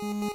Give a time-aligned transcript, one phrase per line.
[0.00, 0.30] Hallo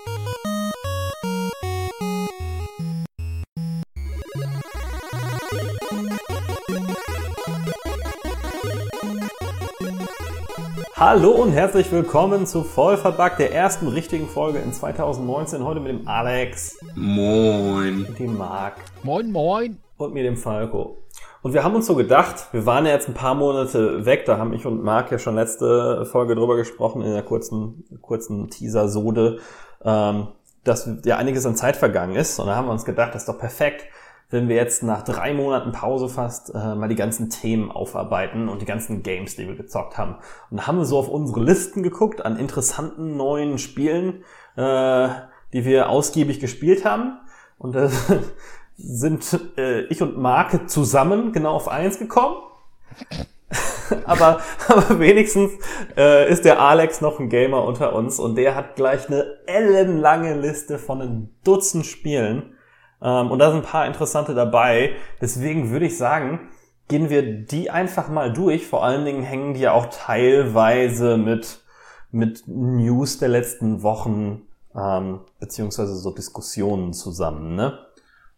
[11.32, 15.64] und herzlich willkommen zu Vollverbackt, der ersten richtigen Folge in 2019.
[15.64, 18.06] Heute mit dem Alex, Moin.
[18.20, 19.80] dem Marc Moin, moin.
[19.98, 21.05] und mir dem Falco.
[21.46, 24.40] Und wir haben uns so gedacht, wir waren ja jetzt ein paar Monate weg, da
[24.40, 29.38] haben ich und Marc ja schon letzte Folge drüber gesprochen, in der kurzen, kurzen Teaser-Sode,
[29.84, 30.30] ähm,
[30.64, 32.40] dass ja einiges an Zeit vergangen ist.
[32.40, 33.86] Und da haben wir uns gedacht, das ist doch perfekt,
[34.32, 38.64] wenn wir jetzt nach drei Monaten Pause fast äh, mal die ganzen Themen aufarbeiten und
[38.64, 40.16] die ganzen Games, die wir gezockt haben.
[40.50, 44.24] Und da haben wir so auf unsere Listen geguckt an interessanten neuen Spielen,
[44.56, 45.10] äh,
[45.54, 47.20] die wir ausgiebig gespielt haben.
[47.60, 47.92] Und da
[48.78, 52.38] sind äh, ich und Marc zusammen genau auf eins gekommen.
[54.06, 55.54] aber, aber wenigstens
[55.98, 60.40] äh, ist der Alex noch ein Gamer unter uns und der hat gleich eine ellenlange
[60.40, 62.54] Liste von einem Dutzend Spielen.
[63.02, 64.92] Ähm, und da sind ein paar interessante dabei.
[65.22, 66.50] Deswegen würde ich sagen,
[66.88, 68.68] gehen wir die einfach mal durch.
[68.68, 71.62] Vor allen Dingen hängen die ja auch teilweise mit,
[72.12, 74.44] mit News der letzten Wochen
[74.76, 77.80] ähm, beziehungsweise so Diskussionen zusammen, ne?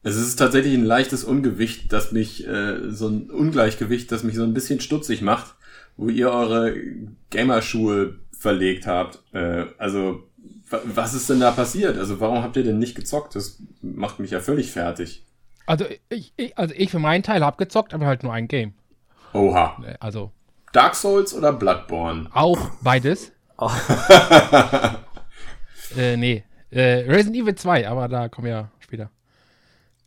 [0.07, 4.43] Es ist tatsächlich ein leichtes Ungewicht, das mich, äh, so ein Ungleichgewicht, das mich so
[4.43, 5.55] ein bisschen stutzig macht,
[5.97, 6.75] wo ihr eure
[7.29, 9.19] Gamerschuhe verlegt habt.
[9.33, 10.23] Äh, also,
[10.69, 11.97] wa- was ist denn da passiert?
[11.97, 13.35] Also, warum habt ihr denn nicht gezockt?
[13.35, 15.23] Das macht mich ja völlig fertig.
[15.65, 18.73] Also ich, ich, also ich für meinen Teil habe gezockt, aber halt nur ein Game.
[19.33, 19.83] Oha.
[19.99, 20.31] Also
[20.71, 22.29] Dark Souls oder Bloodborne?
[22.33, 23.33] auch beides.
[25.97, 26.43] Äh, nee.
[26.69, 28.69] Äh, Resident Evil 2, aber da kommen ja.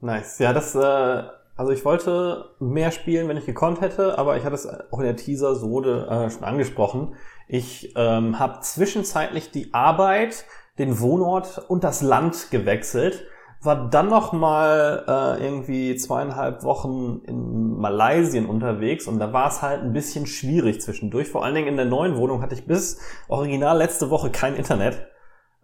[0.01, 0.39] Nice.
[0.39, 1.23] Ja, das, äh,
[1.57, 5.05] also ich wollte mehr spielen, wenn ich gekonnt hätte, aber ich hatte es auch in
[5.05, 7.15] der Teaser-Sode äh, schon angesprochen.
[7.49, 10.47] Ich ähm, habe zwischenzeitlich die Arbeit,
[10.79, 13.27] den Wohnort und das Land gewechselt,
[13.63, 19.61] war dann noch mal äh, irgendwie zweieinhalb Wochen in Malaysien unterwegs und da war es
[19.61, 21.29] halt ein bisschen schwierig zwischendurch.
[21.29, 22.99] Vor allen Dingen in der neuen Wohnung hatte ich bis
[23.29, 25.07] original letzte Woche kein Internet.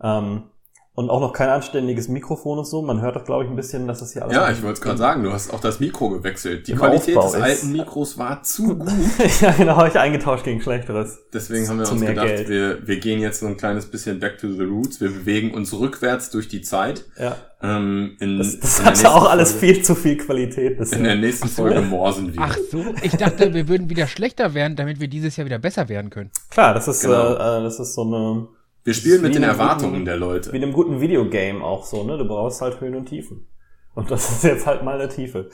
[0.03, 0.51] Ähm,
[0.97, 2.83] und auch noch kein anständiges Mikrofon und so.
[2.83, 4.35] Man hört doch, glaube ich, ein bisschen, dass das hier alles.
[4.35, 6.67] Ja, ich wollte es gerade sagen, du hast auch das Mikro gewechselt.
[6.67, 8.91] Die Qualität Aufbau des ist- alten Mikros war zu gut.
[9.41, 11.19] ja, genau, habe ich eingetauscht gegen schlechteres.
[11.33, 12.49] Deswegen haben wir Zu uns mehr gedacht, Geld.
[12.49, 15.01] wir, wir gehen jetzt so ein kleines bisschen back to the roots.
[15.01, 17.05] Wir bewegen uns rückwärts durch die Zeit.
[17.19, 17.37] Ja.
[17.63, 20.81] Ähm, in, Das, das in hatte auch alles Folge, viel zu viel Qualität.
[20.81, 22.41] Das In der nächsten Folge morsen wir.
[22.43, 25.89] Ach so, ich dachte, wir würden wieder schlechter werden, damit wir dieses Jahr wieder besser
[25.91, 26.31] werden können.
[26.51, 27.35] Klar, das ist, Genau.
[27.35, 28.49] äh, äh, das ist so eine,
[28.87, 30.51] wir spielen mit wie den Erwartungen guten- der wie Leute.
[30.51, 32.17] in einem guten Videogame auch so, ne?
[32.17, 33.47] Du brauchst halt Höhen und Tiefen.
[33.95, 35.51] Und das ist jetzt halt mal eine Tiefe.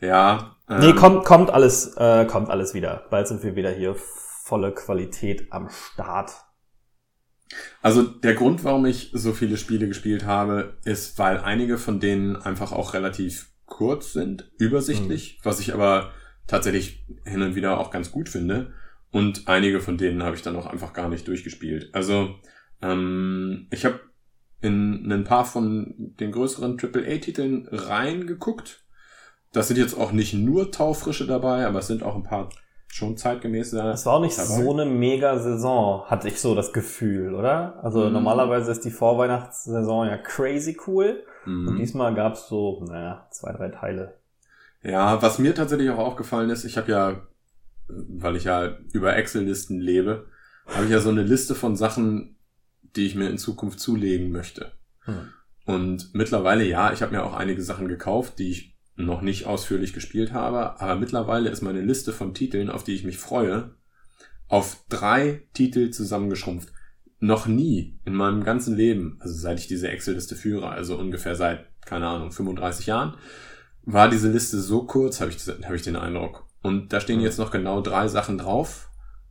[0.00, 0.56] Ja.
[0.68, 3.04] Ähm, Nee, kommt, kommt alles, äh, kommt alles wieder.
[3.10, 6.32] Bald sind wir wieder hier volle Qualität am Start.
[7.82, 12.36] Also der Grund, warum ich so viele Spiele gespielt habe, ist, weil einige von denen
[12.36, 16.10] einfach auch relativ kurz sind, übersichtlich, was ich aber
[16.46, 18.72] tatsächlich hin und wieder auch ganz gut finde.
[19.10, 21.90] Und einige von denen habe ich dann auch einfach gar nicht durchgespielt.
[21.94, 22.34] Also
[22.82, 24.00] ähm, ich habe
[24.60, 28.84] in ein paar von den größeren AAA-Titeln reingeguckt.
[29.52, 32.50] Das sind jetzt auch nicht nur Taufrische dabei, aber es sind auch ein paar
[32.90, 33.80] schon zeitgemäße.
[33.90, 34.48] Es war auch nicht dabei.
[34.62, 37.82] so eine mega Saison, hatte ich so das Gefühl, oder?
[37.82, 38.12] Also Mhm.
[38.14, 41.22] normalerweise ist die Vorweihnachtssaison ja crazy cool.
[41.46, 41.76] Und Mhm.
[41.76, 44.18] diesmal gab's so, naja, zwei, drei Teile.
[44.82, 47.16] Ja, was mir tatsächlich auch aufgefallen ist, ich habe ja,
[47.88, 50.26] weil ich ja über Excel-Listen lebe,
[50.66, 52.36] habe ich ja so eine Liste von Sachen,
[52.96, 54.72] die ich mir in Zukunft zulegen möchte.
[55.04, 55.28] Hm.
[55.64, 59.92] Und mittlerweile, ja, ich habe mir auch einige Sachen gekauft, die ich noch nicht ausführlich
[59.92, 63.74] gespielt habe, aber mittlerweile ist meine Liste von Titeln, auf die ich mich freue,
[64.48, 66.72] auf drei Titel zusammengeschrumpft.
[67.20, 71.66] Noch nie in meinem ganzen Leben, also seit ich diese Excel-Liste führe, also ungefähr seit,
[71.84, 73.16] keine Ahnung, 35 Jahren,
[73.82, 76.47] war diese Liste so kurz, habe ich, hab ich den Eindruck.
[76.62, 77.24] Und da stehen Mhm.
[77.24, 78.90] jetzt noch genau drei Sachen drauf.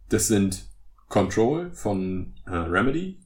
[0.09, 0.65] Das sind
[1.09, 3.19] Control von äh, Remedy,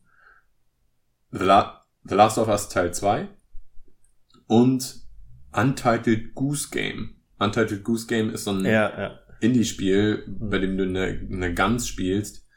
[1.32, 3.28] The, La The Last of Us Teil 2
[4.48, 5.02] und
[5.54, 7.16] Untitled Goose Game.
[7.40, 9.20] Untitled Goose Game ist so ein Ja, ja.
[9.40, 12.48] Indie-Spiel, bei dem du eine, eine Gans spielst,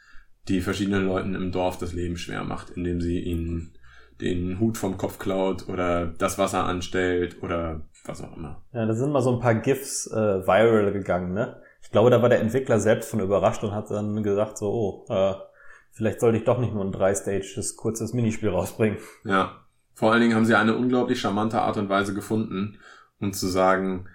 [0.48, 3.76] die verschiedenen Leuten im Dorf das Leben schwer macht, indem sie ihnen
[4.20, 8.62] den Hut vom Kopf klaut oder das Wasser anstellt oder was auch immer.
[8.72, 11.60] Ja, da sind mal so ein paar GIFs äh, viral gegangen, ne?
[11.82, 15.12] Ich glaube, da war der Entwickler selbst von überrascht und hat dann gesagt so, oh,
[15.12, 15.34] äh,
[15.92, 18.98] vielleicht sollte ich doch nicht nur ein drei-stages kurzes Minispiel rausbringen.
[19.24, 19.60] Ja.
[19.94, 22.78] Vor allen Dingen haben sie eine unglaublich charmante Art und Weise gefunden,
[23.20, 24.08] um zu sagen,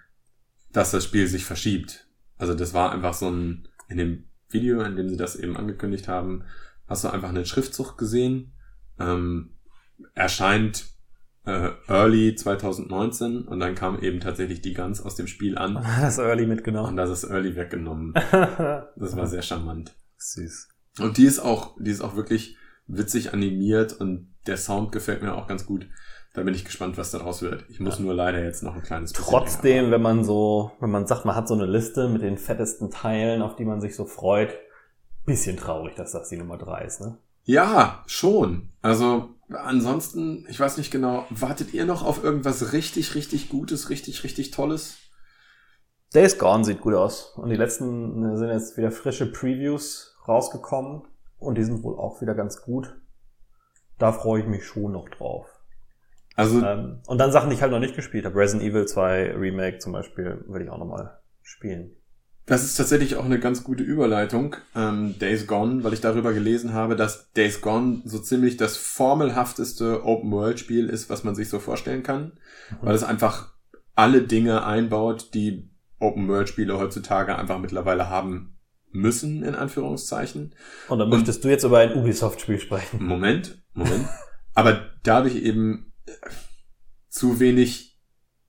[0.74, 2.08] dass das Spiel sich verschiebt.
[2.38, 6.08] Also das war einfach so ein, in dem Video, in dem sie das eben angekündigt
[6.08, 6.44] haben,
[6.88, 8.54] hast du einfach einen Schriftzug gesehen,
[9.00, 9.56] ähm,
[10.16, 10.86] erscheint
[11.50, 16.18] äh, Early 2019 und dann kam eben tatsächlich die Gans aus dem Spiel an Das
[16.18, 16.96] Early und mitgenommen.
[16.96, 18.14] das ist Early weggenommen.
[18.96, 19.96] Das war sehr charmant.
[20.18, 20.70] Süß.
[21.00, 22.58] Und die ist auch, die ist auch wirklich
[22.88, 25.88] witzig animiert und der Sound gefällt mir auch ganz gut.
[26.34, 27.66] Da bin ich gespannt, was daraus wird.
[27.70, 31.08] Ich muss nur leider jetzt noch ein kleines bisschen Trotzdem, wenn man so, wenn man
[31.08, 34.06] sagt, man hat so eine Liste mit den fettesten Teilen, auf die man sich so
[34.06, 34.54] freut,
[35.26, 37.18] bisschen traurig, dass das die Nummer drei ist, ne?
[37.44, 38.70] Ja, schon.
[38.82, 44.24] Also ansonsten, ich weiß nicht genau, wartet ihr noch auf irgendwas richtig, richtig Gutes, richtig,
[44.24, 44.98] richtig Tolles?
[46.14, 47.34] Days Gone sieht gut aus.
[47.36, 51.04] Und die letzten sind jetzt wieder frische Previews rausgekommen.
[51.38, 53.00] Und die sind wohl auch wieder ganz gut.
[53.98, 55.48] Da freue ich mich schon noch drauf.
[56.36, 58.36] Also Ähm, und dann Sachen, die ich halt noch nicht gespielt habe.
[58.36, 61.96] Resident Evil 2 Remake zum Beispiel, will ich auch nochmal spielen.
[62.50, 64.56] Das ist tatsächlich auch eine ganz gute Überleitung.
[64.76, 70.04] Ähm, Days Gone, weil ich darüber gelesen habe, dass Days Gone so ziemlich das formelhafteste
[70.04, 72.34] Open-World-Spiel ist, was man sich so vorstellen kann.
[72.82, 73.54] Weil es einfach
[73.96, 75.70] alle Dinge einbaut, die
[76.00, 78.58] Open-World-Spiele heutzutage einfach mittlerweile haben
[78.92, 80.56] müssen, in Anführungszeichen.
[80.88, 83.06] Und dann Und- möchtest du jetzt über ein Ubisoft-Spiel sprechen.
[83.06, 84.08] Moment, Moment.
[84.56, 86.12] Aber da habe ich eben äh,
[87.10, 88.00] zu wenig,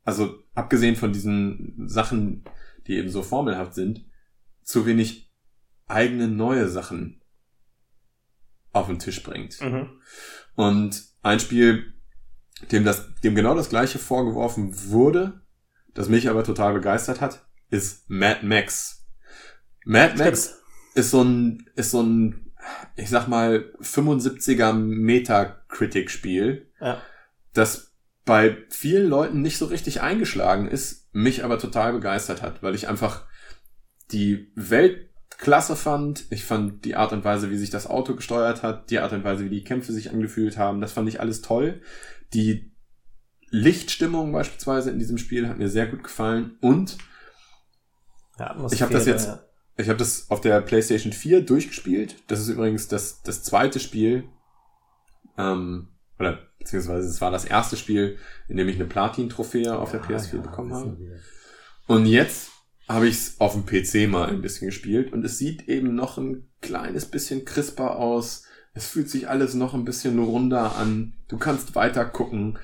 [0.04, 2.44] also abgesehen von diesen Sachen,
[2.90, 4.04] die eben so formelhaft sind,
[4.64, 5.32] zu wenig
[5.86, 7.22] eigene neue Sachen
[8.72, 9.60] auf den Tisch bringt.
[9.60, 10.00] Mhm.
[10.56, 11.94] Und ein Spiel,
[12.72, 15.42] dem das, dem genau das gleiche vorgeworfen wurde,
[15.94, 19.06] das mich aber total begeistert hat, ist Mad Max.
[19.84, 20.96] Mad Max Stimmt.
[20.96, 22.52] ist so ein, ist so ein,
[22.96, 27.00] ich sag mal, 75er Metacritic-Spiel, Ja.
[27.52, 27.89] das
[28.30, 32.86] bei vielen Leuten nicht so richtig eingeschlagen ist, mich aber total begeistert hat, weil ich
[32.86, 33.24] einfach
[34.12, 36.26] die Welt klasse fand.
[36.30, 39.24] Ich fand die Art und Weise, wie sich das Auto gesteuert hat, die Art und
[39.24, 41.82] Weise, wie die Kämpfe sich angefühlt haben, das fand ich alles toll.
[42.32, 42.70] Die
[43.48, 46.98] Lichtstimmung beispielsweise in diesem Spiel hat mir sehr gut gefallen und
[48.38, 49.42] Ja, Ich hab das jetzt- ja.
[49.76, 52.14] ich habe das auf der PlayStation 4 durchgespielt.
[52.28, 54.22] Das ist übrigens das, das zweite Spiel,
[55.36, 55.88] ähm,
[56.20, 58.16] oder beziehungsweise es war das erste Spiel,
[58.46, 60.96] in dem ich eine Platin-Trophäe auf der Ah, PS4 ja, bekommen habe.
[61.88, 62.50] Und jetzt
[62.88, 66.18] habe ich es auf dem PC mal ein bisschen gespielt und es sieht eben noch
[66.18, 68.44] ein kleines bisschen crisper aus.
[68.74, 71.14] Es fühlt sich alles noch ein bisschen runder an.
[71.28, 72.58] Du kannst weiter gucken.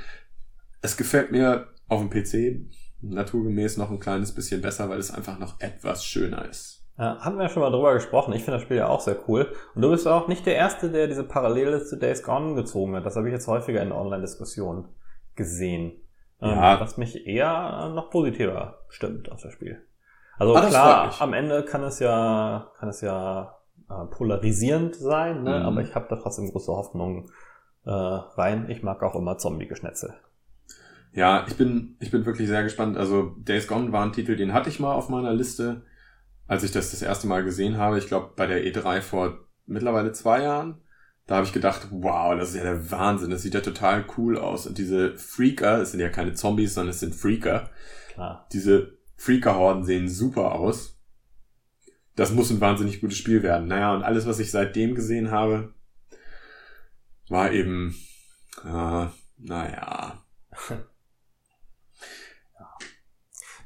[0.82, 2.68] Es gefällt mir auf dem PC
[3.00, 6.75] naturgemäß noch ein kleines bisschen besser, weil es einfach noch etwas schöner ist.
[6.98, 8.32] Ja, hatten wir schon mal drüber gesprochen.
[8.32, 9.52] Ich finde das Spiel ja auch sehr cool.
[9.74, 13.04] Und du bist auch nicht der Erste, der diese Parallele zu Days Gone gezogen hat.
[13.04, 14.86] Das habe ich jetzt häufiger in Online-Diskussionen
[15.34, 15.92] gesehen.
[16.40, 16.80] Ähm, Ja.
[16.80, 19.82] Was mich eher noch positiver stimmt auf das Spiel.
[20.38, 23.56] Also Ah, klar, am Ende kann es ja, kann es ja
[23.90, 25.60] äh, polarisierend sein, ne?
[25.60, 25.66] Mhm.
[25.66, 27.30] aber ich habe da trotzdem große Hoffnung
[27.84, 28.68] äh, rein.
[28.70, 30.14] Ich mag auch immer Zombie-Geschnetzel.
[31.12, 32.96] Ja, ich bin, ich bin wirklich sehr gespannt.
[32.98, 35.82] Also Days Gone war ein Titel, den hatte ich mal auf meiner Liste,
[36.46, 37.98] als ich das das erste Mal gesehen habe.
[37.98, 40.80] Ich glaube bei der E3 vor mittlerweile zwei Jahren.
[41.26, 43.30] Da habe ich gedacht, wow, das ist ja der Wahnsinn.
[43.30, 44.66] Das sieht ja total cool aus.
[44.66, 47.70] Und diese Freaker, es sind ja keine Zombies, sondern es sind Freaker.
[48.12, 48.46] Klar.
[48.52, 51.00] Diese Freaker-Horden sehen super aus.
[52.14, 53.66] Das muss ein wahnsinnig gutes Spiel werden.
[53.66, 55.74] Naja, und alles, was ich seitdem gesehen habe,
[57.28, 57.96] war eben,
[58.64, 59.06] äh,
[59.38, 60.24] naja,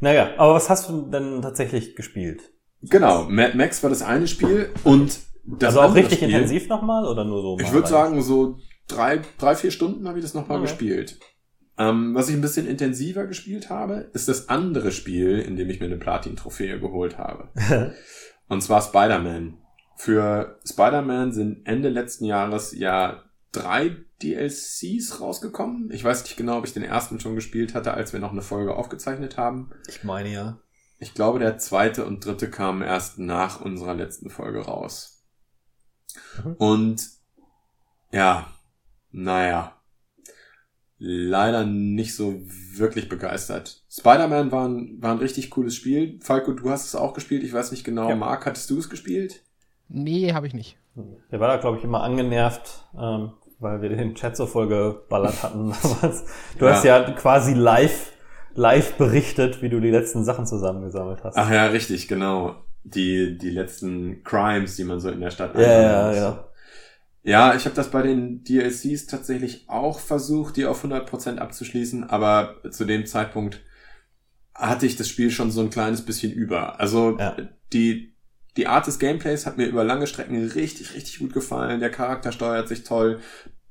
[0.01, 2.51] Naja, aber was hast du denn tatsächlich gespielt?
[2.83, 6.69] Genau, Mad Max war das eine Spiel und das also auch andere richtig Spiel, intensiv
[6.69, 7.59] nochmal oder nur so?
[7.61, 8.59] Ich würde sagen, so
[8.89, 10.67] drei, drei, vier Stunden habe ich das nochmal Okay.
[10.69, 11.19] gespielt.
[11.79, 15.81] Ähm, was ich ein bisschen intensiver gespielt habe, ist das andere Spiel, in dem ich
[15.81, 17.49] mir eine Platin-Trophäe geholt habe.
[18.49, 19.59] Und zwar Spider-Man.
[19.97, 23.23] Für Spider-Man sind Ende letzten Jahres ja
[23.53, 25.91] drei DLCs rausgekommen.
[25.93, 28.43] Ich weiß nicht genau, ob ich den ersten schon gespielt hatte, als wir noch eine
[28.43, 29.71] Folge aufgezeichnet haben.
[29.89, 30.59] ich meine ja.
[31.01, 35.25] Ich glaube, der zweite und dritte kamen erst nach unserer letzten Folge raus.
[36.45, 36.53] Mhm.
[36.55, 37.09] Und
[38.13, 38.47] ja,
[39.11, 39.77] naja,
[40.99, 42.41] leider nicht so
[42.75, 43.83] wirklich begeistert.
[43.91, 46.19] Spider-Man war ein, war ein richtig cooles Spiel.
[46.23, 47.43] Falco, du hast es auch gespielt.
[47.45, 48.09] Ich weiß nicht genau.
[48.09, 48.17] Ja.
[48.17, 49.43] Marc, hattest du es gespielt?
[49.89, 50.77] Nee, habe ich nicht.
[51.31, 55.43] Der war da, glaube ich, immer angenervt, ähm, weil wir den Chat so voll geballert
[55.43, 55.73] hatten.
[56.59, 56.73] du Ja.
[56.75, 58.13] hast ja quasi live,
[58.61, 61.37] live berichtet, wie du die letzten Sachen zusammengesammelt hast.
[61.37, 62.63] Ach ja, richtig, genau.
[62.85, 66.47] Die, die letzten Crimes, die man so in der Stadt ja, ja, ja.
[67.23, 72.57] Ja, ich habe das bei den DLCs tatsächlich auch versucht, die auf 100% abzuschließen, aber
[72.71, 73.61] zu dem Zeitpunkt
[74.55, 76.81] hatte ich das Spiel schon so ein kleines bisschen über.
[76.81, 77.37] Also Ja.
[77.73, 78.15] die,
[78.57, 81.81] die Art des Gameplays hat mir über lange Strecken richtig, richtig gut gefallen.
[81.81, 83.21] Der Charakter steuert sich toll.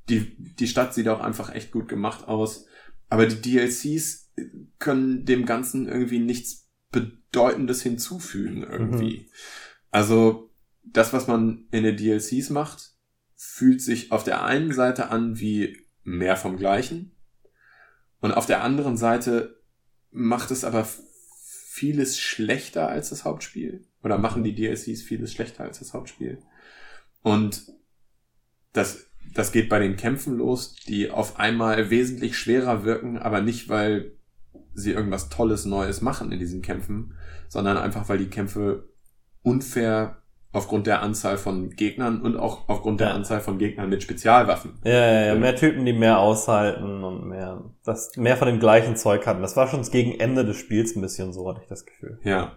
[0.08, 2.66] die, die Stadt sieht auch einfach echt gut gemacht aus.
[3.08, 4.29] Aber die DLCs
[4.78, 9.20] können dem Ganzen irgendwie nichts Bedeutendes hinzufügen irgendwie.
[9.20, 9.26] Mhm.
[9.90, 10.50] Also
[10.82, 12.94] das, was man in den DLCs macht,
[13.36, 17.12] fühlt sich auf der einen Seite an wie mehr vom Gleichen.
[18.20, 19.60] Und auf der anderen Seite
[20.10, 20.86] macht es aber
[21.70, 23.86] vieles schlechter als das Hauptspiel.
[24.02, 26.42] Oder machen die DLCs vieles schlechter als das Hauptspiel.
[27.22, 27.72] Und
[28.72, 33.68] das, das geht bei den Kämpfen los, die auf einmal wesentlich schwerer wirken, aber nicht,
[33.68, 34.16] weil
[34.74, 37.14] sie irgendwas Tolles, Neues machen in diesen Kämpfen,
[37.48, 38.88] sondern einfach, weil die Kämpfe
[39.42, 40.20] unfair
[40.52, 43.14] aufgrund der Anzahl von Gegnern und auch aufgrund der ja.
[43.14, 44.78] Anzahl von Gegnern mit Spezialwaffen.
[44.84, 48.96] Ja, ja, ja, mehr Typen, die mehr aushalten und mehr, das, mehr von dem gleichen
[48.96, 49.42] Zeug hatten.
[49.42, 52.18] Das war schon gegen Ende des Spiels ein bisschen so, hatte ich das Gefühl.
[52.24, 52.56] Ja,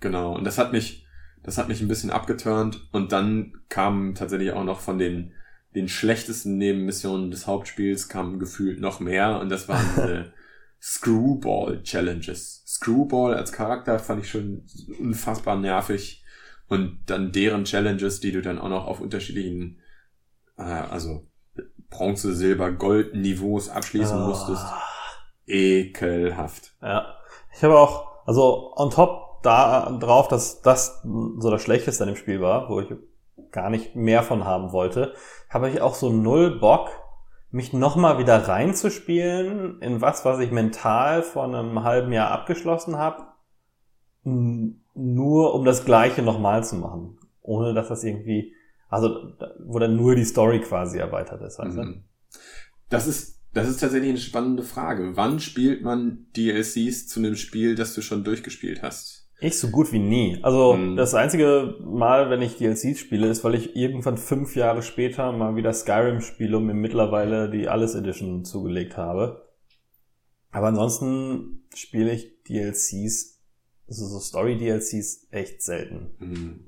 [0.00, 0.34] genau.
[0.34, 1.06] Und das hat mich,
[1.44, 5.32] das hat mich ein bisschen abgeturnt und dann kam tatsächlich auch noch von den,
[5.76, 10.32] den schlechtesten Nebenmissionen des Hauptspiels kam gefühlt noch mehr und das waren diese
[10.80, 12.62] Screwball Challenges.
[12.66, 14.64] Screwball als Charakter fand ich schon
[14.98, 16.24] unfassbar nervig
[16.68, 19.80] und dann deren Challenges, die du dann auch noch auf unterschiedlichen,
[20.56, 21.26] äh, also
[21.90, 24.26] Bronze, Silber, Gold Niveaus abschließen oh.
[24.26, 24.64] musstest.
[25.46, 26.74] Ekelhaft.
[26.82, 27.16] Ja.
[27.54, 32.16] Ich habe auch, also on top da drauf, dass das so das Schlechteste an dem
[32.16, 32.88] Spiel war, wo ich
[33.50, 35.14] gar nicht mehr von haben wollte,
[35.48, 36.90] habe ich auch so null Bock,
[37.50, 43.26] mich nochmal wieder reinzuspielen in was, was ich mental vor einem halben Jahr abgeschlossen habe
[44.98, 47.18] nur um das Gleiche nochmal zu machen.
[47.40, 48.52] Ohne dass das irgendwie,
[48.88, 49.32] also,
[49.64, 52.04] wo dann nur die Story quasi erweitert ist, weißt mhm.
[52.90, 55.16] Das ist, das ist tatsächlich eine spannende Frage.
[55.16, 59.27] Wann spielt man DLCs zu einem Spiel, das du schon durchgespielt hast?
[59.40, 60.38] Ich so gut wie nie.
[60.42, 60.96] Also mhm.
[60.96, 65.54] das einzige Mal, wenn ich DLCs spiele, ist, weil ich irgendwann fünf Jahre später mal
[65.54, 69.48] wieder Skyrim spiele und mir mittlerweile die Alles Edition zugelegt habe.
[70.50, 73.38] Aber ansonsten spiele ich DLCs
[73.88, 76.10] also so Story-DLCs echt selten.
[76.18, 76.66] Mhm.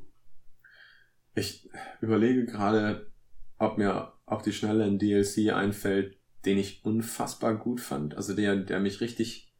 [1.34, 3.12] Ich überlege gerade,
[3.58, 8.56] ob mir auf die Schnelle ein DLC einfällt, den ich unfassbar gut fand, also der,
[8.56, 9.54] der mich richtig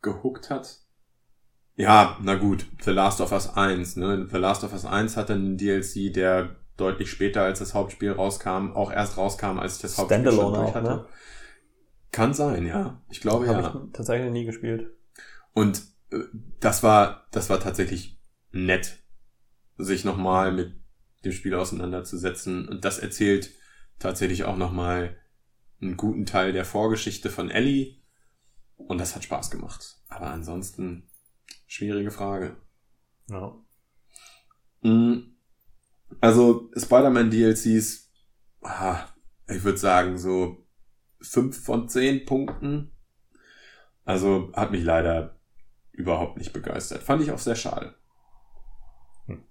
[0.00, 0.80] gehuckt hat.
[1.76, 4.26] Ja, na gut, The Last of Us 1, ne?
[4.30, 8.72] The Last of Us 1 hatte einen DLC, der deutlich später als das Hauptspiel rauskam,
[8.72, 10.90] auch erst rauskam, als ich das Hauptspiel schon durch hatte.
[10.90, 11.08] Auch, ne?
[12.12, 13.02] Kann sein, ja.
[13.10, 13.82] Ich glaube Hab ja.
[13.86, 14.90] Ich tatsächlich nie gespielt.
[15.52, 15.82] Und
[16.60, 18.18] das war, das war tatsächlich
[18.52, 18.98] nett,
[19.76, 20.74] sich nochmal mit
[21.24, 22.68] dem Spiel auseinanderzusetzen.
[22.68, 23.50] Und das erzählt
[23.98, 25.16] tatsächlich auch nochmal
[25.80, 27.96] einen guten Teil der Vorgeschichte von Ellie.
[28.76, 29.98] Und das hat Spaß gemacht.
[30.08, 31.08] Aber ansonsten,
[31.66, 32.56] schwierige Frage.
[33.28, 33.54] Ja.
[34.82, 35.36] Mm,
[36.20, 38.10] also, Spider-Man DLCs,
[39.48, 40.66] ich würde sagen, so
[41.20, 42.92] fünf von zehn Punkten.
[44.04, 45.38] Also, hat mich leider
[45.92, 47.02] überhaupt nicht begeistert.
[47.02, 47.94] Fand ich auch sehr schade.
[49.26, 49.44] Hm.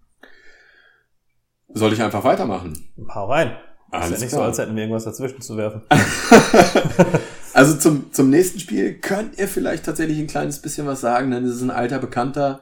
[1.69, 2.88] Soll ich einfach weitermachen?
[3.13, 3.57] Hau rein.
[3.91, 4.41] Alles ist ja nicht klar.
[4.41, 5.81] so, als hätten wir irgendwas dazwischen zu werfen.
[7.56, 11.46] also zum, zum nächsten Spiel könnt ihr vielleicht tatsächlich ein kleines bisschen was sagen, denn
[11.46, 12.62] es ist ein alter Bekannter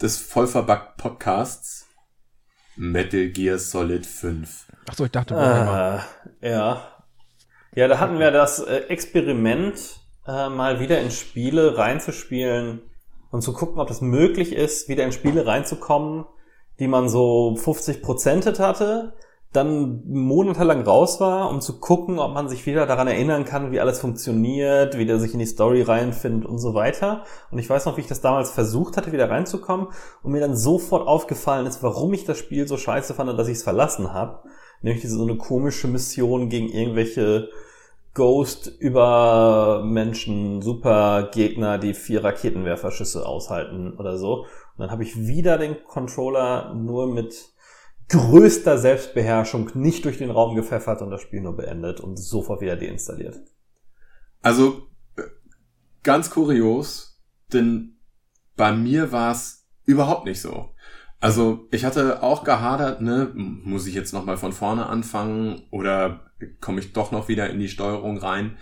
[0.00, 1.86] des Vollverbackt Podcasts.
[2.76, 4.66] Metal Gear Solid 5.
[4.88, 6.04] Ach so, ich dachte, ah,
[6.40, 6.82] ja.
[7.74, 12.82] Ja, da hatten wir das äh, Experiment, äh, mal wieder in Spiele reinzuspielen,
[13.30, 16.24] und zu gucken, ob das möglich ist, wieder in Spiele reinzukommen,
[16.78, 19.14] die man so 50 Prozentet hatte,
[19.54, 23.78] dann monatelang raus war, um zu gucken, ob man sich wieder daran erinnern kann, wie
[23.78, 27.22] alles funktioniert, wie der sich in die Story reinfindet und so weiter.
[27.52, 29.86] Und ich weiß noch, wie ich das damals versucht hatte, wieder reinzukommen
[30.24, 33.58] und mir dann sofort aufgefallen ist, warum ich das Spiel so scheiße fand, dass ich
[33.58, 34.40] es verlassen habe.
[34.82, 37.48] Nämlich diese so eine komische Mission gegen irgendwelche
[38.12, 44.42] Ghost über Menschen, super Gegner, die vier Raketenwerferschüsse aushalten oder so.
[44.42, 47.53] Und dann habe ich wieder den Controller nur mit
[48.08, 52.76] größter Selbstbeherrschung nicht durch den Raum gepfeffert und das Spiel nur beendet und sofort wieder
[52.76, 53.40] deinstalliert.
[54.42, 54.88] Also
[56.02, 57.96] ganz kurios, denn
[58.56, 60.70] bei mir war es überhaupt nicht so.
[61.20, 66.30] Also ich hatte auch gehadert, ne, muss ich jetzt nochmal von vorne anfangen oder
[66.60, 68.58] komme ich doch noch wieder in die Steuerung rein.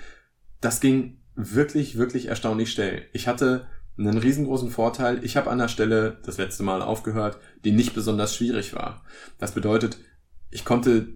[0.61, 3.09] Das ging wirklich, wirklich erstaunlich schnell.
[3.13, 3.67] Ich hatte
[3.99, 5.25] einen riesengroßen Vorteil.
[5.25, 9.05] Ich habe an der Stelle das letzte Mal aufgehört, die nicht besonders schwierig war.
[9.39, 9.99] Das bedeutet,
[10.51, 11.09] ich konnte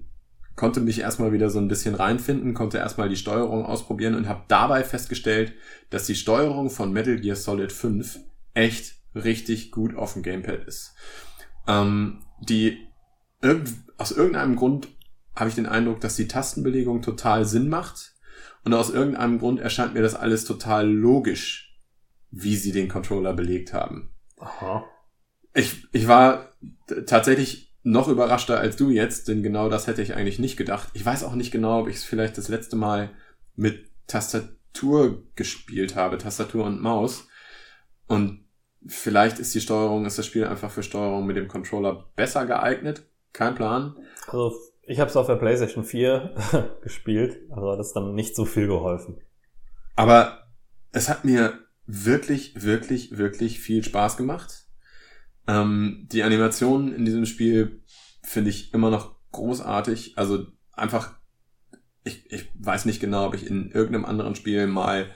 [0.57, 4.45] konnte mich erstmal wieder so ein bisschen reinfinden, konnte erstmal die Steuerung ausprobieren und habe
[4.49, 5.53] dabei festgestellt,
[5.91, 8.19] dass die Steuerung von Metal Gear Solid 5
[8.55, 10.95] echt richtig gut auf dem Gamepad ist.
[11.69, 12.89] Ähm, die
[13.43, 13.69] irg
[13.99, 14.89] aus irgendeinem Grund
[15.35, 18.15] habe ich den Eindruck, dass die Tastenbelegung total Sinn macht.
[18.65, 21.66] Und aus irgendeinem Grund erscheint mir das alles total logisch,
[22.31, 24.11] wie sie den Controller belegt haben.
[24.39, 24.85] Aha.
[25.55, 26.53] Ich, ich war
[27.07, 30.89] tatsächlich noch überraschter als du jetzt, denn genau das hätte ich eigentlich nicht gedacht.
[30.93, 33.11] Ich weiß auch nicht genau, ob ich es vielleicht das letzte Mal
[33.55, 37.29] mit Tastatur gespielt habe, Tastatur und Maus.
[38.07, 38.45] Und
[38.87, 43.09] vielleicht ist die Steuerung, ist das Spiel einfach für Steuerung mit dem Controller besser geeignet.
[43.33, 43.97] Kein Plan.
[44.27, 44.53] Also
[44.83, 48.67] ich habe es auf der PlayStation 4 gespielt, also hat es dann nicht so viel
[48.67, 49.21] geholfen.
[49.95, 50.49] Aber
[50.93, 54.67] es hat mir wirklich, wirklich, wirklich viel Spaß gemacht.
[55.47, 57.83] Ähm, die Animationen in diesem Spiel
[58.23, 60.19] finde ich immer noch großartig.
[60.19, 61.15] Also einfach,
[62.05, 65.11] ich, ich weiß nicht genau, ob ich in irgendeinem anderen Spiel mal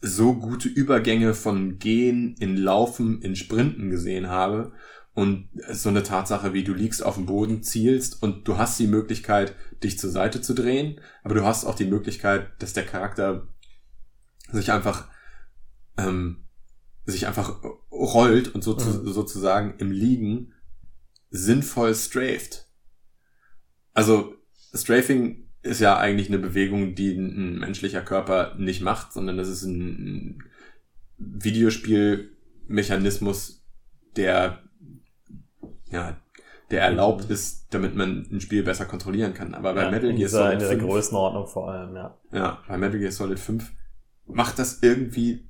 [0.00, 4.72] so gute Übergänge von Gehen in Laufen in Sprinten gesehen habe.
[5.14, 8.86] Und so eine Tatsache wie du liegst auf dem Boden, zielst und du hast die
[8.86, 13.48] Möglichkeit, dich zur Seite zu drehen, aber du hast auch die Möglichkeit, dass der Charakter
[14.52, 15.08] sich einfach
[15.98, 16.44] ähm,
[17.04, 19.08] sich einfach rollt und so mhm.
[19.08, 20.54] sozusagen im Liegen
[21.30, 22.66] sinnvoll straft.
[23.92, 24.34] Also
[24.74, 29.64] Strafing ist ja eigentlich eine Bewegung, die ein menschlicher Körper nicht macht, sondern das ist
[29.64, 30.44] ein
[31.18, 33.64] Videospielmechanismus,
[34.16, 34.62] der
[35.90, 36.16] ja,
[36.70, 37.32] der erlaubt mhm.
[37.32, 39.54] ist, damit man ein Spiel besser kontrollieren kann.
[39.54, 42.18] Aber bei ja, Metal Gear Solid in dieser 5, Größenordnung vor allem, ja.
[42.30, 43.72] Ja, bei Metal Gear Solid 5
[44.26, 45.47] macht das irgendwie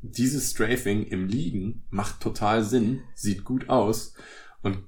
[0.00, 4.14] dieses Strafing im Liegen macht total Sinn, sieht gut aus
[4.62, 4.84] und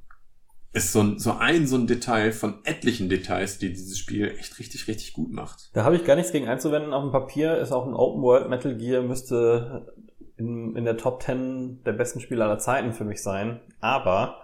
[0.72, 4.58] ist so ein, so ein, so ein Detail von etlichen Details, die dieses Spiel echt
[4.60, 5.70] richtig, richtig gut macht.
[5.74, 6.92] Da habe ich gar nichts gegen einzuwenden.
[6.92, 9.92] Auf dem Papier ist auch ein Open World Metal Gear müsste
[10.36, 13.60] in, in der Top 10 der besten Spiele aller Zeiten für mich sein.
[13.80, 14.42] Aber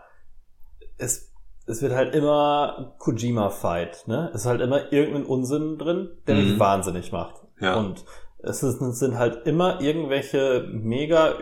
[0.99, 1.33] es,
[1.67, 4.31] es wird halt immer Kojima-Fight, ne?
[4.35, 6.59] Es ist halt immer irgendein Unsinn drin, der mich mhm.
[6.59, 7.37] wahnsinnig macht.
[7.61, 7.77] Ja.
[7.77, 8.05] Und
[8.47, 11.39] es, sind halt immer irgendwelche mega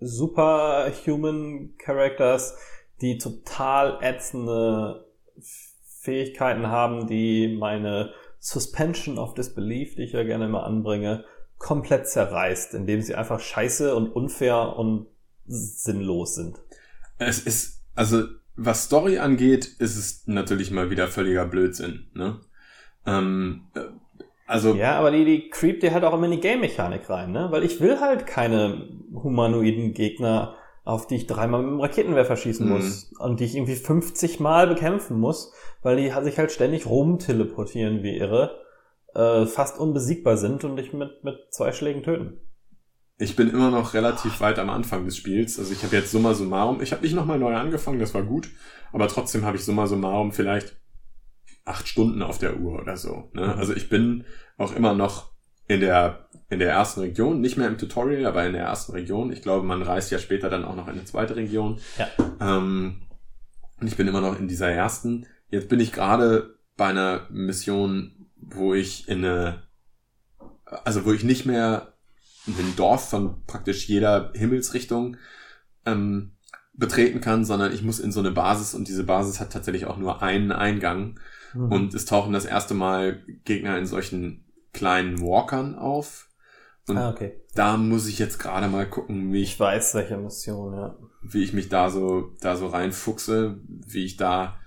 [0.00, 2.56] superhuman Characters,
[3.00, 5.06] die total ätzende
[6.00, 11.24] Fähigkeiten haben, die meine Suspension of Disbelief, die ich ja gerne immer anbringe,
[11.58, 15.06] komplett zerreißt, indem sie einfach scheiße und unfair und
[15.46, 16.58] sinnlos sind.
[17.18, 18.24] Es ist, also
[18.56, 22.06] was Story angeht, ist es natürlich mal wieder völliger Blödsinn.
[22.14, 22.40] Ne?
[23.06, 23.64] Ähm,
[24.46, 27.48] also ja, aber die, die creept dir halt auch immer in die Game-Mechanik rein, ne?
[27.50, 30.54] Weil ich will halt keine humanoiden Gegner,
[30.84, 32.72] auf die ich dreimal mit dem Raketenwerfer schießen mhm.
[32.72, 38.04] muss und die ich irgendwie 50 Mal bekämpfen muss, weil die sich halt ständig rumteleportieren
[38.04, 38.62] wie irre,
[39.14, 42.40] äh, fast unbesiegbar sind und dich mit, mit zwei Schlägen töten.
[43.18, 45.58] Ich bin immer noch relativ weit am Anfang des Spiels.
[45.58, 48.48] Also ich habe jetzt summa summarum, ich habe nicht nochmal neu angefangen, das war gut,
[48.92, 50.76] aber trotzdem habe ich summa summarum vielleicht
[51.66, 53.28] acht Stunden auf der Uhr oder so.
[53.34, 53.42] Ne?
[53.42, 53.58] Mhm.
[53.58, 54.24] Also ich bin
[54.56, 55.32] auch immer noch
[55.68, 59.32] in der, in der ersten Region, nicht mehr im Tutorial, aber in der ersten Region.
[59.32, 61.80] Ich glaube, man reist ja später dann auch noch in eine zweite Region.
[61.98, 62.08] Ja.
[62.40, 63.02] Ähm,
[63.80, 65.26] und ich bin immer noch in dieser ersten.
[65.50, 69.64] Jetzt bin ich gerade bei einer Mission, wo ich in eine,
[70.84, 71.94] also wo ich nicht mehr
[72.46, 75.16] ein Dorf von praktisch jeder Himmelsrichtung
[75.84, 76.36] ähm,
[76.74, 79.96] betreten kann, sondern ich muss in so eine Basis und diese Basis hat tatsächlich auch
[79.96, 81.18] nur einen Eingang.
[81.56, 81.72] Mhm.
[81.72, 86.28] Und es tauchen das erste Mal Gegner in solchen kleinen Walkern auf.
[86.88, 87.40] Und ah, okay.
[87.54, 90.96] da muss ich jetzt gerade mal gucken, wie ich, ich weiß, welche Mission, ja.
[91.22, 94.60] Wie ich mich da so, da so reinfuchse, wie ich da,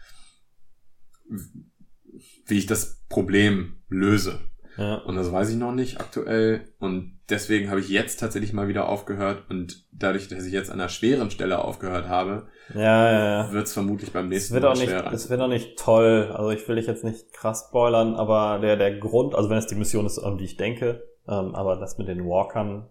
[2.46, 4.42] wie ich das Problem löse.
[4.78, 4.96] Ja.
[4.96, 6.74] Und das weiß ich noch nicht aktuell.
[6.80, 9.44] Und deswegen habe ich jetzt tatsächlich mal wieder aufgehört.
[9.50, 13.52] Und dadurch, dass ich jetzt an einer schweren Stelle aufgehört habe, ja, ja, ja.
[13.52, 15.14] wird es vermutlich beim nächsten es wird Mal auch nicht, schwerer.
[15.14, 16.32] Es wird auch nicht toll.
[16.34, 19.68] Also ich will dich jetzt nicht krass spoilern, aber der, der Grund, also wenn es
[19.68, 22.88] die Mission ist, an die ich denke, ähm, aber das mit den Walkern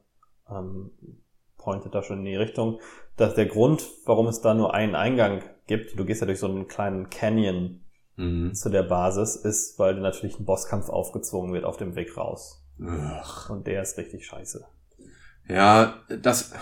[0.50, 0.90] ähm,
[1.56, 2.80] pointet da schon in die Richtung,
[3.16, 6.46] dass der Grund, warum es da nur einen Eingang gibt, du gehst ja durch so
[6.46, 7.80] einen kleinen Canyon
[8.16, 8.54] mhm.
[8.54, 12.57] zu der Basis ist, weil dir natürlich ein Bosskampf aufgezwungen wird auf dem Weg raus.
[12.80, 13.50] Ugh.
[13.50, 14.64] Und der ist richtig scheiße.
[15.48, 16.52] Ja, das,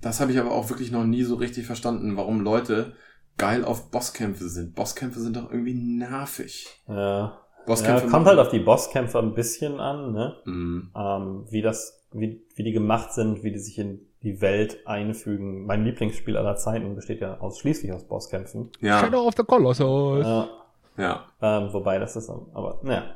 [0.00, 2.94] das habe ich aber auch wirklich noch nie so richtig verstanden, warum Leute
[3.36, 4.74] geil auf Bosskämpfe sind.
[4.74, 6.66] Bosskämpfe sind doch irgendwie nervig.
[6.88, 7.40] Ja.
[7.66, 10.36] Bosskämpfe ja, kommt halt auf die Bosskämpfe ein bisschen an, ne?
[10.44, 10.90] Mhm.
[10.96, 15.66] Ähm, wie das, wie, wie die gemacht sind, wie die sich in die Welt einfügen.
[15.66, 18.70] Mein Lieblingsspiel aller Zeiten besteht ja ausschließlich aus Bosskämpfen.
[18.80, 19.00] Ja.
[19.00, 20.26] Shadow of the Colossus.
[20.26, 20.48] Ja.
[20.96, 21.26] Ja.
[21.40, 23.14] Ähm, wobei das ist, aber naja,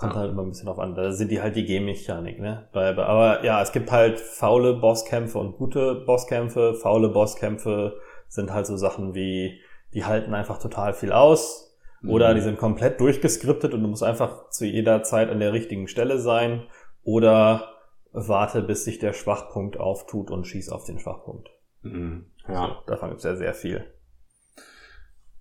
[0.00, 0.20] kommt ja.
[0.20, 0.94] halt immer ein bisschen auf an.
[0.94, 2.68] Da sind die halt die Game-Mechanik, ne?
[2.72, 6.74] Aber ja, es gibt halt faule Bosskämpfe und gute Bosskämpfe.
[6.74, 9.60] Faule Bosskämpfe sind halt so Sachen wie,
[9.94, 11.66] die halten einfach total viel aus
[12.06, 12.34] Oder Mhm.
[12.36, 16.18] die sind komplett durchgeskriptet und du musst einfach zu jeder Zeit an der richtigen Stelle
[16.18, 16.62] sein.
[17.02, 17.74] Oder
[18.12, 21.50] warte, bis sich der Schwachpunkt auftut und schieß auf den Schwachpunkt.
[21.82, 22.24] Mhm.
[22.48, 22.82] Ja.
[22.86, 23.84] davon gibt's ja sehr viel.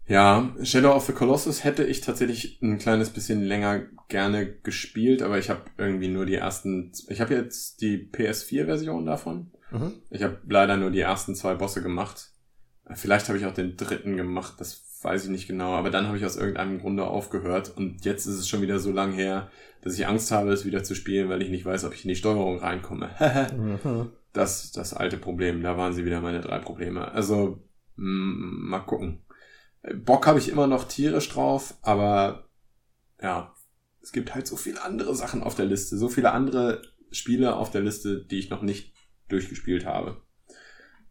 [0.09, 5.37] Ja, Shadow of the Colossus hätte ich tatsächlich ein kleines bisschen länger gerne gespielt, aber
[5.37, 6.91] ich habe irgendwie nur die ersten.
[7.09, 9.51] Ich habe jetzt die PS4-Version davon.
[9.69, 9.93] Mhm.
[10.09, 12.31] Ich habe leider nur die ersten zwei Bosse gemacht.
[12.95, 15.73] Vielleicht habe ich auch den dritten gemacht, das weiß ich nicht genau.
[15.73, 17.77] Aber dann habe ich aus irgendeinem Grunde aufgehört.
[17.77, 19.51] Und jetzt ist es schon wieder so lang her,
[19.83, 22.09] dass ich Angst habe, es wieder zu spielen, weil ich nicht weiß, ob ich in
[22.09, 23.11] die Steuerung reinkomme.
[23.55, 24.09] Mhm.
[24.33, 25.61] das das alte Problem.
[25.61, 27.11] Da waren sie wieder meine drei Probleme.
[27.11, 27.61] Also
[27.95, 29.21] mal gucken.
[30.03, 32.49] Bock habe ich immer noch tierisch drauf, aber
[33.21, 33.53] ja,
[34.01, 37.71] es gibt halt so viele andere Sachen auf der Liste, so viele andere Spiele auf
[37.71, 38.93] der Liste, die ich noch nicht
[39.29, 40.21] durchgespielt habe.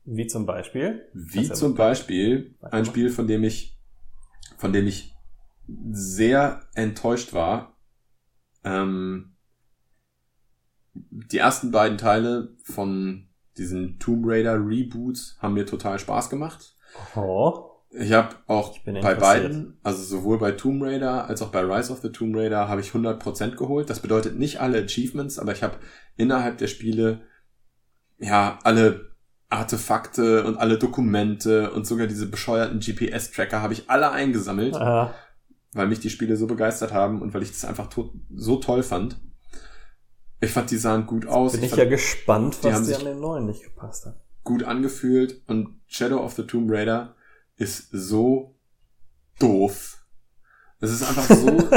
[0.05, 1.07] Wie zum Beispiel?
[1.13, 2.87] Wie zum Beispiel ein.
[2.87, 3.79] Spiel, von dem ich,
[4.57, 5.15] von dem ich
[5.91, 7.77] sehr enttäuscht war.
[8.65, 9.37] Ähm,
[10.95, 13.29] die ersten beiden Teile von
[13.59, 16.75] diesen Tomb Raider Reboots haben mir total Spaß gemacht.
[17.15, 17.68] Oh.
[17.90, 21.90] Ich habe auch Ich bei beiden, also sowohl bei Tomb Raider als auch bei Rise
[21.92, 23.88] of the Tomb Raider, habe ich 100% geholt.
[23.88, 25.77] Das bedeutet nicht alle Achievements, aber ich habe
[26.16, 27.22] innerhalb der Spiele
[28.18, 29.09] ja alle
[29.48, 35.14] Artefakte und alle Dokumente und sogar diese bescheuerten GPS-Tracker habe ich alle eingesammelt, Aha.
[35.72, 38.83] weil mich die Spiele so begeistert haben und weil ich das einfach to so toll
[38.83, 39.16] fand.
[40.40, 41.53] Ich fand, die sahen gut aus.
[41.53, 44.05] Bin ich fand, ja gespannt, die was haben dir sich- an den neuen nicht gepasst
[44.05, 44.20] hat.
[44.44, 47.14] gut angefühlt und Shadow of the Tomb Raider
[47.59, 48.57] ist so
[49.38, 50.05] doof.
[50.81, 51.71] Es ist einfach so,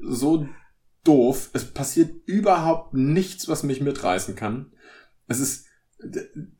[0.14, 0.48] so
[1.04, 1.50] doof.
[1.52, 4.72] Es passiert überhaupt nichts, was mich mitreißen kann.
[5.26, 5.66] Es ist,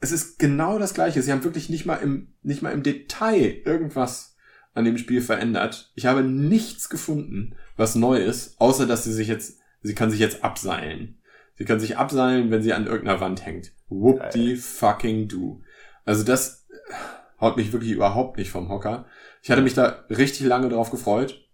[0.01, 1.23] es ist genau das Gleiche.
[1.23, 4.37] Sie haben wirklich nicht mal im, nicht mal im Detail irgendwas
[4.75, 5.93] an dem Spiel verändert.
[5.95, 10.21] Ich habe nichts gefunden, was neu ist, außer dass sie sich jetzt, sie kann sich
[10.21, 11.19] jetzt abseilen.
[11.55, 13.73] Sie kann sich abseilen, wenn sie an irgendeiner Wand hängt.
[13.89, 15.63] Whoopty fucking do.
[16.05, 16.67] Also das
[17.43, 19.05] haut mich wirklich überhaupt nicht vom Hocker.
[19.43, 21.47] Ich hatte mich da richtig lange drauf gefreut.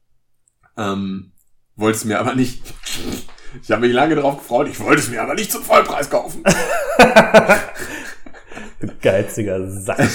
[0.76, 1.32] Ähm,
[1.74, 2.62] wollte es mir aber nicht.
[3.62, 6.44] Ich habe mich lange drauf gefreut, ich wollte es mir aber nicht zum Vollpreis kaufen.
[9.02, 9.98] Geiziger Sack.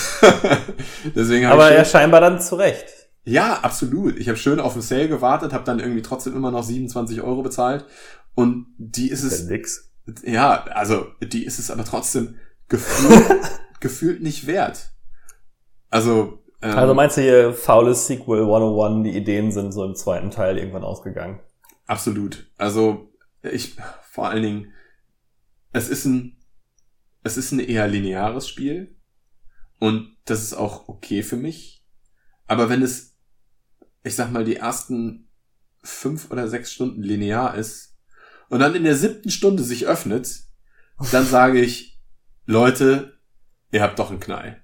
[1.15, 2.85] Deswegen Aber ich ja, scheinbar dann zurecht.
[3.25, 4.17] ja, absolut.
[4.17, 7.41] Ich habe schön auf den Sale gewartet, habe dann irgendwie trotzdem immer noch 27 Euro
[7.41, 7.85] bezahlt.
[8.35, 9.91] Und die ist es, nix.
[10.23, 12.35] ja, also die ist es aber trotzdem
[12.69, 13.41] gefühlt,
[13.79, 14.92] gefühlt nicht wert.
[15.93, 20.31] Also, ähm, Also meinst du hier faules Sequel 101, die Ideen sind so im zweiten
[20.31, 21.39] Teil irgendwann ausgegangen?
[21.85, 22.49] Absolut.
[22.57, 24.73] Also ich vor allen Dingen,
[25.71, 26.39] es ist ein,
[27.21, 28.95] es ist ein eher lineares Spiel
[29.77, 31.85] und das ist auch okay für mich.
[32.47, 33.15] Aber wenn es,
[34.01, 35.29] ich sag mal, die ersten
[35.83, 37.95] fünf oder sechs Stunden linear ist
[38.49, 40.41] und dann in der siebten Stunde sich öffnet,
[41.11, 42.01] dann sage ich,
[42.47, 43.19] Leute,
[43.69, 44.62] ihr habt doch einen Knall.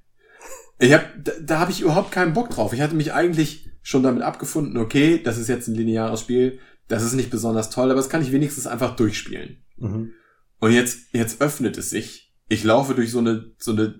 [0.79, 2.73] Ich hab, da, da habe ich überhaupt keinen Bock drauf.
[2.73, 7.03] Ich hatte mich eigentlich schon damit abgefunden, okay, das ist jetzt ein lineares Spiel, das
[7.03, 9.63] ist nicht besonders toll, aber das kann ich wenigstens einfach durchspielen.
[9.77, 10.13] Mhm.
[10.59, 12.33] Und jetzt, jetzt öffnet es sich.
[12.47, 13.95] Ich laufe durch so eine, so eine,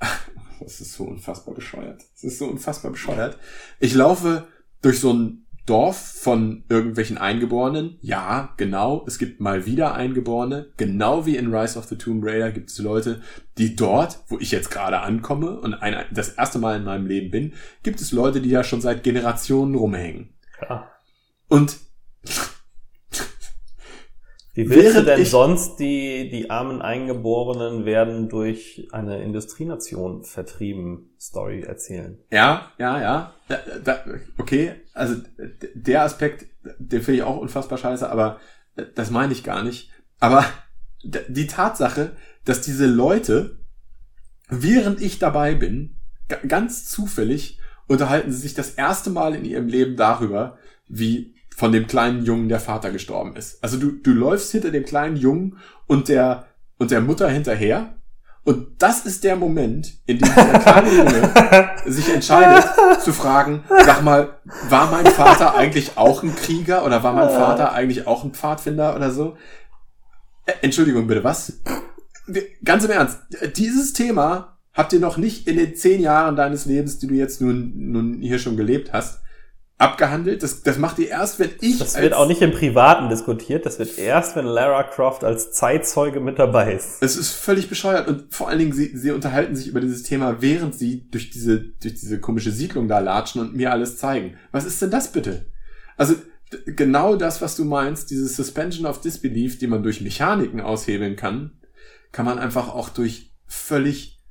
[0.60, 2.02] das ist so unfassbar bescheuert.
[2.14, 3.38] Das ist so unfassbar bescheuert.
[3.78, 4.48] Ich laufe
[4.80, 7.98] durch so ein Dorf von irgendwelchen Eingeborenen.
[8.00, 9.04] Ja, genau.
[9.06, 10.72] Es gibt mal wieder Eingeborene.
[10.76, 13.22] Genau wie in Rise of the Tomb Raider gibt es Leute,
[13.58, 17.30] die dort, wo ich jetzt gerade ankomme und ein, das erste Mal in meinem Leben
[17.30, 20.34] bin, gibt es Leute, die da schon seit Generationen rumhängen.
[20.60, 20.90] Ja.
[21.48, 21.76] Und
[24.54, 31.62] Wie willst du denn sonst die, die armen Eingeborenen werden durch eine Industrienation vertrieben Story
[31.62, 32.18] erzählen?
[32.30, 33.34] Ja, ja, ja.
[33.48, 34.04] Da, da,
[34.36, 35.16] okay, also
[35.74, 36.46] der Aspekt,
[36.78, 38.40] den finde ich auch unfassbar scheiße, aber
[38.94, 39.90] das meine ich gar nicht.
[40.20, 40.44] Aber
[41.02, 42.12] die Tatsache,
[42.44, 43.58] dass diese Leute,
[44.50, 45.96] während ich dabei bin,
[46.28, 51.70] ga- ganz zufällig unterhalten sie sich das erste Mal in ihrem Leben darüber, wie von
[51.70, 53.62] dem kleinen Jungen der Vater gestorben ist.
[53.62, 56.46] Also du, du läufst hinter dem kleinen Jungen und der,
[56.76, 57.94] und der Mutter hinterher.
[58.42, 62.68] Und das ist der Moment, in dem dieser kleine Junge sich entscheidet
[63.00, 67.72] zu fragen, sag mal, war mein Vater eigentlich auch ein Krieger oder war mein Vater
[67.72, 69.36] eigentlich auch ein Pfadfinder oder so?
[70.46, 71.60] Äh, Entschuldigung bitte, was?
[72.64, 73.20] Ganz im Ernst,
[73.54, 77.40] dieses Thema habt ihr noch nicht in den zehn Jahren deines Lebens, die du jetzt
[77.40, 79.22] nun, nun hier schon gelebt hast,
[79.82, 80.42] abgehandelt.
[80.42, 81.78] Das, das macht ihr erst, wenn ich.
[81.78, 86.20] Das wird auch nicht im Privaten diskutiert, das wird erst, wenn Lara Croft als Zeitzeuge
[86.20, 87.02] mit dabei ist.
[87.02, 90.40] Es ist völlig bescheuert und vor allen Dingen, sie, sie unterhalten sich über dieses Thema,
[90.40, 94.36] während sie durch diese, durch diese komische Siedlung da latschen und mir alles zeigen.
[94.52, 95.46] Was ist denn das bitte?
[95.96, 96.14] Also,
[96.66, 101.58] genau das, was du meinst, diese Suspension of Disbelief, die man durch Mechaniken aushebeln kann,
[102.12, 104.22] kann man einfach auch durch völlig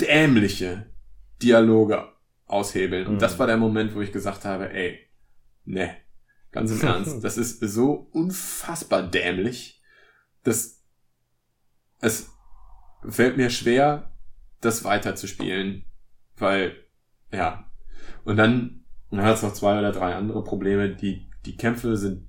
[0.00, 0.86] dämliche
[1.42, 2.02] Dialoge
[2.48, 3.06] aushebeln.
[3.06, 3.18] Und mhm.
[3.18, 4.98] das war der Moment, wo ich gesagt habe, ey,
[5.64, 5.96] ne,
[6.50, 9.82] ganz im Ernst, das ist so unfassbar dämlich,
[10.42, 10.82] dass
[12.00, 12.30] es
[13.08, 14.10] fällt mir schwer,
[14.60, 15.84] das weiterzuspielen,
[16.36, 16.76] weil,
[17.32, 17.70] ja.
[18.24, 20.94] Und dann, dann hat es noch zwei oder drei andere Probleme.
[20.94, 22.26] Die, die Kämpfe sind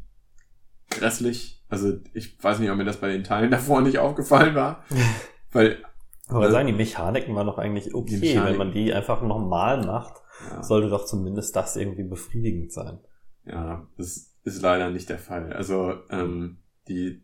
[0.89, 1.63] grässlich.
[1.69, 4.83] Also ich weiß nicht, ob mir das bei den Teilen davor nicht aufgefallen war.
[5.51, 5.83] weil
[6.29, 6.51] aber ne?
[6.51, 8.39] sagen, die Mechaniken waren doch eigentlich okay.
[8.43, 10.63] Wenn man die einfach normal macht, ja.
[10.63, 12.99] sollte doch zumindest das irgendwie befriedigend sein.
[13.45, 15.51] Ja, das ist leider nicht der Fall.
[15.53, 17.21] Also ähm, die,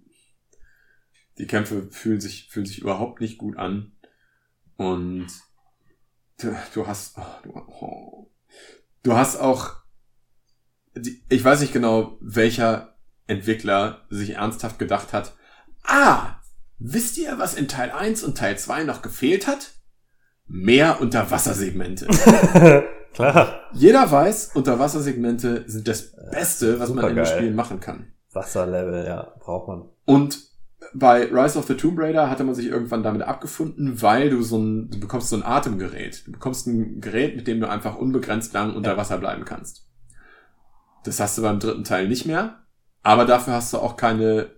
[1.38, 3.92] die Kämpfe fühlen sich, fühlen sich überhaupt nicht gut an.
[4.78, 5.28] Und
[6.40, 8.32] du, du hast, oh, du, oh,
[9.04, 9.76] du hast auch,
[10.96, 15.36] die, ich weiß nicht genau, welcher Entwickler sich ernsthaft gedacht hat,
[15.84, 16.42] ah,
[16.78, 19.72] Wisst ihr, was in Teil 1 und Teil 2 noch gefehlt hat?
[20.48, 22.08] Mehr Unterwassersegmente.
[23.14, 23.62] Klar.
[23.74, 28.12] Jeder weiß, Unterwassersegmente sind das Beste, was man in den Spielen machen kann.
[28.34, 29.90] Wasserlevel, ja, braucht man.
[30.04, 30.40] Und
[30.94, 34.58] bei Rise of the Tomb Raider hatte man sich irgendwann damit abgefunden, weil du so
[34.58, 36.28] ein, du bekommst so ein Atemgerät.
[36.28, 39.88] Du bekommst ein Gerät, mit dem du einfach unbegrenzt lang unter Wasser bleiben kannst.
[41.06, 42.64] Das hast du beim dritten Teil nicht mehr,
[43.02, 44.52] aber dafür hast du auch keine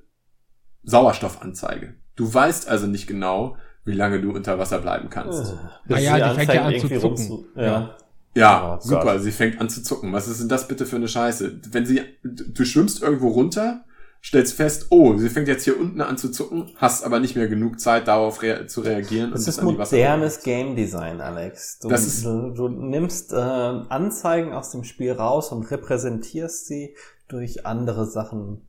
[0.84, 1.96] Sauerstoffanzeige.
[2.18, 5.56] Du weißt also nicht genau, wie lange du unter Wasser bleiben kannst.
[5.90, 7.46] Ah ja, die fängt ja an zu zucken.
[7.56, 7.96] ja.
[8.36, 9.22] Ja, oh, super, Gott.
[9.22, 10.14] sie fängt an zu zucken.
[10.14, 11.60] Was ist denn das bitte für eine Scheiße?
[11.72, 13.84] Wenn sie, du schwimmst irgendwo runter,
[14.24, 17.48] stellst fest, oh, sie fängt jetzt hier unten an zu zucken, hast aber nicht mehr
[17.48, 19.32] genug Zeit, darauf rea zu reagieren.
[19.32, 21.80] Das ist modernes Game Design, Alex.
[21.80, 26.96] Du, das du, du nimmst äh, Anzeigen aus dem Spiel raus und repräsentierst sie
[27.28, 28.68] durch andere Sachen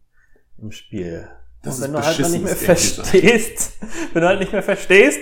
[0.57, 1.29] im Spiel.
[1.69, 3.73] Das und wenn du halt nicht mehr verstehst,
[4.13, 5.21] wenn du halt nicht mehr verstehst,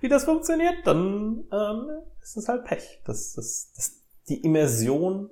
[0.00, 1.88] wie das funktioniert, dann ähm,
[2.22, 3.00] ist es halt Pech.
[3.04, 3.92] Das, das, das,
[4.28, 5.30] die Immersion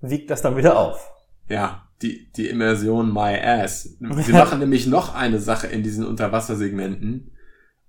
[0.00, 1.10] wiegt das dann wieder auf.
[1.48, 3.82] Ja, die, die Immersion my ass.
[4.00, 7.32] Sie machen nämlich noch eine Sache in diesen Unterwassersegmenten,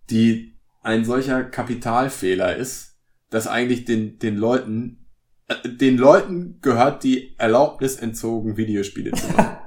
[0.10, 2.98] die ein solcher Kapitalfehler ist,
[3.30, 5.06] dass eigentlich den, den Leuten,
[5.48, 9.58] äh, den Leuten gehört die Erlaubnis entzogen, Videospiele zu machen.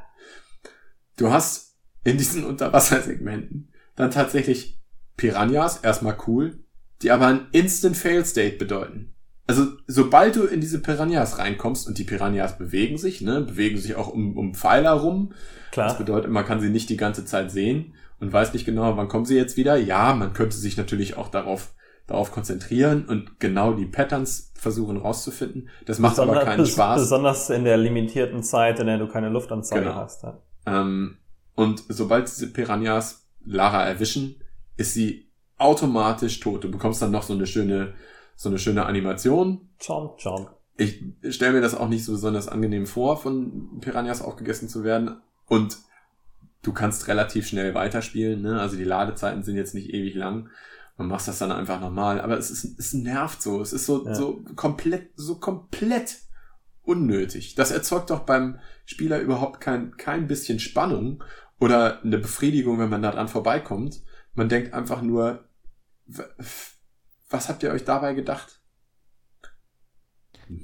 [1.17, 1.64] du hast
[2.05, 4.81] in diesen Unterwassersegmenten dann tatsächlich
[5.17, 6.59] Piranhas, erstmal cool,
[7.03, 9.15] die aber ein Instant Fail State bedeuten.
[9.47, 13.95] Also, sobald du in diese Piranhas reinkommst und die Piranhas bewegen sich, ne, bewegen sich
[13.95, 15.33] auch um, um Pfeiler rum.
[15.71, 15.89] Klar.
[15.89, 19.09] Das bedeutet, man kann sie nicht die ganze Zeit sehen und weiß nicht genau, wann
[19.09, 19.77] kommen sie jetzt wieder.
[19.77, 21.75] Ja, man könnte sich natürlich auch darauf,
[22.07, 25.69] darauf konzentrieren und genau die Patterns versuchen rauszufinden.
[25.85, 27.03] Das macht besonders, aber keinen Spaß.
[27.03, 29.97] Besonders in der limitierten Zeit, in der du keine Luftanzeige genau.
[29.97, 30.23] hast.
[30.23, 30.39] Ja.
[30.65, 31.19] Ähm,
[31.55, 34.37] und sobald diese Piranhas Lara erwischen,
[34.77, 36.65] ist sie automatisch tot.
[36.65, 37.95] Du bekommst dann noch so eine schöne,
[38.37, 39.69] so eine schöne Animation.
[39.85, 40.51] Chomp, chomp.
[40.77, 45.17] Ich stelle mir das auch nicht so besonders angenehm vor, von Piranhas aufgegessen zu werden.
[45.47, 45.79] Und
[46.63, 48.61] du kannst relativ schnell weiterspielen, ne?
[48.61, 50.49] Also die Ladezeiten sind jetzt nicht ewig lang.
[50.97, 52.21] Man machst das dann einfach nochmal.
[52.21, 53.61] Aber es ist, es nervt so.
[53.61, 54.15] Es ist so, ja.
[54.15, 56.19] so komplett, so komplett
[56.83, 57.55] unnötig.
[57.55, 61.23] Das erzeugt doch beim Spieler überhaupt kein, kein bisschen Spannung
[61.61, 64.03] oder eine Befriedigung, wenn man da dran vorbeikommt.
[64.35, 65.49] Man denkt einfach nur,
[66.07, 68.61] was habt ihr euch dabei gedacht?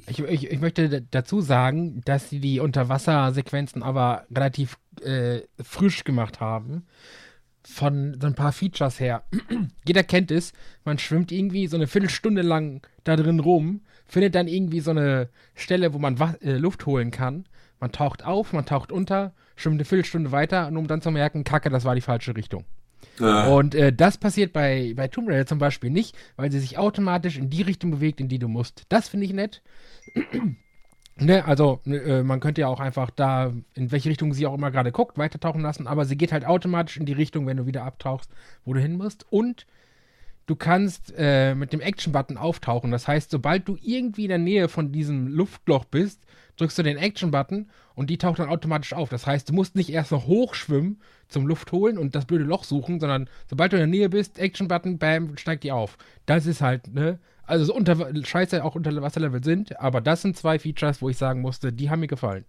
[0.06, 6.40] Ich, ich, ich möchte dazu sagen, dass sie die Unterwassersequenzen aber relativ äh, frisch gemacht
[6.40, 6.86] haben.
[7.62, 9.24] Von so ein paar Features her.
[9.86, 10.52] Jeder kennt es.
[10.84, 15.28] Man schwimmt irgendwie so eine Viertelstunde lang da drin rum, findet dann irgendwie so eine
[15.54, 17.46] Stelle, wo man äh, Luft holen kann.
[17.80, 21.70] Man taucht auf, man taucht unter, schwimmt eine Viertelstunde weiter, um dann zu merken, Kacke,
[21.70, 22.64] das war die falsche Richtung.
[23.18, 23.48] Ah.
[23.48, 27.38] Und äh, das passiert bei, bei Tomb Raider zum Beispiel nicht, weil sie sich automatisch
[27.38, 28.84] in die Richtung bewegt, in die du musst.
[28.88, 29.62] Das finde ich nett.
[31.16, 34.54] ne, also ne, äh, man könnte ja auch einfach da, in welche Richtung sie auch
[34.54, 37.66] immer gerade guckt, weitertauchen lassen, aber sie geht halt automatisch in die Richtung, wenn du
[37.66, 38.30] wieder abtauchst,
[38.64, 39.26] wo du hin musst.
[39.30, 39.66] Und
[40.50, 42.90] du kannst äh, mit dem Action-Button auftauchen.
[42.90, 46.20] Das heißt, sobald du irgendwie in der Nähe von diesem Luftloch bist,
[46.56, 49.08] drückst du den Action-Button und die taucht dann automatisch auf.
[49.10, 52.64] Das heißt, du musst nicht erst noch hochschwimmen zum Luft holen und das blöde Loch
[52.64, 55.96] suchen, sondern sobald du in der Nähe bist, Action-Button, bam, steigt die auf.
[56.26, 57.20] Das ist halt, ne?
[57.46, 61.42] also unter scheiße auch unter Wasserlevel sind, aber das sind zwei Features, wo ich sagen
[61.42, 62.44] musste, die haben mir gefallen.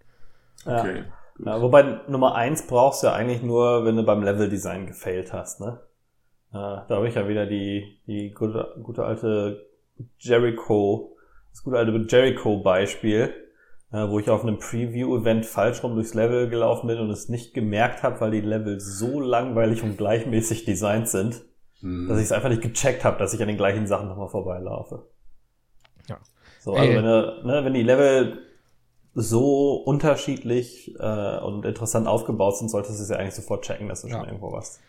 [0.64, 1.04] Okay.
[1.38, 1.54] Ja.
[1.54, 5.60] ja wobei Nummer eins brauchst du ja eigentlich nur, wenn du beim Leveldesign gefailt hast,
[5.60, 5.78] ne?
[6.52, 9.66] Äh, da habe ich ja wieder die, die gute, gute alte
[10.18, 11.16] Jericho,
[11.50, 13.32] das gute alte Jericho-Beispiel,
[13.92, 17.54] äh, wo ich auf einem Preview-Event falsch rum durchs Level gelaufen bin und es nicht
[17.54, 21.42] gemerkt habe, weil die Level so langweilig und gleichmäßig designt sind,
[21.80, 22.08] hm.
[22.08, 25.06] dass ich es einfach nicht gecheckt habe, dass ich an den gleichen Sachen nochmal vorbeilaufe.
[26.08, 26.18] Ja.
[26.60, 28.42] So, also wenn, ne, wenn die Level
[29.14, 34.02] so unterschiedlich äh, und interessant aufgebaut sind, solltest du es ja eigentlich sofort checken, dass
[34.02, 34.18] du ja.
[34.18, 34.80] schon irgendwo warst.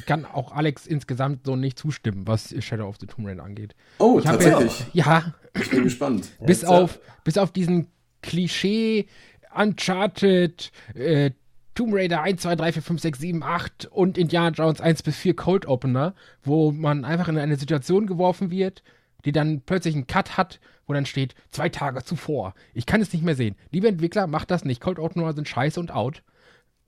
[0.00, 3.74] Ich kann auch Alex insgesamt so nicht zustimmen, was Shadow of the Tomb Raider angeht.
[3.98, 4.86] Oh, ich tatsächlich?
[4.94, 5.34] Ja.
[5.52, 6.30] Ich bin gespannt.
[6.40, 7.88] bis, auf, bis auf diesen
[8.22, 9.06] Klischee
[9.54, 11.32] Uncharted, äh,
[11.74, 15.16] Tomb Raider 1, 2, 3, 4, 5, 6, 7, 8 und Indiana Jones 1 bis
[15.18, 18.82] 4 Cold Opener, wo man einfach in eine Situation geworfen wird,
[19.26, 22.54] die dann plötzlich einen Cut hat, wo dann steht, zwei Tage zuvor.
[22.72, 23.54] Ich kann es nicht mehr sehen.
[23.70, 24.80] Liebe Entwickler, macht das nicht.
[24.80, 26.22] Cold Opener sind scheiße und out.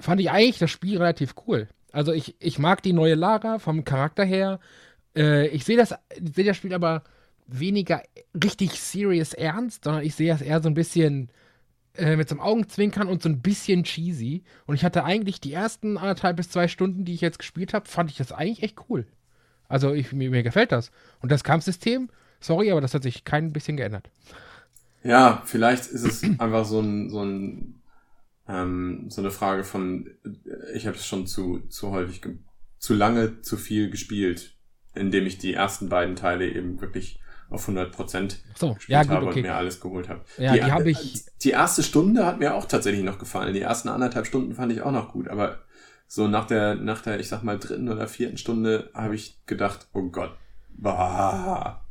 [0.01, 1.69] Fand ich eigentlich das Spiel relativ cool.
[1.93, 4.59] Also ich, ich mag die neue Lara vom Charakter her.
[5.15, 5.95] Äh, ich sehe das,
[6.35, 7.03] seh das Spiel aber
[7.47, 8.03] weniger
[8.43, 11.31] richtig serious ernst, sondern ich sehe das eher so ein bisschen
[11.95, 14.43] äh, mit so einem Augenzwinkern und so ein bisschen cheesy.
[14.67, 17.89] Und ich hatte eigentlich die ersten anderthalb bis zwei Stunden, die ich jetzt gespielt habe,
[17.89, 19.07] fand ich das eigentlich echt cool.
[19.69, 20.91] Also ich, mir, mir gefällt das.
[21.21, 22.09] Und das Kampfsystem,
[22.41, 24.09] sorry, aber das hat sich kein bisschen geändert.
[25.03, 27.82] Ja, vielleicht ist es einfach so ein, so ein
[28.49, 30.11] ähm, so eine Frage von,
[30.75, 32.23] ich habe es schon zu, zu häufig,
[32.79, 34.57] zu lange, zu viel gespielt,
[34.95, 39.27] indem ich die ersten beiden Teile eben wirklich auf 100 Prozent so, ja, gut, habe
[39.27, 39.41] okay.
[39.41, 40.25] und mir alles geholt habe.
[40.39, 41.27] Ja, die, die habe ich.
[41.43, 43.53] Die erste Stunde hat mir auch tatsächlich noch gefallen.
[43.53, 45.59] Die ersten anderthalb Stunden fand ich auch noch gut, aber
[46.07, 49.89] so nach der, nach der, ich sag mal, dritten oder vierten Stunde habe ich gedacht,
[49.93, 50.37] oh Gott,
[50.71, 51.85] bah.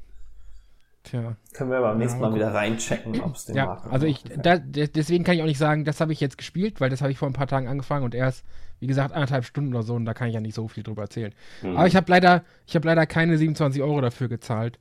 [1.04, 1.36] Tja.
[1.54, 4.58] Können wir beim nächsten Mal wieder reinchecken, ob es den ja, Markt Also ich, da,
[4.58, 7.18] deswegen kann ich auch nicht sagen, das habe ich jetzt gespielt, weil das habe ich
[7.18, 8.46] vor ein paar Tagen angefangen und erst,
[8.80, 11.04] wie gesagt, anderthalb Stunden oder so und da kann ich ja nicht so viel drüber
[11.04, 11.34] erzählen.
[11.64, 11.76] Mhm.
[11.76, 14.80] Aber ich habe leider, ich habe leider keine 27 Euro dafür gezahlt,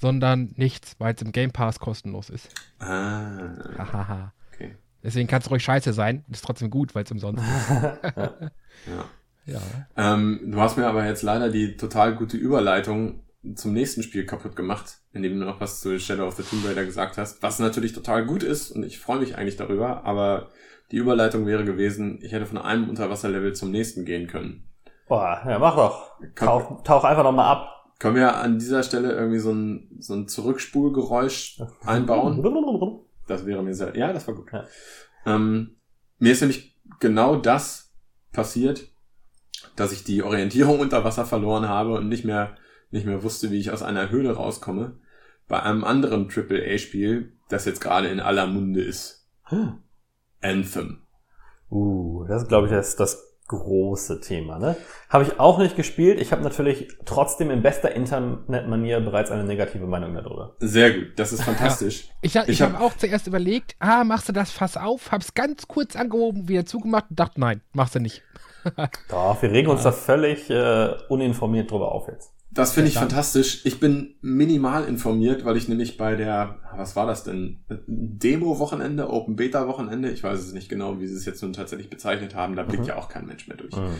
[0.00, 2.48] sondern nichts, weil es im Game Pass kostenlos ist.
[2.80, 3.38] Ah.
[3.78, 4.32] Hahaha.
[4.52, 4.74] okay.
[5.04, 7.70] Deswegen kann es ruhig scheiße sein, ist trotzdem gut, weil es umsonst ist.
[8.16, 9.04] ja.
[9.46, 9.60] ja.
[9.96, 13.20] Ähm, du hast mir aber jetzt leider die total gute Überleitung
[13.54, 16.84] zum nächsten Spiel kaputt gemacht, indem du noch was zu Shadow of the Tomb Raider
[16.84, 20.48] gesagt hast, was natürlich total gut ist und ich freue mich eigentlich darüber, aber
[20.90, 24.68] die Überleitung wäre gewesen, ich hätte von einem Unterwasserlevel zum nächsten gehen können.
[25.06, 26.12] Boah, ja, mach doch.
[26.34, 27.92] Tauch, tauch einfach noch mal ab.
[27.98, 32.42] Können wir an dieser Stelle irgendwie so ein, so ein Zurückspulgeräusch einbauen?
[33.26, 34.52] Das wäre mir sehr, ja, das war gut.
[34.52, 34.64] Ja.
[35.26, 35.76] Ähm,
[36.18, 37.92] mir ist nämlich genau das
[38.32, 38.86] passiert,
[39.76, 42.56] dass ich die Orientierung unter Wasser verloren habe und nicht mehr
[42.90, 44.98] nicht mehr wusste, wie ich aus einer Höhle rauskomme,
[45.46, 49.26] bei einem anderen AAA-Spiel, das jetzt gerade in aller Munde ist.
[49.44, 49.78] Hm.
[50.40, 51.02] Anthem.
[51.70, 54.58] Uh, das ist, glaube ich, das, das große Thema.
[54.58, 54.76] Ne?
[55.08, 56.20] Habe ich auch nicht gespielt.
[56.20, 60.54] Ich habe natürlich trotzdem in bester Internetmanier bereits eine negative Meinung darüber.
[60.60, 62.08] Sehr gut, das ist fantastisch.
[62.08, 62.14] Ja.
[62.20, 65.10] Ich, ich, ich habe hab auch zuerst überlegt, ah, machst du das Fass auf?
[65.10, 68.22] Hab's ganz kurz angehoben, wieder zugemacht und dachte, nein, machst du nicht.
[69.08, 72.32] Doch, wir regen uns da völlig äh, uninformiert drüber auf jetzt.
[72.58, 73.04] Das finde ich dann.
[73.04, 73.64] fantastisch.
[73.64, 77.60] Ich bin minimal informiert, weil ich nämlich bei der, was war das denn?
[77.86, 82.56] Demo-Wochenende, Open-Beta-Wochenende, ich weiß es nicht genau, wie sie es jetzt nun tatsächlich bezeichnet haben,
[82.56, 82.88] da blickt mhm.
[82.88, 83.76] ja auch kein Mensch mehr durch.
[83.76, 83.94] Mhm.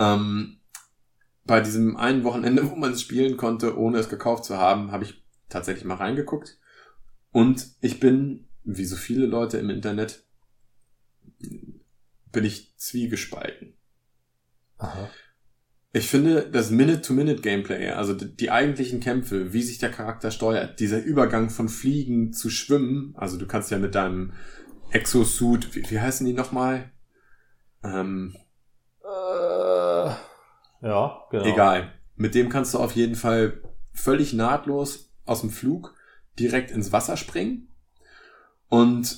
[0.00, 0.60] Ähm,
[1.44, 5.04] bei diesem einen Wochenende, wo man es spielen konnte, ohne es gekauft zu haben, habe
[5.04, 6.58] ich tatsächlich mal reingeguckt.
[7.30, 10.24] Und ich bin, wie so viele Leute im Internet,
[11.38, 13.74] bin ich zwiegespalten.
[14.78, 15.08] Aha.
[15.96, 21.48] Ich finde, das Minute-to-Minute-Gameplay, also die eigentlichen Kämpfe, wie sich der Charakter steuert, dieser Übergang
[21.48, 24.34] von Fliegen zu Schwimmen, also du kannst ja mit deinem
[24.90, 26.90] Exosuit, wie, wie heißen die nochmal?
[27.82, 28.36] Ähm,
[29.02, 30.18] äh, ja,
[31.30, 31.44] genau.
[31.44, 31.94] Egal.
[32.14, 33.62] Mit dem kannst du auf jeden Fall
[33.94, 35.94] völlig nahtlos aus dem Flug
[36.38, 37.68] direkt ins Wasser springen
[38.68, 39.16] und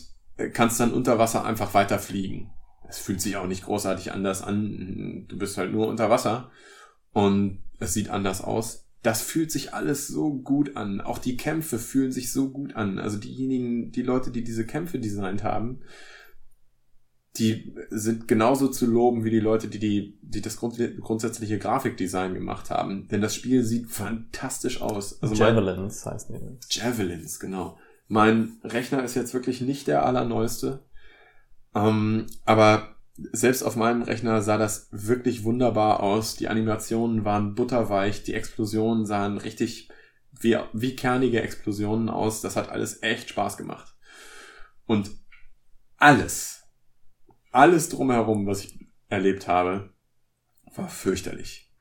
[0.52, 2.52] kannst dann unter Wasser einfach weiter fliegen
[2.88, 5.26] es fühlt sich auch nicht großartig anders an.
[5.28, 6.50] Du bist halt nur unter Wasser
[7.12, 8.86] und es sieht anders aus.
[9.02, 11.00] Das fühlt sich alles so gut an.
[11.00, 12.98] Auch die Kämpfe fühlen sich so gut an.
[12.98, 15.82] Also diejenigen, die Leute, die diese Kämpfe designt haben,
[17.36, 22.34] die sind genauso zu loben wie die Leute, die, die, die das grund, grundsätzliche Grafikdesign
[22.34, 23.06] gemacht haben.
[23.08, 25.22] Denn das Spiel sieht fantastisch aus.
[25.22, 26.40] Also Javelins heißt die.
[26.70, 27.78] Javelins, genau.
[28.08, 30.82] Mein Rechner ist jetzt wirklich nicht der allerneueste.
[31.74, 32.96] Ähm, aber
[33.32, 36.36] selbst auf meinem Rechner sah das wirklich wunderbar aus.
[36.36, 39.88] Die Animationen waren butterweich, die Explosionen sahen richtig
[40.40, 42.40] wie, wie kernige Explosionen aus.
[42.40, 43.94] Das hat alles echt Spaß gemacht.
[44.86, 45.10] Und
[45.96, 46.62] alles,
[47.50, 49.92] alles drumherum, was ich erlebt habe,
[50.76, 51.72] war fürchterlich.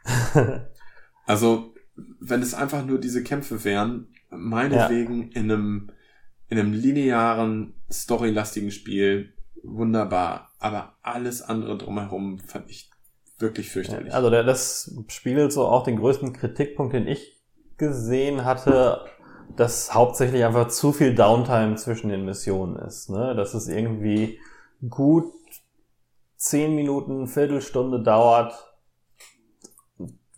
[1.25, 1.75] also,
[2.19, 5.41] wenn es einfach nur diese Kämpfe wären, meinetwegen ja.
[5.41, 5.91] in einem,
[6.49, 9.33] in einem linearen, storylastigen Spiel,
[9.67, 10.51] wunderbar.
[10.59, 12.89] Aber alles andere drumherum fand ich
[13.39, 14.13] wirklich fürchterlich.
[14.13, 17.39] Also das spiegelt so auch den größten Kritikpunkt, den ich
[17.77, 19.05] gesehen hatte,
[19.55, 23.09] dass hauptsächlich einfach zu viel Downtime zwischen den Missionen ist.
[23.09, 23.35] Ne?
[23.35, 24.39] Dass es irgendwie
[24.89, 25.31] gut
[26.35, 28.53] zehn Minuten, Viertelstunde dauert,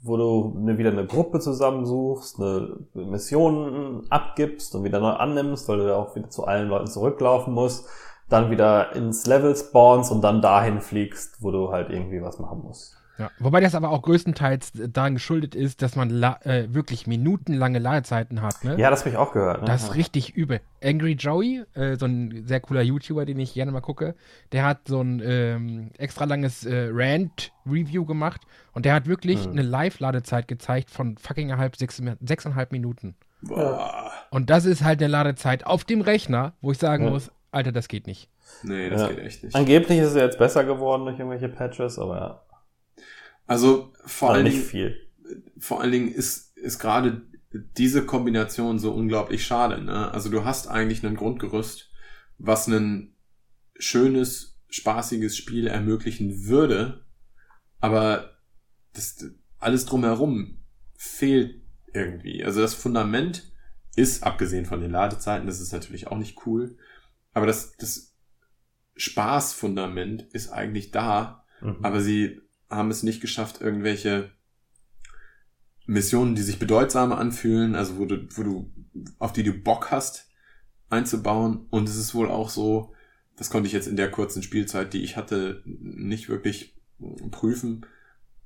[0.01, 5.79] wo du eine, wieder eine Gruppe zusammensuchst, eine Mission abgibst und wieder neu annimmst, weil
[5.79, 7.87] du ja auch wieder zu allen Leuten zurücklaufen musst,
[8.29, 12.61] dann wieder ins Level spawnst und dann dahin fliegst, wo du halt irgendwie was machen
[12.63, 12.95] musst.
[13.19, 18.41] Ja, wobei das aber auch größtenteils daran geschuldet ist, dass man äh, wirklich minutenlange Ladezeiten
[18.41, 18.63] hat.
[18.63, 18.77] Ne?
[18.79, 19.59] Ja, das habe ich auch gehört.
[19.59, 19.67] Ne?
[19.67, 20.61] Das ist richtig übel.
[20.81, 24.15] Angry Joey, äh, so ein sehr cooler YouTuber, den ich gerne mal gucke,
[24.53, 29.51] der hat so ein ähm, extra langes äh, Rant-Review gemacht und der hat wirklich mhm.
[29.51, 33.15] eine Live-Ladezeit gezeigt von fucking halb sechs, sechseinhalb Minuten.
[33.41, 34.11] Boah.
[34.31, 37.09] Und das ist halt eine Ladezeit auf dem Rechner, wo ich sagen ja.
[37.09, 38.29] muss, Alter, das geht nicht.
[38.63, 39.07] Nee, das ja.
[39.09, 39.55] geht echt nicht.
[39.55, 42.45] Angeblich ist es jetzt besser geworden durch irgendwelche Patches, aber ja.
[43.47, 44.95] Also vor allen Dingen, viel.
[45.57, 49.81] vor allen Dingen ist, ist gerade diese Kombination so unglaublich schade.
[49.81, 50.11] Ne?
[50.11, 51.89] Also du hast eigentlich ein Grundgerüst,
[52.37, 53.15] was ein
[53.75, 57.05] schönes, spaßiges Spiel ermöglichen würde,
[57.79, 58.37] aber
[58.93, 60.59] das, alles drumherum
[60.95, 61.61] fehlt
[61.93, 62.43] irgendwie.
[62.43, 63.51] Also das Fundament
[63.95, 66.77] ist, abgesehen von den Ladezeiten, das ist natürlich auch nicht cool,
[67.39, 68.13] aber das, das
[68.97, 71.77] Spaßfundament ist eigentlich da, mhm.
[71.81, 74.31] aber sie haben es nicht geschafft, irgendwelche
[75.85, 78.71] Missionen, die sich bedeutsam anfühlen, also wo du, wo du,
[79.17, 80.29] auf die du Bock hast,
[80.89, 81.65] einzubauen.
[81.69, 82.93] Und es ist wohl auch so,
[83.37, 86.77] das konnte ich jetzt in der kurzen Spielzeit, die ich hatte, nicht wirklich
[87.31, 87.85] prüfen.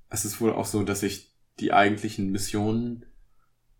[0.10, 3.06] Es ist wohl auch so, dass sich die eigentlichen Missionen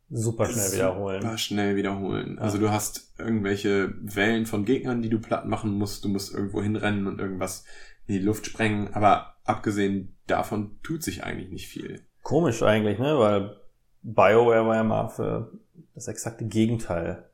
[0.10, 1.22] super schnell wiederholen.
[1.22, 2.40] Super schnell wiederholen.
[2.40, 6.06] Also du hast irgendwelche Wellen von Gegnern, die du platt machen musst.
[6.06, 7.66] Du musst irgendwo hinrennen und irgendwas
[8.08, 8.94] in die Luft sprengen.
[8.94, 12.02] Aber abgesehen davon tut sich eigentlich nicht viel.
[12.22, 13.18] Komisch eigentlich, ne?
[13.18, 13.58] Weil
[14.02, 15.52] BioWare war ja mal für
[15.94, 17.30] das exakte Gegenteil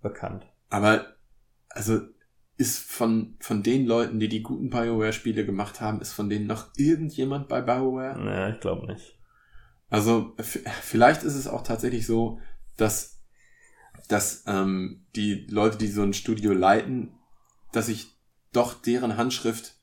[0.00, 0.46] bekannt.
[0.68, 1.06] Aber,
[1.68, 2.00] also,
[2.56, 6.68] ist von, von den Leuten, die die guten BioWare-Spiele gemacht haben, ist von denen noch
[6.76, 8.18] irgendjemand bei BioWare?
[8.18, 9.18] Naja, ich glaube nicht.
[9.92, 12.40] Also, vielleicht ist es auch tatsächlich so,
[12.78, 13.20] dass,
[14.08, 17.12] dass ähm, die Leute, die so ein Studio leiten,
[17.72, 18.16] dass sich
[18.54, 19.74] doch deren Handschrift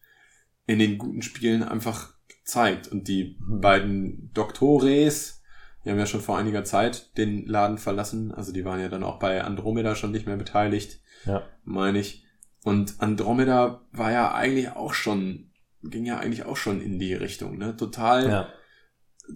[0.66, 2.12] in den guten Spielen einfach
[2.44, 2.88] zeigt.
[2.88, 5.44] Und die beiden Doktores,
[5.86, 8.32] die haben ja schon vor einiger Zeit den Laden verlassen.
[8.32, 11.44] Also die waren ja dann auch bei Andromeda schon nicht mehr beteiligt, ja.
[11.66, 12.26] meine ich.
[12.64, 15.52] Und Andromeda war ja eigentlich auch schon,
[15.84, 17.78] ging ja eigentlich auch schon in die Richtung, ne?
[17.78, 18.50] Total, ja.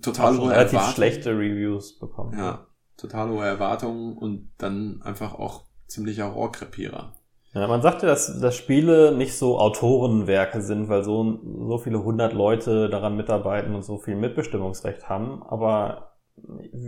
[0.01, 0.95] Total hohe relativ Erwartungen.
[0.95, 2.37] schlechte Reviews bekommen.
[2.37, 2.67] Ja,
[2.97, 7.13] total hohe Erwartungen und dann einfach auch ziemlicher Rohrkrepierer.
[7.53, 12.33] Ja, man sagte, dass, dass Spiele nicht so Autorenwerke sind, weil so, so viele hundert
[12.33, 15.43] Leute daran mitarbeiten und so viel Mitbestimmungsrecht haben.
[15.43, 16.13] Aber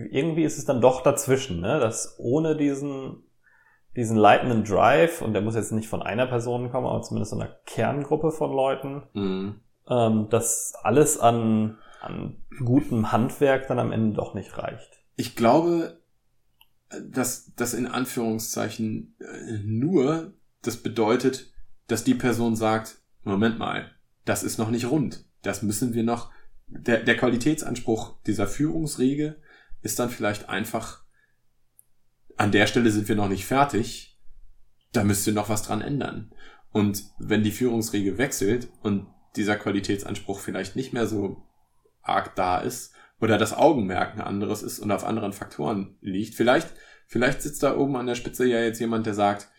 [0.09, 1.79] irgendwie ist es dann doch dazwischen, ne?
[1.79, 3.23] dass ohne diesen,
[3.95, 7.55] diesen leitenden Drive, und der muss jetzt nicht von einer Person kommen, aber zumindest einer
[7.67, 9.59] Kerngruppe von Leuten, mhm.
[9.87, 15.03] ähm, dass alles an, an gutem Handwerk dann am Ende doch nicht reicht.
[15.15, 16.01] Ich glaube,
[17.03, 21.51] dass das in Anführungszeichen äh, nur das bedeutet,
[21.87, 23.91] dass die Person sagt, Moment mal,
[24.23, 25.25] das ist noch nicht rund.
[25.41, 26.31] Das müssen wir noch,
[26.67, 29.41] der, der Qualitätsanspruch dieser Führungsriege
[29.81, 31.03] ist dann vielleicht einfach,
[32.37, 34.19] an der Stelle sind wir noch nicht fertig,
[34.91, 36.33] da müsst ihr noch was dran ändern.
[36.71, 41.43] Und wenn die Führungsriege wechselt und dieser Qualitätsanspruch vielleicht nicht mehr so
[42.05, 46.69] arg da ist oder das Augenmerk ein anderes ist und auf anderen Faktoren liegt, vielleicht,
[47.07, 49.49] vielleicht sitzt da oben an der Spitze ja jetzt jemand, der sagt,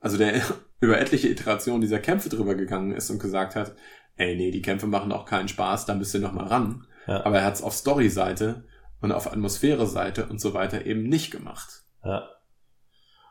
[0.00, 0.40] also der
[0.80, 3.74] über etliche Iterationen dieser Kämpfe drüber gegangen ist und gesagt hat,
[4.16, 6.86] ey, nee, die Kämpfe machen auch keinen Spaß, da müsst ihr noch mal ran.
[7.06, 7.24] Ja.
[7.24, 8.64] Aber er hat es auf Story-Seite
[9.00, 11.84] und auf Atmosphäre-Seite und so weiter eben nicht gemacht.
[12.04, 12.28] Ja.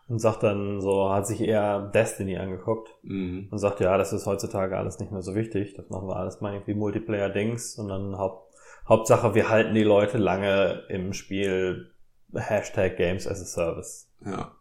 [0.07, 3.47] Und sagt dann so, hat sich eher Destiny angeguckt mhm.
[3.49, 5.73] und sagt, ja, das ist heutzutage alles nicht mehr so wichtig.
[5.75, 8.44] Das machen wir alles mal irgendwie Multiplayer-Dings und dann Haupt,
[8.87, 11.91] Hauptsache, wir halten die Leute lange im Spiel
[12.33, 14.11] Hashtag Games as a Service.
[14.25, 14.51] Ja.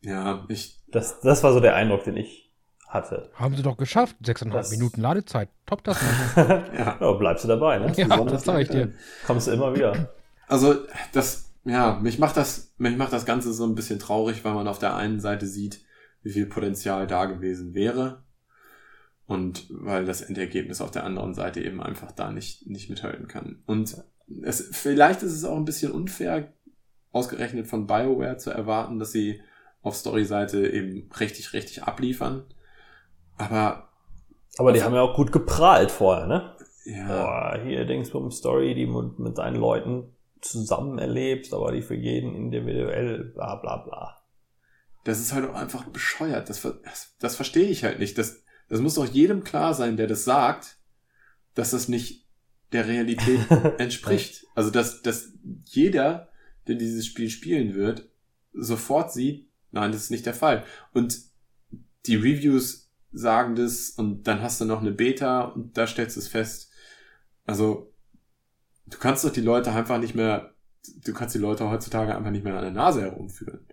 [0.00, 0.80] Ja, ich.
[0.88, 2.52] Das, das war so der Eindruck, den ich
[2.88, 3.30] hatte.
[3.34, 4.16] Haben sie doch geschafft.
[4.22, 5.48] Sechseinhalb Minuten Ladezeit.
[5.66, 5.98] Top das.
[6.36, 6.98] ja.
[7.00, 7.92] ja, bleibst du dabei, ne?
[7.96, 8.92] Ja, das sag ich dir.
[9.26, 10.10] Kommst du immer wieder.
[10.48, 10.74] Also,
[11.12, 14.68] das, ja, mich macht das, mich macht das Ganze so ein bisschen traurig, weil man
[14.68, 15.80] auf der einen Seite sieht,
[16.22, 18.21] wie viel Potenzial da gewesen wäre.
[19.26, 23.62] Und weil das Endergebnis auf der anderen Seite eben einfach da nicht, nicht mithalten kann.
[23.66, 23.96] Und
[24.42, 26.52] es, vielleicht ist es auch ein bisschen unfair,
[27.12, 29.40] ausgerechnet von BioWare zu erwarten, dass sie
[29.82, 32.44] auf Story-Seite eben richtig, richtig abliefern.
[33.36, 33.88] Aber.
[34.58, 36.56] Aber die haben ja auch gut geprahlt vorher, ne?
[36.84, 37.06] Ja.
[37.06, 42.34] Boah, hier Dingsbum Story, die mit, mit deinen Leuten zusammen erlebst, aber die für jeden
[42.34, 44.22] individuell, bla bla bla.
[45.04, 46.48] Das ist halt auch einfach bescheuert.
[46.48, 48.18] Das, das, das verstehe ich halt nicht.
[48.18, 48.42] Das,
[48.72, 50.78] das muss doch jedem klar sein, der das sagt,
[51.52, 52.26] dass das nicht
[52.72, 54.46] der Realität entspricht.
[54.54, 55.34] Also, dass, dass
[55.66, 56.30] jeder,
[56.66, 58.08] der dieses Spiel spielen wird,
[58.54, 60.64] sofort sieht, nein, das ist nicht der Fall.
[60.94, 61.20] Und
[62.06, 66.20] die Reviews sagen das und dann hast du noch eine Beta und da stellst du
[66.20, 66.72] es fest.
[67.44, 67.92] Also,
[68.86, 70.54] du kannst doch die Leute einfach nicht mehr,
[71.04, 73.66] du kannst die Leute heutzutage einfach nicht mehr an der Nase herumführen.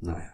[0.00, 0.33] Naja.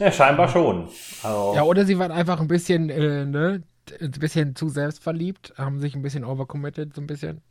[0.00, 0.88] Ja, scheinbar schon.
[1.22, 3.62] Also, Ja, oder sie waren einfach ein bisschen, äh, ne,
[4.00, 7.42] ein bisschen zu selbstverliebt, haben sich ein bisschen overcommitted, so ein bisschen.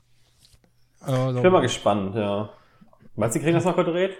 [0.99, 2.49] Also, ich bin mal gespannt, ja.
[3.15, 4.17] Meinst du, die kriegen das noch gedreht?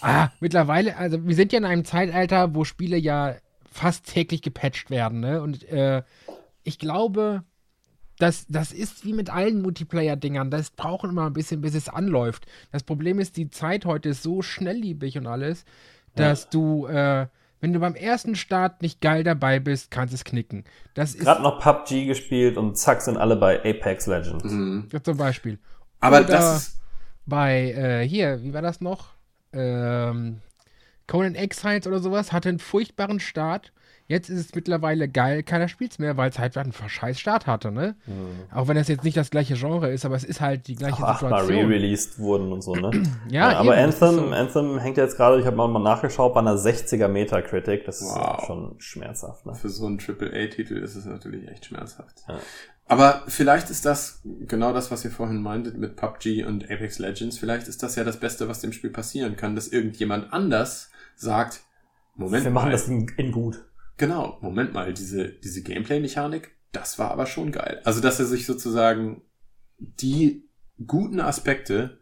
[0.00, 3.34] ah, mittlerweile, also wir sind ja in einem Zeitalter, wo Spiele ja
[3.70, 5.42] fast täglich gepatcht werden, ne?
[5.42, 6.02] Und äh,
[6.64, 7.44] ich glaube,
[8.18, 10.50] das, das ist wie mit allen Multiplayer-Dingern.
[10.50, 12.46] Das braucht immer ein bisschen, bis es anläuft.
[12.72, 15.64] Das Problem ist, die Zeit heute ist so schnelllebig und alles,
[16.14, 17.26] dass du, äh,
[17.60, 20.64] wenn du beim ersten Start nicht geil dabei bist, kannst es knicken.
[20.94, 24.44] Das ist Gerade noch PUBG gespielt und zack sind alle bei Apex Legends.
[24.44, 24.88] Mhm.
[24.92, 25.58] ja, zum Beispiel.
[26.00, 26.80] Aber Oder- das ist,
[27.26, 29.08] Bei, äh, hier, wie war das noch?
[29.52, 30.40] Ähm,
[31.06, 33.72] Conan Exiles oder sowas hatte einen furchtbaren Start.
[34.10, 37.70] Jetzt ist es mittlerweile geil, keiner spielt's mehr, weil es halt einen scheiß Start hatte,
[37.70, 37.94] ne?
[38.52, 41.06] Auch wenn das jetzt nicht das gleiche Genre ist, aber es ist halt die gleiche
[41.06, 41.70] achtmal Situation.
[41.70, 42.90] re-released wurden und so, ne?
[43.30, 44.26] Ja, aber eben, Anthem, so.
[44.30, 47.84] Anthem hängt jetzt gerade, ich habe mal nachgeschaut, bei einer 60er Metacritic.
[47.84, 48.44] Das ist Wow.
[48.46, 49.54] schon schmerzhaft, ne?
[49.54, 52.24] für so einen AAA-Titel ist es natürlich echt schmerzhaft.
[52.28, 52.40] Ja.
[52.86, 57.38] Aber vielleicht ist das genau das, was ihr vorhin meintet mit PUBG und Apex Legends.
[57.38, 61.60] Vielleicht ist das ja das Beste, was dem Spiel passieren kann, dass irgendjemand anders sagt,
[62.16, 63.64] Moment Wir machen mal, das in, in gut.
[64.00, 67.80] Genau, Moment mal, diese, diese Gameplay-Mechanik, das war aber schon geil.
[67.84, 69.22] Also, dass er sich sozusagen
[69.78, 70.48] die
[70.86, 72.00] guten Aspekte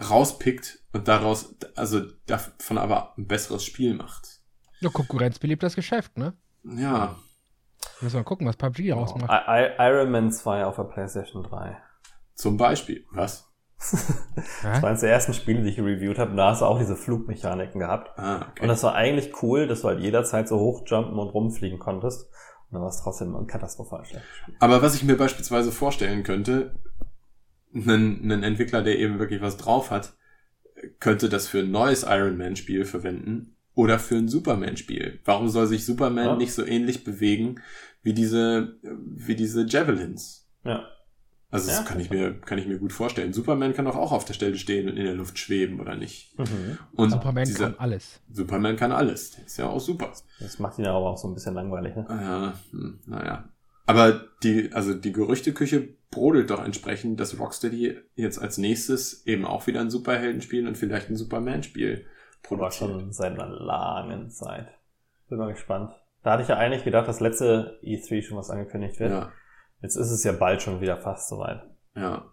[0.00, 4.40] rauspickt und daraus, also davon aber ein besseres Spiel macht.
[4.80, 6.34] Ja, Konkurrenz belebt das Geschäft, ne?
[6.64, 7.16] Ja,
[8.00, 9.30] Müssen wir gucken, was PUBG I rausmacht.
[9.48, 11.76] I Iron Man 2 auf der PlayStation 3.
[12.34, 13.04] zum Beispiel.
[13.10, 13.51] Was?
[13.90, 16.30] Das war eines der ersten Spiele, die ich reviewed habe.
[16.30, 18.16] und Da hast du auch diese Flugmechaniken gehabt.
[18.18, 18.62] Ah, okay.
[18.62, 22.22] Und das war eigentlich cool, dass du halt jederzeit so hochjumpen und rumfliegen konntest.
[22.70, 24.24] Und dann war es trotzdem katastrophal schlecht.
[24.60, 26.74] Aber was ich mir beispielsweise vorstellen könnte,
[27.74, 30.14] ein, ein Entwickler, der eben wirklich was drauf hat,
[31.00, 35.20] könnte das für ein neues Iron Man Spiel verwenden oder für ein Superman Spiel.
[35.24, 36.36] Warum soll sich Superman Ja.
[36.36, 37.60] nicht so ähnlich bewegen
[38.02, 40.48] wie diese, wie diese Javelins?
[40.64, 40.82] Ja.
[41.52, 43.34] Also das Ja, kann ich mir, kann ich mir gut vorstellen.
[43.34, 46.36] Superman kann doch auch auf der Stelle stehen und in der Luft schweben, oder nicht?
[46.38, 46.78] Mhm.
[46.96, 48.20] Und Superman dieser, kann alles.
[48.32, 49.32] Superman kann alles.
[49.32, 50.12] Der ist ja auch super.
[50.40, 52.06] Das macht ihn aber auch so ein bisschen langweilig, ne?
[52.08, 53.48] Ja, hm, naja.
[53.84, 59.66] Aber die, also die Gerüchteküche brodelt doch entsprechend, dass Rocksteady jetzt als nächstes eben auch
[59.66, 62.06] wieder ein Superheldenspiel und vielleicht ein Superman-Spiel
[62.44, 62.90] Aber produziert.
[62.90, 64.68] schon seit einer langen Zeit.
[65.28, 65.92] Bin mal gespannt.
[66.22, 69.10] Da hatte ich ja eigentlich gedacht, dass letzte E3 schon was angekündigt wird.
[69.10, 69.32] Ja,
[69.82, 71.62] Jetzt ist es ja bald schon wieder fast soweit.
[71.96, 72.24] ja.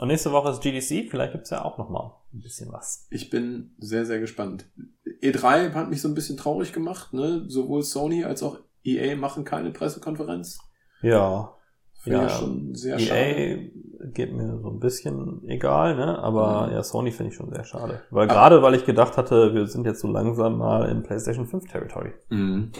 [0.00, 3.08] Und nächste Woche ist GDC, vielleicht gibt's ja auch noch mal ein bisschen was.
[3.10, 4.66] Ich bin sehr, sehr gespannt.
[5.24, 7.46] E3 hat mich so ein bisschen traurig gemacht, ne?
[7.48, 10.60] Sowohl Sony als auch EA machen keine Pressekonferenz.
[11.02, 11.52] Ja,
[12.00, 13.18] Finde Ja, ich schon sehr schade.
[13.20, 13.70] EA
[14.12, 16.16] geht mir so ein bisschen egal, ne?
[16.20, 16.74] Aber Mhm.
[16.74, 18.00] ja, Sony finde ich schon sehr schade.
[18.10, 21.64] Weil gerade weil ich gedacht hatte, wir sind jetzt so langsam mal im PlayStation 5
[21.72, 22.12] Territory.
[22.28, 22.70] Mhm.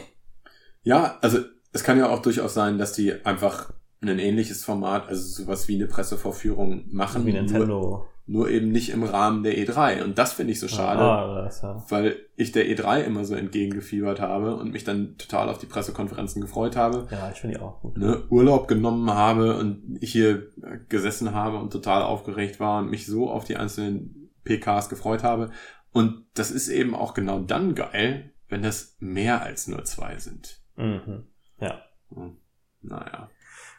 [0.85, 1.39] Ja, also
[1.73, 5.75] es kann ja auch durchaus sein, dass die einfach ein ähnliches Format, also sowas wie
[5.75, 8.07] eine Pressevorführung machen, Wie Nur, Nintendo.
[8.27, 10.05] nur eben nicht im Rahmen der E3.
[10.05, 11.83] Und das finde ich so schade, Ah, das, ja.
[11.89, 16.41] weil ich der E3 immer so entgegengefiebert habe und mich dann total auf die Pressekonferenzen
[16.41, 17.97] gefreut habe, ja, ich finde die auch gut.
[17.99, 20.49] ne, Urlaub genommen habe und hier
[20.89, 25.51] gesessen habe und total aufgeregt war und mich so auf die einzelnen PKs gefreut habe.
[25.93, 30.61] Und das ist eben auch genau dann geil, wenn das mehr als nur zwei sind.
[30.77, 31.25] Mhm.
[31.61, 31.81] Ja.
[32.15, 32.37] Hm.
[32.81, 33.29] Naja.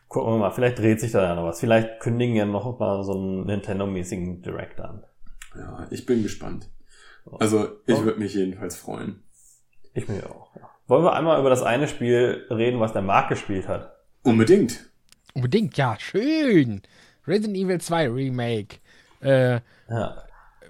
[0.10, 1.60] Gucken wir mal, vielleicht dreht sich da ja noch was.
[1.60, 5.06] Vielleicht kündigen ja noch mal so einen Nintendo-mäßigen Direct an.
[5.56, 6.68] Ja, ich bin gespannt.
[7.40, 9.24] Also, ich würde mich jedenfalls freuen.
[9.94, 10.56] Ich mir auch.
[10.56, 10.70] Ja.
[10.88, 13.96] Wollen wir einmal über das eine Spiel reden, was der Marc gespielt hat?
[14.24, 14.90] Unbedingt.
[15.36, 16.82] Unbedingt, ja, schön.
[17.28, 18.78] Resident Evil 2 Remake.
[19.22, 20.24] Äh, ja.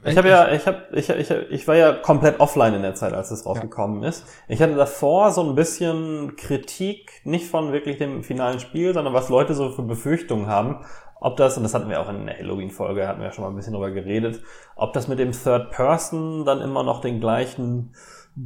[0.05, 3.13] Ich habe ja, ich habe, ich, ich, ich war ja komplett offline in der Zeit,
[3.13, 4.09] als es rausgekommen ja.
[4.09, 4.25] ist.
[4.47, 9.29] Ich hatte davor so ein bisschen Kritik, nicht von wirklich dem finalen Spiel, sondern was
[9.29, 10.85] Leute so für Befürchtungen haben,
[11.19, 13.49] ob das, und das hatten wir auch in der Halloween-Folge, hatten wir ja schon mal
[13.49, 14.41] ein bisschen drüber geredet,
[14.75, 17.93] ob das mit dem Third Person dann immer noch den gleichen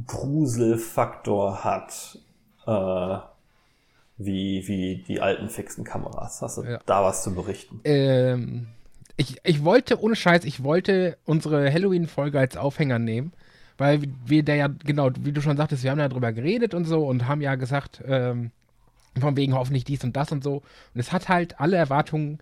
[0.06, 2.18] Gruselfaktor hat,
[2.66, 3.18] äh,
[4.16, 6.42] wie, wie die alten fixen Kameras.
[6.42, 6.78] Hast du ja.
[6.84, 7.80] da was zu berichten?
[7.84, 8.68] Ähm,
[9.16, 13.32] ich, ich wollte, ohne Scheiß, ich wollte unsere Halloween-Folge als Aufhänger nehmen,
[13.78, 16.84] weil wir da ja, genau, wie du schon sagtest, wir haben ja drüber geredet und
[16.84, 18.50] so und haben ja gesagt, ähm,
[19.18, 20.56] von wegen hoffentlich dies und das und so.
[20.94, 22.38] Und es hat halt alle Erwartungen,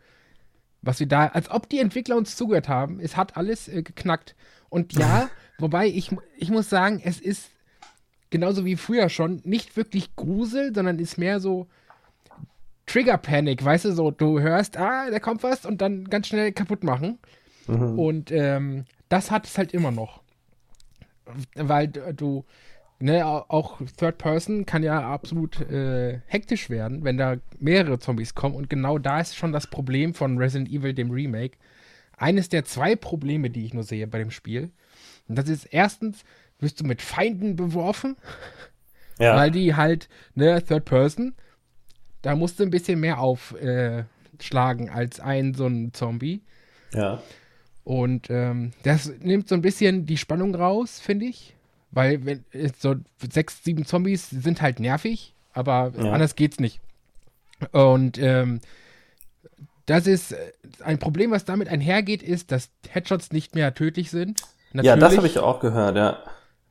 [0.80, 4.34] was wir da, als ob die Entwickler uns zugehört haben, es hat alles äh, geknackt.
[4.68, 7.50] Und ja, wobei ich, ich muss sagen, es ist
[8.30, 11.68] genauso wie früher schon nicht wirklich Grusel, sondern ist mehr so,
[12.86, 16.52] Trigger Panic, weißt du, so, du hörst, ah, da kommt was und dann ganz schnell
[16.52, 17.18] kaputt machen.
[17.66, 17.98] Mhm.
[17.98, 20.22] Und ähm, das hat es halt immer noch.
[21.54, 22.44] Weil du,
[22.98, 28.54] ne, auch Third Person kann ja absolut äh, hektisch werden, wenn da mehrere Zombies kommen.
[28.54, 31.58] Und genau da ist schon das Problem von Resident Evil, dem Remake.
[32.16, 34.70] Eines der zwei Probleme, die ich nur sehe bei dem Spiel.
[35.28, 36.24] Und das ist erstens,
[36.58, 38.16] wirst du mit Feinden beworfen.
[39.18, 39.36] Ja.
[39.36, 41.34] Weil die halt, ne, Third Person,
[42.22, 46.42] da musst du ein bisschen mehr aufschlagen äh, als ein so ein Zombie.
[46.94, 47.20] Ja.
[47.84, 51.54] Und ähm, das nimmt so ein bisschen die Spannung raus, finde ich.
[51.90, 52.44] Weil wenn,
[52.78, 52.96] so
[53.30, 56.12] sechs, sieben Zombies sind halt nervig, aber ja.
[56.12, 56.80] anders geht's nicht.
[57.72, 58.60] Und ähm,
[59.86, 60.52] das ist äh,
[60.84, 64.42] ein Problem, was damit einhergeht, ist, dass Headshots nicht mehr tödlich sind.
[64.72, 66.18] Natürlich, ja, das habe ich auch gehört, ja.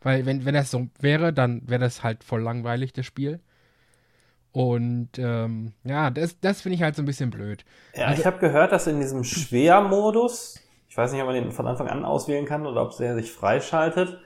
[0.02, 3.39] Weil wenn, wenn das so wäre, dann wäre das halt voll langweilig, das Spiel.
[4.54, 7.64] Und ähm, ja, das, das finde ich halt so ein bisschen blöd.
[7.95, 11.52] Ja, also, ich habe gehört, dass in diesem Schwermodus, ich weiß nicht, ob man den
[11.52, 14.20] von Anfang an auswählen kann oder ob der sich freischaltet,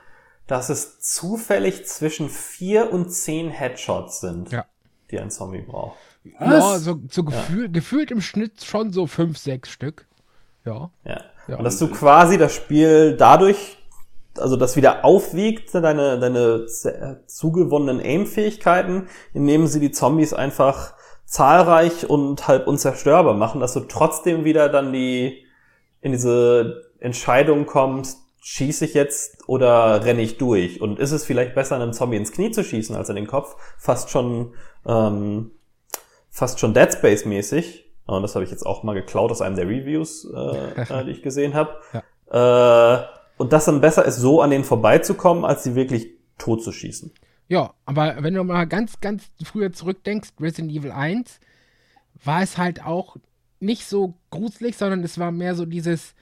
[0.47, 4.65] dass es zufällig zwischen vier und zehn Headshots sind, ja.
[5.11, 5.97] die ein Zombie braucht.
[6.39, 7.71] Ja, so, so gefühl, ja.
[7.71, 10.07] gefühlt im Schnitt schon so fünf, sechs Stück.
[10.65, 10.89] Ja.
[11.03, 11.21] ja.
[11.47, 11.57] ja.
[11.57, 13.74] Und dass du quasi das Spiel dadurch
[14.37, 16.65] also das wieder aufwiegt, deine, deine
[17.27, 20.93] zugewonnenen Aim-Fähigkeiten, indem sie die Zombies einfach
[21.25, 25.45] zahlreich und halb unzerstörbar machen, dass du trotzdem wieder dann die
[26.01, 30.79] in diese Entscheidung kommst, schieße ich jetzt oder renne ich durch?
[30.79, 33.55] Und ist es vielleicht besser, einem Zombie ins Knie zu schießen als in den Kopf?
[33.79, 34.53] Fast schon,
[34.85, 35.51] ähm,
[36.29, 37.91] fast schon Dead Space mäßig.
[38.05, 41.11] Und das habe ich jetzt auch mal geklaut aus einem der Reviews, äh, äh die
[41.11, 41.79] ich gesehen habe.
[42.31, 42.99] Ja.
[43.01, 43.05] Äh,
[43.37, 47.11] und das dann besser ist, so an denen vorbeizukommen, als sie wirklich tot zu schießen.
[47.47, 51.39] Ja, aber wenn du mal ganz, ganz früher zurückdenkst, Resident Evil 1,
[52.23, 53.17] war es halt auch
[53.59, 56.15] nicht so gruselig, sondern es war mehr so dieses,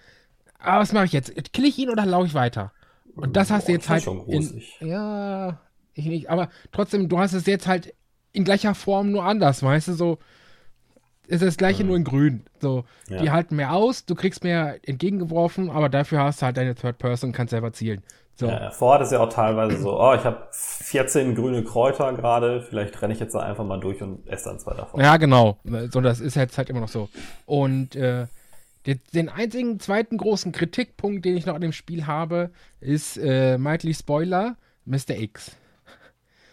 [0.59, 1.31] ah, was mache ich jetzt?
[1.53, 2.73] Kill ich ihn oder laufe ich weiter?
[3.15, 4.07] Und das hast Boah, du jetzt halt.
[4.27, 5.59] In, ja,
[5.93, 7.93] ich nicht, aber trotzdem, du hast es jetzt halt
[8.31, 10.17] in gleicher Form nur anders, weißt du, so,
[11.27, 11.89] ist das gleiche mhm.
[11.89, 12.45] nur in grün.
[12.59, 13.21] So, ja.
[13.21, 16.97] die halten mehr aus, du kriegst mehr entgegengeworfen, aber dafür hast du halt deine Third
[16.97, 18.01] Person und kannst selber zielen.
[18.35, 18.47] So.
[18.47, 22.99] Ja, vorher ist ja auch teilweise so, oh, ich habe 14 grüne Kräuter gerade, vielleicht
[23.01, 24.99] renne ich jetzt da einfach mal durch und esse dann zwei davon.
[24.99, 25.59] Ja, genau.
[25.91, 27.09] So, das ist jetzt halt immer noch so.
[27.45, 28.25] Und äh,
[29.13, 32.49] den, einzigen zweiten großen Kritikpunkt, den ich noch an dem Spiel habe,
[32.79, 34.55] ist äh, Mighty Spoiler,
[34.85, 35.11] Mr.
[35.11, 35.55] X.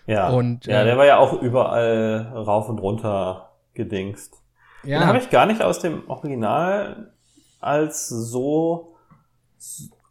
[0.06, 4.39] Ja, und, ja, äh, der war ja auch überall rauf und runter gedingst.
[4.82, 5.00] Ja.
[5.00, 7.12] Den habe ich gar nicht aus dem Original
[7.60, 8.96] als so.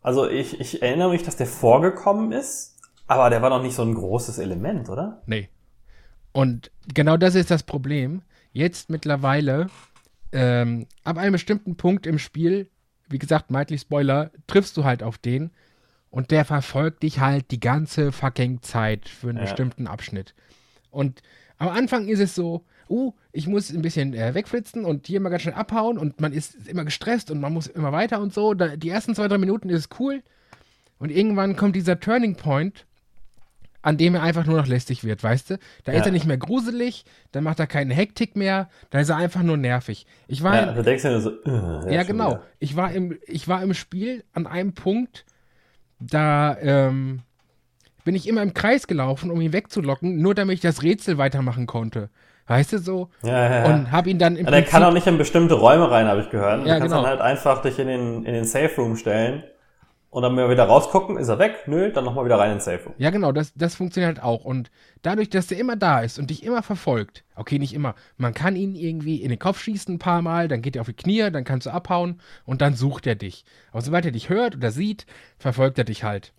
[0.02, 3.84] Also ich, ich erinnere mich, dass der vorgekommen ist, aber der war noch nicht so
[3.84, 5.22] ein großes Element, oder?
[5.26, 5.50] Nee.
[6.32, 8.22] Und genau das ist das Problem.
[8.52, 9.68] Jetzt mittlerweile,
[10.32, 12.70] ähm, ab einem bestimmten Punkt im Spiel,
[13.10, 15.52] wie gesagt, Mighty Spoiler, triffst du halt auf den
[16.12, 19.44] und der verfolgt dich halt die ganze fucking Zeit für einen ja.
[19.44, 20.36] bestimmten Abschnitt.
[20.92, 21.22] Und
[21.58, 25.30] am Anfang ist es so, uh, ich muss ein bisschen äh, wegflitzen und hier mal
[25.30, 28.54] ganz schnell abhauen und man ist immer gestresst und man muss immer weiter und so.
[28.54, 30.22] Da, die ersten zwei, drei Minuten ist es cool
[30.98, 32.86] und irgendwann kommt dieser Turning Point,
[33.82, 35.60] an dem er einfach nur noch lästig wird, weißt du?
[35.86, 36.00] Da ja.
[36.00, 39.42] ist er nicht mehr gruselig, dann macht er keinen Hektik mehr, da ist er einfach
[39.42, 40.06] nur nervig.
[40.28, 42.40] Ich war ja, da denkst du so, äh, ja, genau.
[42.60, 45.26] Ich war im ich war im Spiel an einem Punkt,
[46.00, 47.22] da ähm,
[48.04, 51.66] bin ich immer im Kreis gelaufen, um ihn wegzulocken, nur damit ich das Rätsel weitermachen
[51.66, 52.10] konnte.
[52.50, 53.10] Weißt du so?
[53.22, 53.66] Ja, ja, ja.
[53.66, 56.22] Und hab ihn dann im ja, Der kann auch nicht in bestimmte Räume rein, habe
[56.22, 56.66] ich gehört.
[56.66, 57.04] Du ja, kannst genau.
[57.04, 59.44] dann halt einfach dich in den, in den Safe Room stellen
[60.10, 62.84] Und dann wir wieder rausgucken, ist er weg, nö, dann nochmal wieder rein ins Safe
[62.84, 62.96] Room.
[62.98, 64.46] Ja, genau, das, das funktioniert halt auch.
[64.46, 64.72] Und
[65.04, 68.56] dadurch, dass der immer da ist und dich immer verfolgt, okay, nicht immer, man kann
[68.56, 71.30] ihn irgendwie in den Kopf schießen ein paar Mal, dann geht er auf die Knie,
[71.30, 73.46] dann kannst du abhauen und dann sucht er dich.
[73.72, 75.06] Aber sobald er dich hört oder sieht,
[75.38, 76.34] verfolgt er dich halt.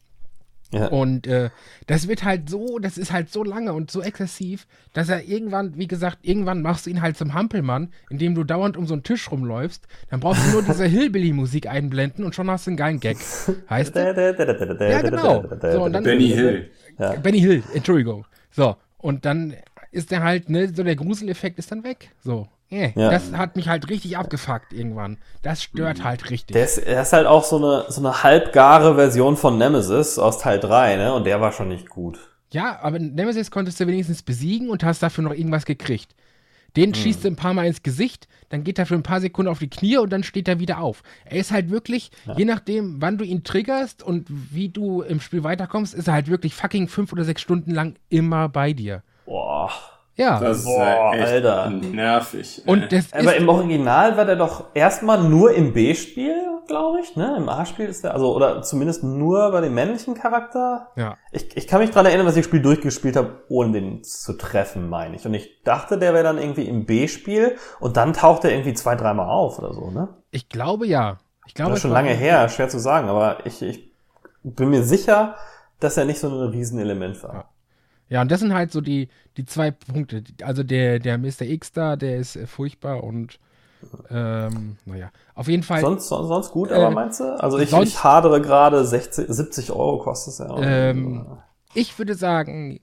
[0.72, 0.86] Ja.
[0.86, 1.50] Und äh,
[1.86, 5.76] das wird halt so, das ist halt so lange und so exzessiv, dass er irgendwann,
[5.76, 9.02] wie gesagt, irgendwann machst du ihn halt zum Hampelmann, indem du dauernd um so einen
[9.02, 9.86] Tisch rumläufst.
[10.10, 13.16] Dann brauchst du nur diese Hillbilly-Musik einblenden und schon hast du einen geilen Gag.
[13.68, 14.00] Heißt du?
[14.80, 15.44] Ja, genau.
[15.60, 16.70] So, und dann, Benny Hill.
[16.98, 17.12] Ja.
[17.14, 18.26] Benny Hill, Entschuldigung.
[18.50, 19.56] So, und dann
[19.90, 22.10] ist der halt, ne, so der Gruseleffekt ist dann weg.
[22.22, 22.48] So.
[22.72, 22.92] Yeah.
[22.94, 23.10] Ja.
[23.10, 25.18] Das hat mich halt richtig abgefuckt irgendwann.
[25.42, 26.54] Das stört halt richtig.
[26.54, 30.38] Der ist, er ist halt auch so eine, so eine halbgare Version von Nemesis aus
[30.38, 31.12] Teil 3, ne?
[31.12, 32.18] Und der war schon nicht gut.
[32.52, 36.14] Ja, aber Nemesis konntest du wenigstens besiegen und hast dafür noch irgendwas gekriegt.
[36.76, 39.50] Den schießt du ein paar Mal ins Gesicht, dann geht er für ein paar Sekunden
[39.50, 41.02] auf die Knie und dann steht er wieder auf.
[41.24, 45.42] Er ist halt wirklich, je nachdem, wann du ihn triggerst und wie du im Spiel
[45.42, 49.02] weiterkommst, ist er halt wirklich fucking fünf oder sechs Stunden lang immer bei dir.
[49.26, 49.72] Boah.
[50.20, 50.38] Ja.
[50.38, 51.70] Das ist Boah, äh, echt Alter.
[51.70, 52.62] nervig.
[52.66, 56.34] und das Aber ist, im Original war der doch erstmal nur im B-Spiel,
[56.66, 57.34] glaube ich, ne?
[57.38, 60.88] Im A-Spiel ist der, also, oder zumindest nur bei dem männlichen Charakter.
[60.96, 61.16] ja.
[61.32, 64.34] Ich, ich kann mich dran erinnern, dass ich das Spiel durchgespielt habe, ohne den zu
[64.34, 65.24] treffen, meine ich.
[65.24, 68.96] Und ich dachte, der wäre dann irgendwie im B-Spiel und dann taucht er irgendwie zwei,
[68.96, 70.08] dreimal auf oder so, ne?
[70.30, 71.18] Ich glaube ja.
[71.46, 73.90] Ich glaube Das ist schon lange her, schwer zu sagen, aber ich, ich
[74.44, 75.34] bin mir sicher,
[75.80, 77.34] dass er nicht so ein Riesenelement war.
[77.34, 77.44] Ja,
[78.18, 80.24] und das sind halt so die, die zwei Punkte.
[80.42, 81.42] Also der, der Mr.
[81.42, 83.38] X da, der ist äh, furchtbar und
[84.10, 85.10] ähm, naja.
[85.34, 85.80] Auf jeden Fall.
[85.80, 87.24] Sonst, sonst, sonst gut, Äh, aber meinst du?
[87.40, 90.58] Also ich, sonst- ich hadere gerade 60, 70 Euro kostet es ja.
[90.60, 91.26] Ähm,
[91.74, 92.80] ich würde sagen,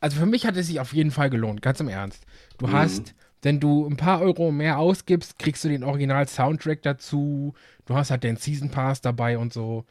[0.00, 2.24] also für mich hat es sich auf jeden Fall gelohnt, ganz im Ernst.
[2.58, 7.52] Du hast, wenn du ein paar Euro mehr ausgibst, kriegst du den Original-Soundtrack dazu,
[7.86, 9.84] du hast halt den Season Pass dabei und so.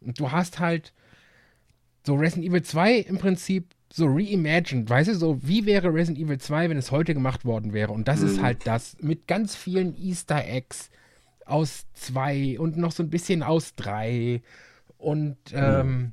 [0.00, 0.92] Und du hast halt
[2.06, 6.38] so Resident Evil 2 im Prinzip so reimagined, weißt du, so wie wäre Resident Evil
[6.38, 7.92] 2, wenn es heute gemacht worden wäre?
[7.92, 10.90] Und das ist halt das mit ganz vielen Easter Eggs
[11.44, 14.40] aus 2 und noch so ein bisschen aus 3
[14.98, 16.12] und ähm,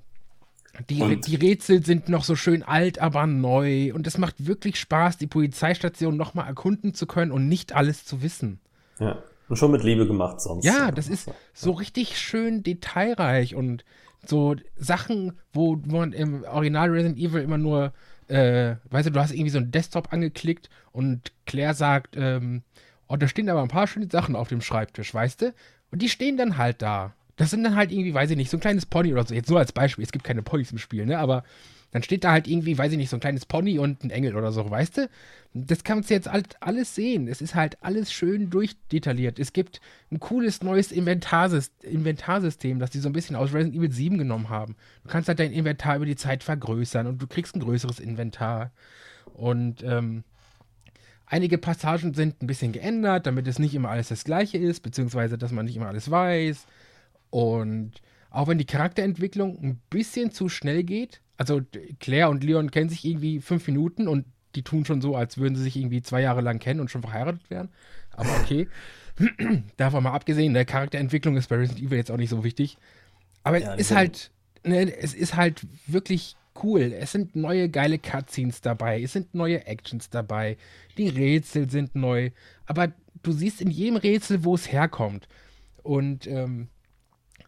[0.89, 3.93] die, Und- die Rätsel sind noch so schön alt, aber neu.
[3.93, 8.21] Und es macht wirklich Spaß, die Polizeistation nochmal erkunden zu können und nicht alles zu
[8.21, 8.59] wissen.
[8.99, 9.17] ja.
[9.49, 10.65] Und schon mit Liebe gemacht sonst.
[10.65, 13.85] Ja, das ist so richtig schön detailreich und
[14.29, 17.93] so Sachen, wo man im Original Resident Evil immer nur,
[18.27, 22.63] äh, weißt du, du hast irgendwie so einen Desktop angeklickt und Claire sagt, ähm,
[23.07, 25.53] oh, da stehen aber ein paar schöne Sachen auf dem Schreibtisch, weißt du?
[25.91, 27.13] Und die stehen dann halt da.
[27.37, 29.33] Das sind dann halt irgendwie, weiß ich nicht, so ein kleines Pony oder so.
[29.33, 31.19] Jetzt nur als Beispiel, es gibt keine Ponys im Spiel, ne?
[31.19, 31.43] Aber
[31.91, 34.35] dann steht da halt irgendwie, weiß ich nicht, so ein kleines Pony und ein Engel
[34.35, 35.09] oder so, weißt du?
[35.53, 37.27] Das kannst du jetzt halt alles sehen.
[37.27, 39.39] Es ist halt alles schön durchdetailliert.
[39.39, 39.79] Es gibt
[40.11, 44.49] ein cooles neues Inventarsys- Inventarsystem, das die so ein bisschen aus Resident Evil 7 genommen
[44.49, 44.75] haben.
[45.03, 48.71] Du kannst halt dein Inventar über die Zeit vergrößern und du kriegst ein größeres Inventar.
[49.33, 50.23] Und ähm,
[51.25, 55.37] einige Passagen sind ein bisschen geändert, damit es nicht immer alles das gleiche ist, beziehungsweise
[55.37, 56.65] dass man nicht immer alles weiß.
[57.29, 57.93] Und
[58.29, 61.61] auch wenn die Charakterentwicklung ein bisschen zu schnell geht, also
[61.99, 64.25] Claire und Leon kennen sich irgendwie fünf Minuten und
[64.55, 67.01] die tun schon so, als würden sie sich irgendwie zwei Jahre lang kennen und schon
[67.01, 67.69] verheiratet werden.
[68.11, 68.67] Aber okay.
[69.77, 72.77] Davon mal abgesehen, der Charakterentwicklung ist bei Resident Evil jetzt auch nicht so wichtig.
[73.43, 74.31] Aber Ja, es ist halt,
[74.63, 76.93] ne, es ist halt wirklich cool.
[76.93, 80.57] Es sind neue geile Cutscenes dabei, es sind neue Actions dabei,
[80.97, 82.31] die Rätsel sind neu,
[82.65, 82.91] aber
[83.23, 85.27] du siehst in jedem Rätsel, wo es herkommt.
[85.83, 86.67] Und ähm,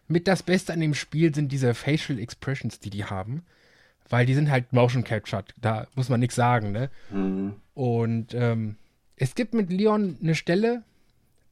[0.06, 3.42] mit das Beste an dem Spiel sind diese Facial Expressions, die die haben.
[4.10, 5.54] Weil die sind halt motion captured.
[5.56, 6.90] Da muss man nichts sagen, ne?
[7.10, 7.54] Mhm.
[7.74, 8.76] Und ähm,
[9.16, 10.82] es gibt mit Leon eine Stelle.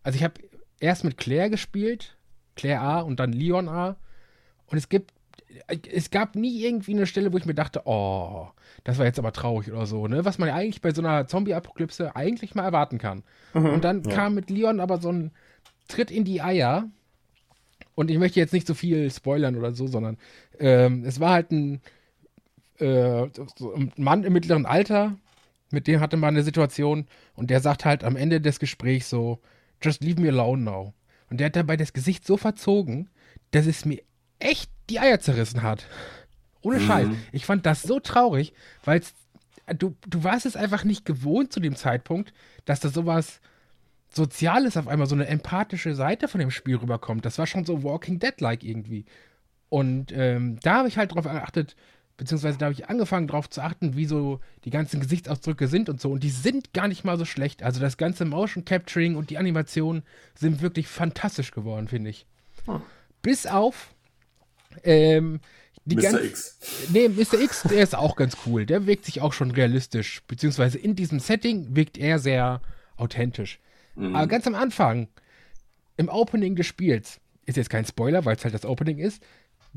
[0.02, 0.34] Also ich habe
[0.80, 2.16] erst mit Claire gespielt,
[2.56, 3.96] Claire A und dann Leon A.
[4.66, 5.12] Und es gibt,
[5.68, 8.48] es gab nie irgendwie eine Stelle, wo ich mir dachte, oh,
[8.84, 10.24] das war jetzt aber traurig oder so, ne?
[10.24, 13.22] Was man ja eigentlich bei so einer Zombie-Apokalypse eigentlich mal erwarten kann.
[13.54, 15.30] und dann kam mit Leon aber so ein
[15.86, 16.88] Tritt in die Eier.
[17.94, 20.18] Und ich möchte jetzt nicht so viel spoilern oder so, sondern
[20.58, 21.80] ähm, es war halt ein,
[22.78, 23.28] äh,
[23.96, 25.16] Mann im mittleren Alter,
[25.70, 29.40] mit dem hatte man eine Situation und der sagt halt am Ende des Gesprächs so,
[29.82, 30.94] just leave me alone now.
[31.30, 33.10] Und der hat dabei das Gesicht so verzogen,
[33.50, 34.02] dass es mir
[34.38, 35.86] echt die Eier zerrissen hat.
[36.62, 37.08] Ohne Scheiß.
[37.32, 38.52] Ich fand das so traurig,
[38.84, 39.02] weil
[39.78, 42.32] du, du warst es einfach nicht gewohnt zu dem Zeitpunkt,
[42.64, 43.40] dass da sowas
[44.10, 47.24] Soziales auf einmal, so eine empathische Seite von dem Spiel rüberkommt.
[47.24, 49.04] Das war schon so Walking Dead-like irgendwie.
[49.68, 51.76] Und ähm, da habe ich halt drauf geachtet,
[52.18, 56.00] beziehungsweise da habe ich angefangen drauf zu achten, wie so die ganzen Gesichtsausdrücke sind und
[56.00, 56.10] so.
[56.12, 57.62] Und die sind gar nicht mal so schlecht.
[57.62, 60.02] Also das ganze Motion Capturing und die Animationen
[60.34, 62.26] sind wirklich fantastisch geworden, finde ich.
[63.22, 63.94] Bis auf
[64.84, 65.40] Ähm,
[65.86, 66.02] die Mr.
[66.02, 66.58] ganz- X.
[66.92, 67.40] Nee, Mr.
[67.40, 68.66] X, der ist auch ganz cool.
[68.66, 70.22] Der wirkt sich auch schon realistisch.
[70.28, 72.60] Beziehungsweise in diesem Setting wirkt er sehr
[72.96, 73.58] authentisch.
[73.94, 74.14] Mhm.
[74.14, 75.08] Aber ganz am Anfang,
[75.96, 79.22] im Opening des Spiels, ist jetzt kein Spoiler, weil es halt das Opening ist,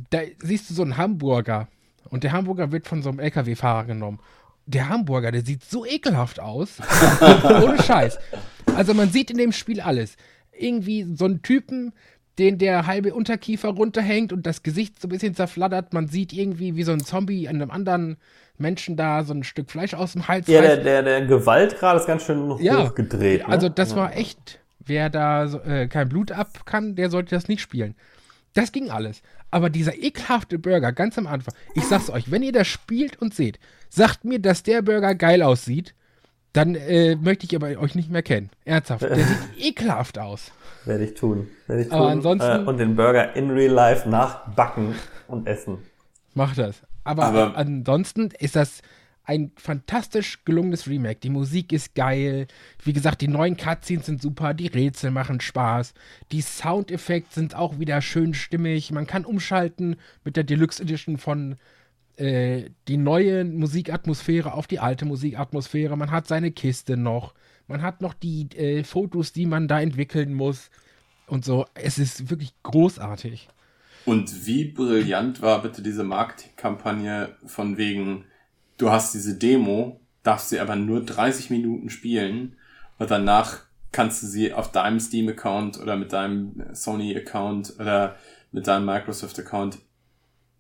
[0.10, 1.70] da siehst du so einen Hamburger.
[2.10, 4.20] Und der Hamburger wird von so einem LKW-Fahrer genommen.
[4.66, 6.78] Der Hamburger, der sieht so ekelhaft aus.
[7.44, 8.20] Ohne Scheiß.
[8.76, 10.16] Also man sieht in dem Spiel alles.
[10.52, 11.94] Irgendwie so einen Typen,
[12.38, 15.94] den der halbe Unterkiefer runterhängt und das Gesicht so ein bisschen zerflattert.
[15.94, 18.18] Man sieht irgendwie wie so ein Zombie an einem anderen
[18.58, 22.08] Menschen da so ein Stück Fleisch aus dem Hals Ja, der, der, der Gewaltgrad ist
[22.08, 22.86] ganz schön Ja.
[22.86, 23.48] hochgedreht.
[23.48, 23.50] Ne?
[23.54, 27.62] Also das war echt, wer da äh, kein Blut ab kann, der sollte das nicht
[27.62, 27.96] spielen.
[28.54, 29.22] Das ging alles.
[29.50, 33.34] Aber dieser ekelhafte Burger ganz am Anfang, ich sag's euch, wenn ihr das spielt und
[33.34, 35.94] seht, sagt mir, dass der Burger geil aussieht,
[36.54, 38.50] dann äh, möchte ich aber euch nicht mehr kennen.
[38.66, 40.52] Ernsthaft, der sieht ekelhaft aus.
[40.86, 41.48] Werde ich tun.
[41.68, 41.98] Werde ich tun.
[41.98, 44.96] Aber ansonsten- äh, und den Burger in real life nachbacken
[45.28, 45.78] und essen.
[46.34, 46.82] Macht das.
[47.06, 48.82] Aber, Aber- ansonsten ist das
[49.32, 51.22] ein fantastisch gelungenes Remake.
[51.22, 52.48] Die Musik ist geil.
[52.84, 54.54] Wie gesagt, die neuen Cutscenes sind super.
[54.54, 55.94] Die Rätsel machen Spaß.
[56.34, 58.92] Die Soundeffekte sind auch wieder schön stimmig.
[58.92, 61.56] Man kann umschalten mit der Deluxe Edition von
[62.18, 65.96] äh, die neue Musikatmosphäre auf die alte Musikatmosphäre.
[65.96, 67.34] Man hat seine Kiste noch.
[67.68, 70.70] Man hat noch die äh, Fotos, die man da entwickeln muss.
[71.26, 71.66] Und so.
[71.74, 73.48] Es ist wirklich großartig.
[74.04, 78.26] Und wie brillant war bitte diese Marketingkampagne von wegen,
[78.82, 82.56] du hast diese Demo, darfst sie aber nur 30 Minuten spielen
[82.98, 83.60] und danach
[83.92, 88.16] kannst du sie auf deinem Steam-Account oder mit deinem Sony-Account oder
[88.52, 89.80] mit deinem Microsoft-Account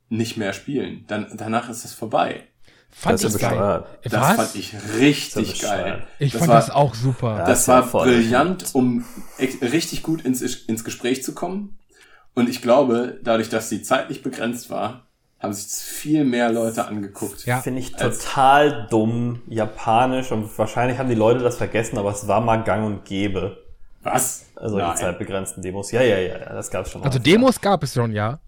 [0.09, 1.05] nicht mehr spielen.
[1.07, 2.47] Dann, danach ist es vorbei.
[2.89, 3.86] Fand Das ich geil.
[4.03, 4.36] Das Was?
[4.36, 6.03] fand ich richtig Das geil.
[6.19, 7.43] Ich das fand war, das auch super.
[7.47, 8.07] Das ja war voll.
[8.07, 9.05] brillant, um
[9.39, 11.80] richtig gut ins, ins Gespräch zu kommen.
[12.34, 15.07] Und ich glaube, dadurch, dass sie zeitlich begrenzt war,
[15.41, 17.45] haben sich viel mehr Leute angeguckt.
[17.45, 17.61] Ja.
[17.61, 22.41] Finde ich total dumm, japanisch und wahrscheinlich haben die Leute das vergessen, aber es war
[22.41, 23.57] mal gang und gäbe.
[24.03, 24.45] Was?
[24.55, 24.91] Also Nein.
[24.93, 25.91] die zeitbegrenzten Demos.
[25.91, 27.03] Ja, ja, ja, ja, das gab's schon.
[27.03, 27.19] Also.
[27.19, 28.39] Demos gab es schon, ja.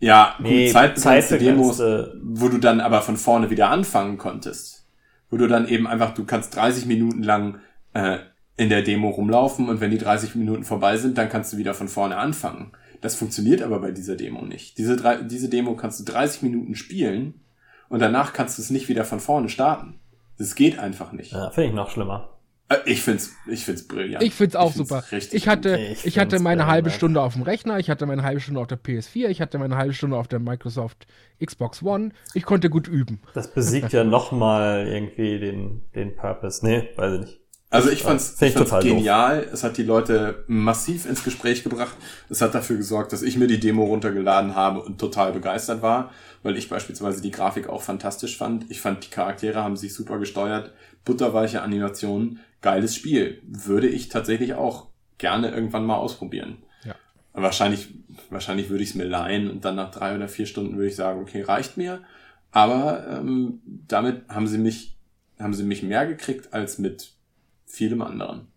[0.00, 4.86] Ja, gut, Nee, zeitbegrenzte Demos, zeitbegrenzte- wo du dann aber von vorne wieder anfangen konntest.
[5.30, 7.60] Wo du dann eben einfach, du kannst 30 Minuten lang
[7.92, 8.18] äh,
[8.56, 11.74] in der Demo rumlaufen und wenn die 30 Minuten vorbei sind, dann kannst du wieder
[11.74, 12.72] von vorne anfangen.
[13.00, 14.76] Das funktioniert aber bei dieser Demo nicht.
[14.78, 17.40] Diese, drei, diese Demo kannst du 30 Minuten spielen
[17.88, 20.00] und danach kannst du es nicht wieder von vorne starten.
[20.38, 21.32] Das geht einfach nicht.
[21.32, 22.30] Ja, finde ich noch schlimmer.
[22.68, 24.22] Äh, Ich find's, ich find's brillant.
[24.22, 25.04] Ich find's auch find's super.
[25.32, 25.76] Ich hatte.
[25.78, 26.90] Ich ich hatte meine geil, halbe.
[26.90, 29.76] Stunde auf dem Rechner, ich hatte meine halbe Stunde auf der PS4, ich hatte meine
[29.76, 31.06] halbe Stunde auf der Microsoft
[31.44, 32.10] Xbox One.
[32.34, 33.20] Ich konnte gut üben.
[33.34, 36.64] Das besiegt ja nochmal irgendwie den, den Purpose.
[36.64, 37.40] Nee, weiß ich nicht.
[37.72, 38.96] Also ich fand's, ich fand's total doof.
[38.96, 39.48] genial.
[39.52, 41.94] Es hat die Leute massiv ins Gespräch gebracht.
[42.28, 46.10] Es hat dafür gesorgt, dass ich mir die Demo runtergeladen habe und total begeistert war,
[46.42, 48.68] weil ich beispielsweise die Grafik auch fantastisch fand.
[48.70, 50.72] Ich fand, die Charaktere haben sich super gesteuert.
[51.04, 52.40] Butterweiche Animationen.
[52.60, 53.40] Geiles Spiel.
[53.46, 56.58] Würde ich tatsächlich auch gerne irgendwann mal ausprobieren.
[56.84, 56.96] Ja.
[57.34, 57.94] Wahrscheinlich,
[58.30, 60.96] wahrscheinlich würde ich es mir leihen und dann nach drei oder vier Stunden würde ich
[60.96, 62.00] sagen, okay, reicht mir.
[62.50, 64.96] Aber ähm, damit haben sie mich,
[65.38, 67.12] haben sie mich mehr gekriegt als mit
[67.70, 68.48] vielem anderen.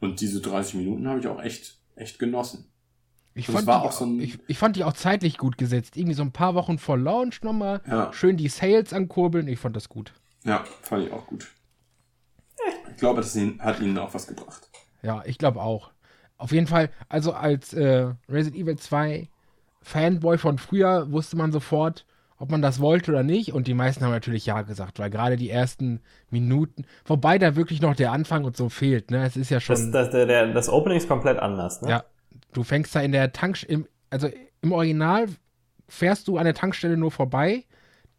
[0.00, 2.66] Und diese 30 Minuten habe ich auch echt, echt genossen.
[3.34, 5.96] Ich fand, die, auch so ein- ich, ich fand die auch zeitlich gut gesetzt.
[5.96, 7.80] Irgendwie so ein paar Wochen vor Launch nochmal.
[7.86, 8.12] Ja.
[8.12, 9.46] Schön die Sales ankurbeln.
[9.46, 10.12] Ich fand das gut.
[10.44, 11.48] Ja, fand ich auch gut.
[12.90, 14.68] Ich glaube, das hat ihnen auch was gebracht.
[15.02, 15.90] Ja, ich glaube auch.
[16.36, 19.28] Auf jeden Fall, also als äh, Resident Evil 2
[19.82, 22.04] Fanboy von früher wusste man sofort,
[22.40, 23.52] ob man das wollte oder nicht.
[23.52, 27.82] Und die meisten haben natürlich ja gesagt, weil gerade die ersten Minuten, wobei da wirklich
[27.82, 29.10] noch der Anfang und so fehlt.
[29.10, 29.24] Ne?
[29.24, 31.82] Es ist ja Das, schon, das, der, der, das Opening ist komplett anders.
[31.82, 31.90] Ne?
[31.90, 32.04] ja,
[32.52, 34.28] du fängst da in der Tankstelle, also
[34.62, 35.28] im Original
[35.86, 37.64] fährst du an der Tankstelle nur vorbei,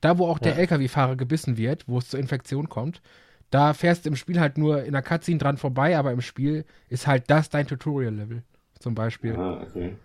[0.01, 0.59] da wo auch der Ja.
[0.59, 3.01] LKW-Fahrer gebissen wird, wo es zur Infektion kommt.
[3.49, 6.63] Da fährst du im Spiel halt nur in der Cutscene dran vorbei, aber im Spiel
[6.89, 8.43] ist halt das dein Tutorial-Level.
[8.79, 9.35] Zum Beispiel.
[9.35, 9.95] Ah, okay.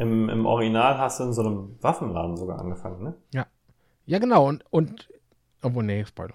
[0.00, 3.14] Im, Im Original hast du in so einem Waffenladen sogar angefangen, ne?
[3.34, 3.46] Ja.
[4.06, 4.48] Ja, genau.
[4.48, 5.08] Und, und
[5.62, 6.34] obwohl, nee, Spoiler.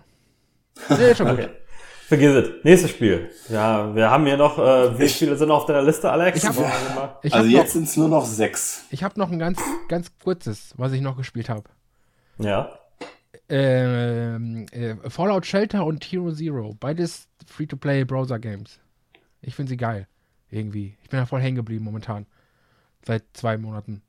[0.89, 1.39] Nee, schon gut.
[1.39, 1.49] Okay.
[2.07, 2.63] Vergiss es.
[2.63, 3.31] Nächstes Spiel.
[3.49, 6.37] Ja, wir haben hier noch, äh, wie viele sind noch auf deiner Liste, Alex?
[6.37, 8.85] Ich hab- mal- Ich also habe jetzt noch, sind es nur noch sechs.
[8.91, 11.63] ich hab noch ein ganz, ganz kurzes, was ich noch gespielt habe.
[12.37, 12.69] Ja.
[13.49, 16.75] Ähm, äh, Fallout Shelter und Hero Zero.
[16.79, 18.79] Beides Free-to-Play-Browser-Games.
[19.41, 20.07] Ich finde sie geil.
[20.51, 20.95] Irgendwie.
[21.01, 22.27] Ich bin da voll hängen geblieben momentan.
[23.05, 24.01] Seit zwei Monaten.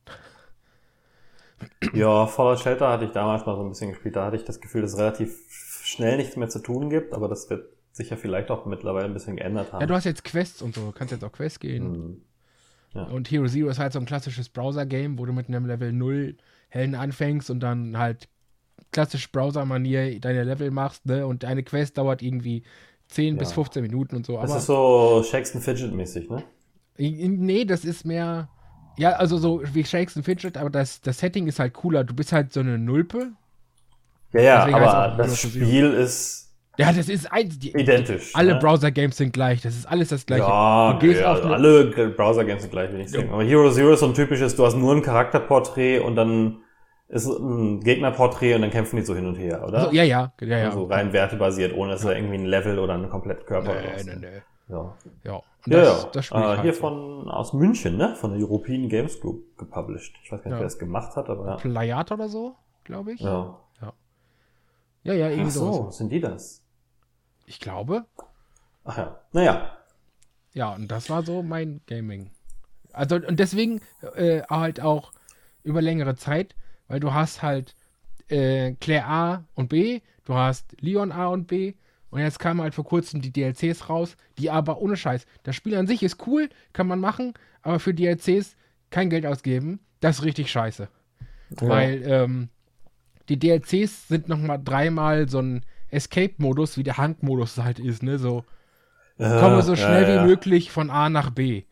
[1.93, 4.17] Ja, Fallout Shelter hatte ich damals mal so ein bisschen gespielt.
[4.17, 5.39] Da hatte ich das Gefühl, dass es relativ
[5.83, 9.15] schnell nichts mehr zu tun gibt, aber das wird sich ja vielleicht auch mittlerweile ein
[9.15, 9.81] bisschen geändert haben.
[9.81, 10.87] Ja, du hast jetzt Quests und so.
[10.87, 11.95] Du kannst jetzt auch Quests gehen.
[11.95, 12.23] Hm.
[12.95, 13.03] Ja.
[13.05, 16.37] Und Hero Zero ist halt so ein klassisches Browser-Game, wo du mit einem Level 0
[16.69, 18.29] Helden anfängst und dann halt
[18.93, 21.27] klassisch Browser-Manier deine Level machst, ne?
[21.27, 22.63] Und deine Quest dauert irgendwie
[23.09, 23.55] 10 bis Ja.
[23.55, 24.39] 15 Minuten und so.
[24.41, 26.43] Das ist so Shakes and Fidget mäßig, ne?
[26.99, 28.49] nee, das ist mehr.
[28.99, 32.05] Ja, also so wie Shakes and Fidget, aber das, das Setting ist halt cooler.
[32.05, 33.29] Du bist halt so eine Nulpe.
[34.33, 35.39] Ja, ja, Deswegen aber das.
[35.41, 37.59] Spiel ist Ja, das ist eins.
[37.59, 38.35] Die, identisch.
[38.35, 38.59] alle ne?
[38.59, 39.63] Browser-Games sind gleich.
[39.63, 40.43] Das ist alles das gleiche.
[40.43, 43.31] Ja, auf also alle Browser-Games sind gleich, will ich sagen.
[43.31, 46.59] Aber Hero Zero ist so ein typisches, du hast nur ein Charakterporträt und dann
[47.09, 49.85] ist ein Gegnerporträt und dann kämpfen die so hin und her, oder?
[49.87, 50.73] So, ja, ja, ja, ja.
[50.73, 53.89] So rein wertebasiert, ohne dass da irgendwie ein Level oder einen kompletten Körper oder Nee,
[53.95, 54.05] was.
[54.07, 54.43] nee, nee.
[54.69, 56.11] Ja, Ja, ja, das, ja.
[56.13, 56.81] das äh, halt hier so.
[56.81, 58.17] von aus München, ne?
[58.17, 60.15] Von der European Games Group gepublished.
[60.25, 60.59] Ich weiß gar nicht, Ja.
[60.61, 61.57] wer das gemacht hat, aber ja.
[61.57, 63.21] Playat oder so, glaube ich.
[63.21, 63.93] Ja, ja.
[65.15, 65.73] ja, irgendwie Ach so.
[65.73, 66.63] so, sind die das?
[67.47, 68.07] Ich glaube.
[68.85, 69.21] Ach ja.
[69.33, 69.71] Naja.
[70.53, 72.31] Ja, und das war so mein Gaming.
[72.93, 73.81] Also, und deswegen
[74.15, 75.13] äh, halt auch
[75.63, 76.57] über längere Zeit,
[76.89, 77.77] weil du hast halt
[78.29, 81.75] äh, Claire A und B, du hast Leon A und B
[82.11, 85.27] und jetzt kamen halt vor kurzem die DLCs raus, die aber ohne Scheiß.
[85.43, 88.57] Das Spiel an sich ist cool, kann man machen, aber für DLCs
[88.91, 90.89] kein Geld ausgeben, das ist richtig scheiße.
[91.61, 91.69] Ja.
[91.69, 92.49] Weil ähm,
[93.29, 98.19] die DLCs sind nochmal dreimal so ein Escape-Modus, wie der Hank-Modus halt ist, ne?
[98.19, 98.45] So,
[99.19, 100.23] Äh, komme so ja, schnell ja.
[100.23, 101.65] wie möglich von A nach B.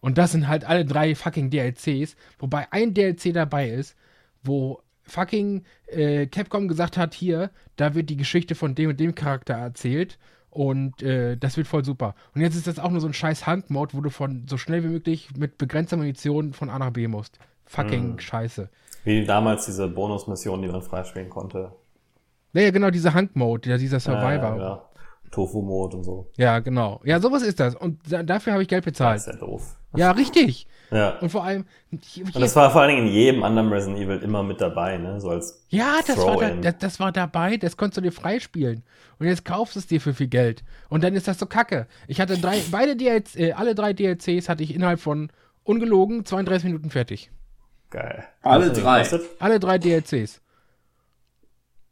[0.00, 3.96] Und das sind halt alle drei fucking DLCs, wobei ein DLC dabei ist,
[4.42, 9.14] wo fucking äh, Capcom gesagt hat, hier, da wird die Geschichte von dem und dem
[9.14, 10.18] Charakter erzählt
[10.50, 12.14] und äh, das wird voll super.
[12.34, 14.82] Und jetzt ist das auch nur so ein scheiß Hank-Mode, wo du von so schnell
[14.84, 17.38] wie möglich mit begrenzter Munition von A nach B musst.
[17.66, 18.18] Fucking Mhm.
[18.18, 18.68] scheiße.
[19.04, 21.72] Wie damals diese Bonusmission, die man freispielen konnte.
[22.52, 24.56] Naja, genau, dieser Hank-Mode, dieser, dieser Survivor.
[24.56, 24.84] Äh, ja.
[25.30, 26.26] Tofu-Mode und so.
[26.36, 27.00] ja, genau.
[27.04, 27.76] Ja, sowas ist das.
[27.76, 29.18] Und da, dafür habe ich Geld Das bezahlt.
[29.20, 29.76] ist ja doof.
[29.94, 30.66] Ja, richtig.
[30.90, 31.18] Ja.
[31.20, 34.42] Und vor allem, Und das war vor allen Dingen in jedem anderen Resident Evil immer
[34.42, 35.20] mit dabei, ne?
[35.20, 38.82] So als ja, das war, da, das, das war dabei, das konntest du dir freispielen.
[39.18, 40.64] Und jetzt kaufst du es dir für viel Geld.
[40.88, 41.86] Und dann ist das so kacke.
[42.08, 45.30] Ich hatte drei, beide DLCs, äh, alle drei DLCs hatte ich innerhalb von
[45.62, 47.30] ungelogen 32 Minuten fertig.
[47.90, 48.24] geil.
[48.42, 49.06] Alle drei.
[49.38, 50.40] Alle drei DLCs.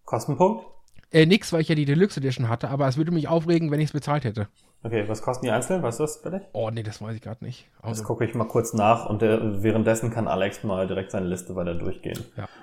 [0.05, 0.65] Kostenpunkt?
[1.11, 3.81] Äh, nix, weil ich ja die Deluxe Edition hatte, aber es würde mich aufregen, wenn
[3.81, 4.49] ich es bezahlt hätte.
[4.83, 5.83] Okay, was kosten die einzeln?
[5.83, 6.47] Weißt du das bitte?
[6.53, 7.67] Oh, nee, das weiß ich gerade nicht.
[7.79, 11.27] Das Also, gucke ich mal kurz nach und der, währenddessen kann Alex mal direkt seine
[11.27, 12.19] Liste weiter durchgehen.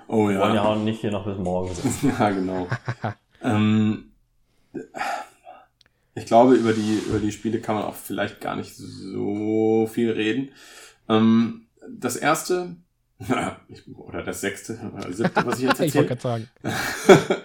[0.08, 0.64] Oh Wir wollen ja ja.
[0.64, 2.12] auch nicht hier noch bis morgen sitzen.
[2.18, 2.66] Ja, genau.
[3.42, 4.12] ähm,
[6.14, 10.10] ich glaube, über die, über die Spiele kann man auch vielleicht gar nicht so viel
[10.10, 10.50] reden.
[11.10, 12.76] Ähm, das erste,
[13.96, 16.46] oder das sechste, oder siebte, was ich jetzt ich wollte erzähle.
[16.62, 16.80] gerade
[17.12, 17.44] sagen.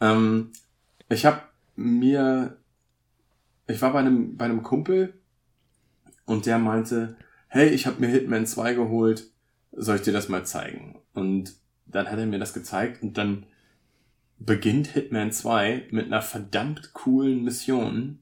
[0.00, 0.52] ähm,
[1.08, 1.40] ich habe
[1.76, 2.56] mir,
[3.66, 5.14] ich war bei einem, bei einem Kumpel
[6.26, 7.16] und der meinte,
[7.48, 9.30] hey, ich habe mir Hitman 2 geholt,
[9.72, 11.00] soll ich dir das mal zeigen?
[11.12, 11.54] Und
[11.86, 13.46] dann hat er mir das gezeigt und dann
[14.38, 18.18] beginnt Hitman 2 mit einer verdammt coolen Mission.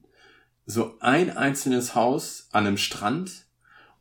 [0.65, 3.45] So ein einzelnes Haus an einem Strand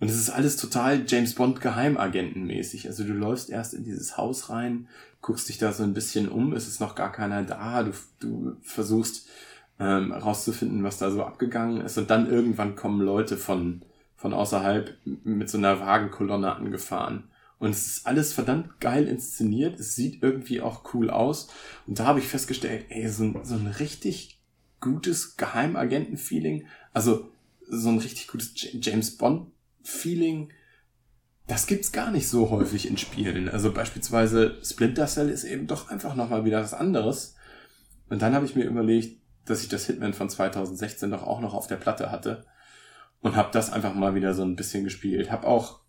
[0.02, 2.88] und es ist alles total James Bond Geheimagentenmäßig.
[2.88, 4.88] Also du läufst erst in dieses Haus rein,
[5.20, 8.56] guckst dich da so ein bisschen um, es ist noch gar keiner da, du, du
[8.62, 9.28] versuchst
[9.82, 13.82] ähm, rauszufinden, was da so abgegangen ist und dann irgendwann kommen Leute von,
[14.16, 17.24] von außerhalb mit so einer Wagenkolonne angefahren.
[17.58, 19.78] Und es ist alles verdammt geil inszeniert.
[19.78, 21.48] Es sieht irgendwie auch cool aus.
[21.86, 24.40] Und da habe ich festgestellt, ey, so ein, so ein richtig
[24.80, 27.30] gutes Geheimagenten-Feeling, also
[27.68, 30.50] so ein richtig gutes James Bond-Feeling,
[31.46, 33.48] das gibt's gar nicht so häufig in Spielen.
[33.48, 37.36] Also beispielsweise Splinter Cell ist eben doch einfach nochmal wieder was anderes.
[38.08, 41.54] Und dann habe ich mir überlegt, dass ich das Hitman von 2016 doch auch noch
[41.54, 42.44] auf der Platte hatte
[43.20, 45.30] und habe das einfach mal wieder so ein bisschen gespielt.
[45.30, 45.80] Hab auch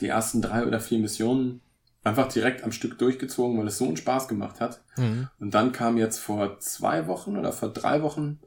[0.00, 1.60] die ersten drei oder vier Missionen
[2.02, 4.82] einfach direkt am Stück durchgezogen, weil es so einen Spaß gemacht hat.
[4.96, 5.28] Mhm.
[5.38, 8.40] Und dann kam jetzt vor zwei Wochen oder vor drei Wochen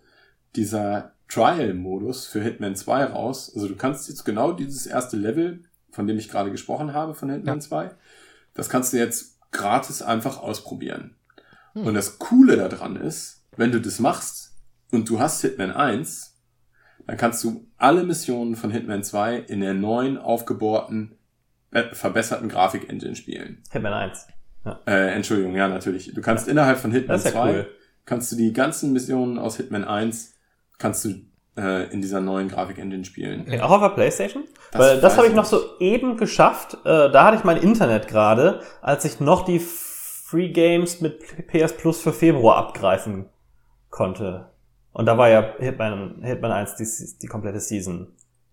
[0.55, 3.51] dieser Trial-Modus für Hitman 2 raus.
[3.53, 7.29] Also du kannst jetzt genau dieses erste Level, von dem ich gerade gesprochen habe, von
[7.29, 7.61] Hitman Ja.
[7.61, 7.91] 2,
[8.53, 11.15] das kannst du jetzt gratis einfach ausprobieren.
[11.73, 11.85] Hm.
[11.87, 14.55] Und das Coole daran ist, wenn du das machst
[14.91, 16.35] und du hast Hitman 1,
[17.05, 21.17] dann kannst du alle Missionen von Hitman 2 in der neuen, aufgebohrten,
[21.71, 23.63] be- verbesserten Grafik-Engine spielen.
[23.71, 24.27] Hitman 1.
[24.85, 26.13] Äh, Entschuldigung, ja, natürlich.
[26.13, 27.67] Du kannst innerhalb von Hitman ja 2, cool.
[28.05, 30.35] kannst du die ganzen Missionen aus Hitman 1,
[30.77, 31.09] kannst du
[31.57, 33.41] äh, in dieser neuen Grafik-Engine spielen.
[33.41, 34.43] Okay, auch auf der Playstation?
[34.71, 36.73] Das Weil das habe ich ich noch so eben geschafft.
[36.83, 41.71] Äh, da hatte ich mein Internet gerade, als ich noch die Free Games mit PS
[41.77, 43.29] Plus für Februar abgreifen
[43.89, 44.49] konnte.
[44.91, 48.07] Und da war ja Hitman, Hitman 1 die, die komplette Season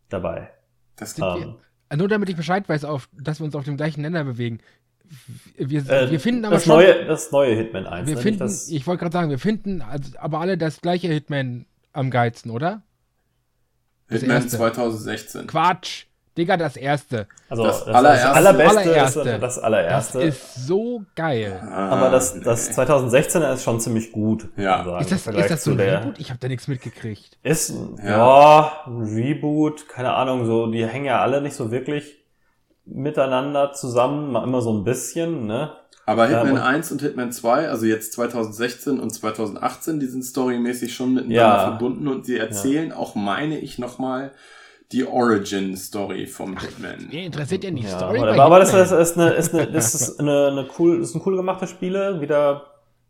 [0.09, 0.51] dabei.
[0.97, 1.57] Das Ähm,
[1.89, 4.61] wir, Nur damit ich Bescheid weiß, auf, dass wir uns auf dem gleichen Nenner bewegen.
[5.57, 6.77] Wir, Äh, wir finden aber das schon.
[6.77, 8.07] neue, das neue Hitman 1.
[8.07, 8.21] wir ne?
[8.21, 12.11] finden, das, ich wollte gerade sagen, wir finden also, aber alle das gleiche Hitman am
[12.11, 12.83] geilsten, oder?
[14.09, 14.57] Das Hitman erste.
[14.57, 15.47] 2016.
[15.47, 16.07] Quatsch.
[16.37, 17.29] Digga, das erste.
[17.49, 19.21] also das das, allererste- allerbeste allererste.
[19.21, 20.21] ist das Das allererste.
[20.23, 21.61] ist so geil.
[21.71, 22.75] aber das, Ah, das nee.
[22.83, 24.49] 2016er ist schon ziemlich gut.
[24.57, 24.85] Ja.
[24.85, 26.19] sagen, Ist das, ist das so ein der- Reboot?
[26.19, 27.39] Ich habe da nichts mitgekriegt.
[27.45, 28.11] Ist, ein- Ja.
[28.19, 28.73] ja.
[28.87, 32.17] ein Reboot, keine Ahnung, so, die hängen ja alle nicht so wirklich
[32.85, 35.73] miteinander zusammen, mal immer so ein bisschen, ne?
[36.07, 40.23] Aber Hitman Ja, und- 1 und Hitman 2, also jetzt 2016 und 2018, die sind
[40.23, 41.61] storymäßig schon miteinander Ja.
[41.61, 44.33] verbunden und sie erzählen auch, meine ich, nochmal
[44.93, 47.09] die Origin-Story vom Hitman.
[47.11, 48.19] Mir interessiert ja die Ja, Story.
[48.21, 48.85] aber, aber das Hitman.
[49.01, 52.21] ist, ist eine, ist eine, das ist eine, eine cool, das sind cool gemachte Spiele,
[52.21, 52.67] wieder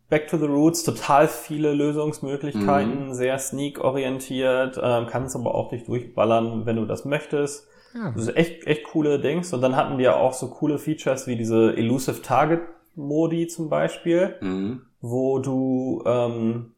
[0.09, 6.66] Back to the Roots, total viele Lösungsmöglichkeiten, sehr sneak-orientiert, ähm, kannst aber auch dich durchballern,
[6.66, 7.66] wenn du das möchtest.
[7.95, 8.12] ja.
[8.12, 9.53] Das ist echt, echt coole Dings.
[9.53, 12.61] Und dann hatten die ja auch so coole Features wie diese Elusive Target
[12.95, 14.83] Modi zum Beispiel, Mhm.
[15.01, 16.75] wo du, ähm,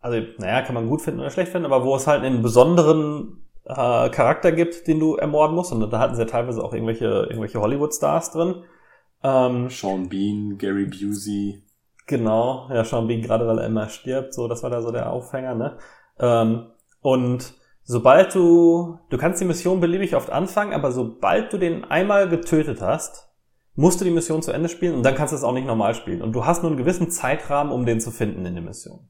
[0.00, 3.41] also, naja, kann man gut finden oder schlecht finden, aber wo es halt einen besonderen
[3.64, 5.72] äh, Charakter gibt, den du ermorden musst.
[5.72, 8.64] Und da hatten sie ja teilweise auch irgendwelche, irgendwelche Hollywood-Stars drin.
[9.22, 11.64] Ähm, Sean Bean, Gary Busey.
[12.06, 15.10] Genau, ja, Sean Bean, gerade weil er immer stirbt, so, das war da so der
[15.10, 15.78] Aufhänger, ne?
[16.18, 16.66] Ähm,
[17.00, 17.54] und
[17.84, 22.80] sobald du, du kannst die Mission beliebig oft anfangen, aber sobald du den einmal getötet
[22.80, 23.32] hast,
[23.74, 25.94] musst du die Mission zu Ende spielen und dann kannst du es auch nicht normal
[25.94, 26.22] spielen.
[26.22, 29.08] Und du hast nur einen gewissen Zeitrahmen, um den zu finden in der Mission.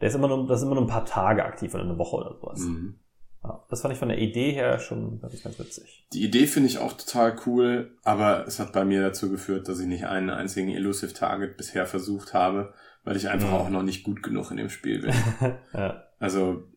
[0.00, 2.16] Der ist immer nur, das ist immer nur ein paar Tage aktiv oder eine Woche
[2.16, 2.60] oder sowas.
[2.60, 2.98] Mhm.
[3.44, 6.06] Ja, das fand ich von der Idee her schon ganz, ganz witzig.
[6.12, 9.80] Die Idee finde ich auch total cool, aber es hat bei mir dazu geführt, dass
[9.80, 12.72] ich nicht einen einzigen Elusive Target bisher versucht habe,
[13.02, 13.54] weil ich einfach Mhm.
[13.54, 15.12] auch noch nicht gut genug in dem Spiel bin.
[15.72, 16.04] ja.
[16.20, 16.68] Also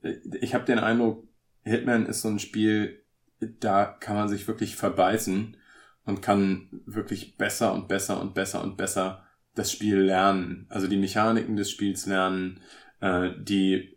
[0.42, 1.28] ich habe den Eindruck,
[1.62, 3.04] Hitman ist so ein Spiel,
[3.60, 5.58] da kann man sich wirklich verbeißen
[6.06, 10.66] und kann wirklich besser und besser und besser und besser das Spiel lernen.
[10.70, 12.60] Also die Mechaniken des Spiels lernen,
[13.02, 13.95] äh, die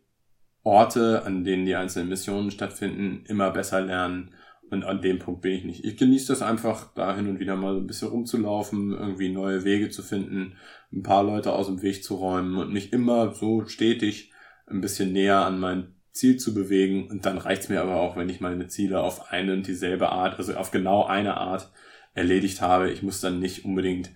[0.68, 4.34] Orte, an denen die einzelnen Missionen stattfinden, immer besser lernen.
[4.70, 5.84] Und an dem Punkt bin ich nicht.
[5.86, 9.64] Ich genieße das einfach, da hin und wieder mal so ein bisschen rumzulaufen, irgendwie neue
[9.64, 10.56] Wege zu finden,
[10.92, 14.30] ein paar Leute aus dem Weg zu räumen und mich immer so stetig
[14.66, 17.08] ein bisschen näher an mein Ziel zu bewegen.
[17.08, 20.36] Und dann reicht's mir aber auch, wenn ich meine Ziele auf eine und dieselbe Art,
[20.38, 21.72] also auf genau eine Art
[22.12, 22.90] erledigt habe.
[22.90, 24.10] Ich muss dann nicht unbedingt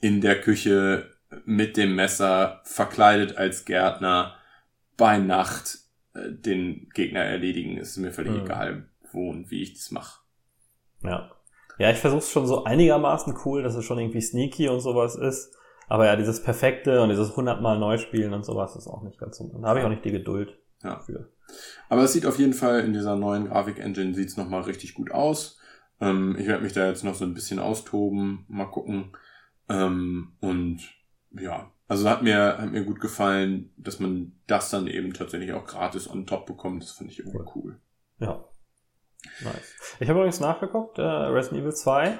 [0.00, 1.10] in der Küche
[1.44, 4.36] mit dem Messer verkleidet als Gärtner
[4.96, 5.78] bei Nacht
[6.14, 7.76] äh, den Gegner erledigen.
[7.76, 8.44] Ist mir völlig Mhm.
[8.44, 10.20] egal, wo und wie ich das mache.
[11.02, 11.30] Ja.
[11.78, 15.56] Ja, ich versuche schon so einigermaßen cool, dass es schon irgendwie sneaky und sowas ist.
[15.88, 19.36] Aber ja, dieses Perfekte und dieses hundertmal neu spielen und sowas ist auch nicht ganz
[19.38, 19.50] so.
[19.60, 21.00] Da habe ich auch nicht die Geduld Ja.
[21.00, 21.30] für.
[21.88, 25.10] Aber es sieht auf jeden Fall in dieser neuen Grafik-Engine sieht's noch nochmal richtig gut
[25.10, 25.58] aus.
[26.00, 29.14] Ähm, ich werde mich da jetzt noch so ein bisschen austoben, mal gucken.
[29.68, 30.80] Ähm, und
[31.32, 35.66] ja, also hat mir, hat mir gut gefallen, dass man das dann eben tatsächlich auch
[35.66, 36.82] gratis on top bekommt.
[36.82, 37.80] Das finde ich irgendwie cool.
[38.18, 38.44] Ja.
[39.42, 39.74] Nice.
[40.00, 42.18] Ich habe übrigens nachgeguckt, äh, Resident Evil 2.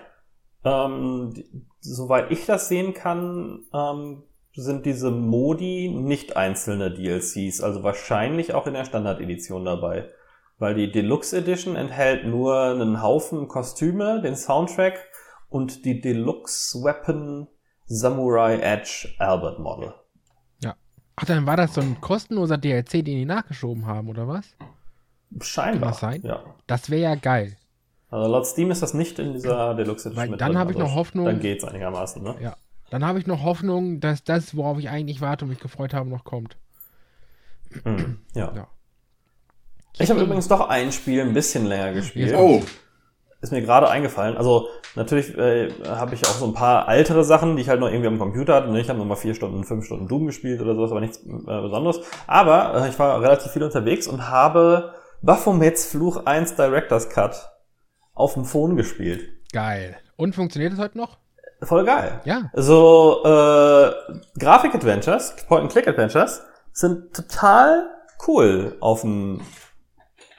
[0.64, 7.82] Ähm, die, soweit ich das sehen kann, ähm, sind diese Modi nicht einzelne DLCs, also
[7.82, 10.10] wahrscheinlich auch in der Standard-Edition dabei.
[10.58, 14.98] Weil die Deluxe Edition enthält nur einen Haufen Kostüme, den Soundtrack
[15.48, 17.48] und die Deluxe Weapon
[17.86, 19.94] Samurai Edge Albert Model.
[21.16, 24.56] Ach, dann war das so ein kostenloser DLC, den die nachgeschoben haben, oder was?
[25.40, 25.80] Scheinbar.
[25.80, 26.22] Kann das sein?
[26.24, 26.42] Ja.
[26.66, 27.56] Das wäre ja geil.
[28.10, 30.88] Also laut Steam ist das nicht in dieser Deluxe Edition Weil dann habe ich also
[30.88, 32.34] noch Hoffnung- Dann geht's einigermaßen, ne?
[32.40, 32.56] Ja.
[32.90, 36.08] Dann habe ich noch Hoffnung, dass das, worauf ich eigentlich warte und mich gefreut habe,
[36.10, 36.56] noch kommt.
[37.84, 38.52] Hm, ja.
[38.52, 38.66] Ja.
[39.98, 42.34] Ich habe übrigens doch ein Spiel ein bisschen länger gespielt.
[42.36, 42.60] Oh,
[43.44, 44.38] Ist mir gerade eingefallen.
[44.38, 47.88] Also natürlich äh, habe ich auch so ein paar ältere Sachen, die ich halt noch
[47.90, 48.70] irgendwie am Computer hatte.
[48.70, 48.80] Ne?
[48.80, 51.60] Ich habe noch mal vier Stunden, fünf Stunden Doom gespielt oder sowas, aber nichts äh,
[51.60, 52.00] Besonderes.
[52.26, 57.50] Aber äh, ich war relativ viel unterwegs und habe Baphomets Fluch 1 Director's Cut
[58.14, 59.28] auf dem Phone gespielt.
[59.52, 59.98] Geil.
[60.16, 61.18] Und funktioniert das heute noch?
[61.60, 62.22] Voll geil.
[62.24, 62.50] Ja.
[62.54, 63.92] So, äh,
[64.40, 66.40] Grafik-Adventures, Point-and-Click-Adventures
[66.72, 67.90] sind total
[68.26, 69.42] cool auf dem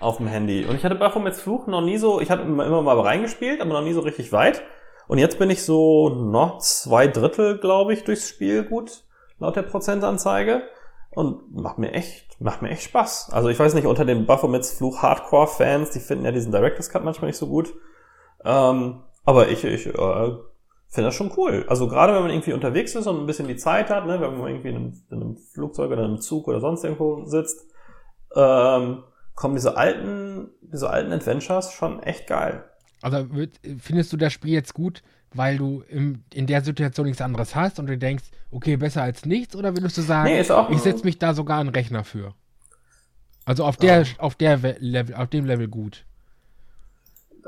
[0.05, 0.65] auf dem Handy.
[0.65, 3.73] Und ich hatte Baphomets Fluch noch nie so, ich hatte immer, immer mal reingespielt, aber
[3.73, 4.61] noch nie so richtig weit.
[5.07, 9.03] Und jetzt bin ich so noch zwei Drittel, glaube ich, durchs Spiel gut,
[9.39, 10.63] laut der Prozentanzeige.
[11.11, 13.29] Und macht mir echt, macht mir echt Spaß.
[13.31, 17.05] Also ich weiß nicht, unter den Baphomets Fluch Hardcore-Fans, die finden ja diesen Director's Cut
[17.05, 17.73] manchmal nicht so gut.
[18.43, 21.65] Ähm, aber ich, ich äh, finde das schon cool.
[21.69, 24.37] Also gerade wenn man irgendwie unterwegs ist und ein bisschen die Zeit hat, ne, wenn
[24.37, 27.65] man irgendwie in einem, in einem Flugzeug oder in einem Zug oder sonst irgendwo sitzt,
[28.35, 29.03] ähm,
[29.35, 32.63] kommen diese alten diese alten Adventures schon echt geil.
[33.01, 33.27] Also
[33.79, 35.03] findest du das Spiel jetzt gut,
[35.33, 39.25] weil du im, in der Situation nichts anderes hast und du denkst, okay, besser als
[39.25, 39.55] nichts?
[39.55, 42.33] Oder würdest du sagen, Nee, ich setze mich da sogar einen Rechner für?
[43.45, 44.07] Also auf der, Ja.
[44.17, 46.05] auf der Level, auf dem Level gut.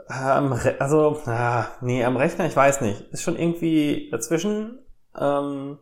[0.09, 3.01] Re also, ah, nee, am Rechner, ich weiß nicht.
[3.11, 4.79] Ist schon irgendwie dazwischen.
[5.19, 5.79] Ähm,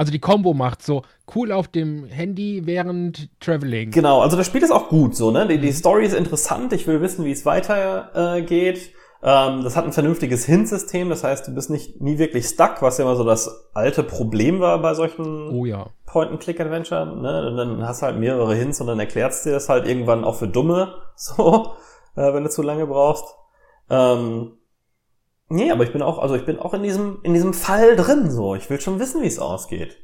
[0.00, 1.02] Also die Combo macht so
[1.34, 3.90] cool auf dem Handy während Traveling.
[3.90, 5.46] genau, also das Spiel ist auch gut so, ne?
[5.46, 8.78] Die, die Story ist interessant, ich will wissen, wie es weitergeht.
[9.22, 12.80] Äh, ähm, das hat ein vernünftiges Hint-System, das heißt, du bist nicht nie wirklich stuck,
[12.80, 15.88] was ja immer so das alte Problem war bei solchen Oh ja.
[16.06, 17.48] Point-and-Click-Adventure, ne?
[17.50, 20.36] Und dann hast du halt mehrere Hints und dann erklärst dir das halt irgendwann auch
[20.36, 21.72] für Dumme, so,
[22.16, 23.26] äh, wenn du zu lange brauchst.
[23.90, 24.52] Ähm,
[25.50, 28.30] nee, aber ich bin auch, also ich bin auch in diesem, in diesem Fall drin,
[28.30, 28.54] so.
[28.54, 29.96] Ich will schon wissen, wie es ausgeht.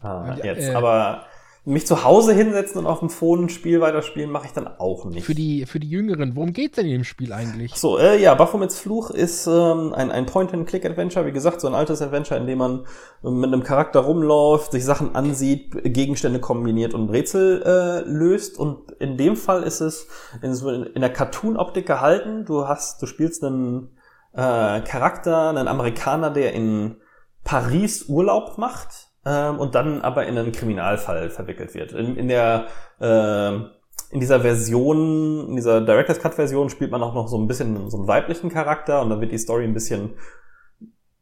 [0.00, 0.68] Ah, Ja, jetzt.
[0.68, 1.24] äh, aber
[1.68, 5.04] mich zu Hause hinsetzen und auf dem Phone ein Spiel weiterspielen, mache ich dann auch
[5.04, 5.24] nicht.
[5.26, 7.74] Für die, für die Jüngeren, worum geht's denn in dem Spiel eigentlich?
[7.74, 12.00] So, äh, ja, Baphomets Fluch ist ähm, ein, ein Point-and-Click-Adventure, wie gesagt, so ein altes
[12.02, 12.86] Adventure, in dem man
[13.24, 18.60] äh, mit einem Charakter rumläuft, sich Sachen ansieht, Gegenstände kombiniert und Rätsel äh, löst.
[18.60, 20.06] Und in dem Fall ist es
[20.42, 22.44] in, so in, in der Cartoon-Optik gehalten.
[22.44, 23.88] Du hast, du spielst einen
[24.36, 26.96] äh, Charakter, einen Amerikaner, der in
[27.42, 31.92] Paris Urlaub macht ähm, und dann aber in einen Kriminalfall verwickelt wird.
[31.92, 32.66] In, in der
[33.00, 33.70] ähm,
[34.10, 37.90] in dieser Version, in dieser Director's Cut Version spielt man auch noch so ein bisschen
[37.90, 40.14] so einen weiblichen Charakter und dann wird die Story ein bisschen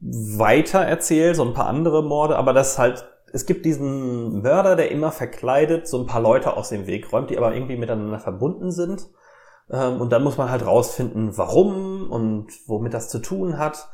[0.00, 4.90] weiter erzählt, so ein paar andere Morde, aber das halt, es gibt diesen Mörder, der
[4.90, 8.70] immer verkleidet so ein paar Leute aus dem Weg räumt, die aber irgendwie miteinander verbunden
[8.70, 9.08] sind.
[9.70, 13.88] Ähm, und dann muss man halt rausfinden, warum und womit das zu tun hat.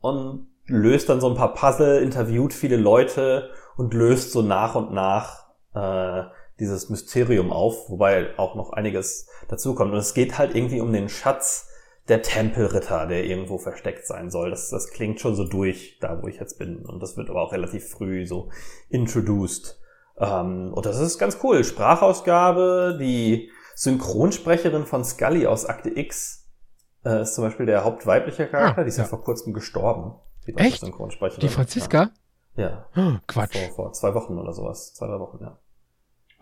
[0.00, 4.92] Und löst dann so ein paar Puzzle, interviewt viele Leute und löst so nach und
[4.92, 6.24] nach äh,
[6.58, 9.92] dieses Mysterium auf, wobei auch noch einiges dazukommt.
[9.92, 11.68] Und es geht halt irgendwie um den Schatz
[12.08, 14.50] der Tempelritter, der irgendwo versteckt sein soll.
[14.50, 16.84] Das, das klingt schon so durch, da wo ich jetzt bin.
[16.84, 18.50] Und das wird aber auch relativ früh so
[18.88, 19.78] introduced.
[20.18, 21.64] Ähm, und das ist ganz cool.
[21.64, 23.50] Sprachausgabe, die
[23.80, 26.46] Synchronsprecherin von Scully aus Akte X
[27.02, 28.82] äh, ist zum Beispiel der hauptweibliche Charakter.
[28.82, 29.04] Ah, die ist ja.
[29.04, 29.08] ja.
[29.08, 30.16] vor kurzem gestorben.
[30.46, 30.80] Die Echt?
[30.80, 31.40] Synchronsprecherin.
[31.40, 32.10] Die Franziska?
[32.56, 32.84] Ja.
[32.94, 33.12] Oh.
[33.26, 33.56] Quatsch.
[33.56, 34.92] Vor, vor zwei Wochen oder sowas.
[34.92, 35.58] Zwei, drei Wochen, ja.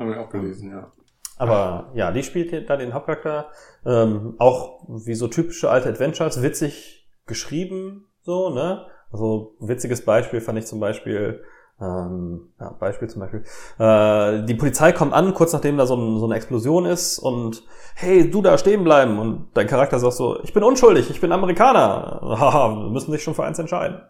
[0.01, 0.91] Haben wir auch gelesen, ja.
[1.37, 3.53] Aber ja, die spielt da den Hauptcharakter.
[3.87, 8.85] Ähm, auch wie so typische alte Adventures, witzig geschrieben, so, ne?
[9.13, 11.45] Also witziges Beispiel fand ich zum Beispiel,
[11.81, 13.45] ähm, ja, Beispiel zum Beispiel,
[13.79, 17.63] äh, die Polizei kommt an, kurz nachdem da so, ein, so eine Explosion ist und
[17.95, 21.31] hey, du da stehen bleiben und dein Charakter sagt so, ich bin unschuldig, ich bin
[21.31, 22.21] Amerikaner.
[22.41, 24.03] Haha, müssen sich schon für eins entscheiden.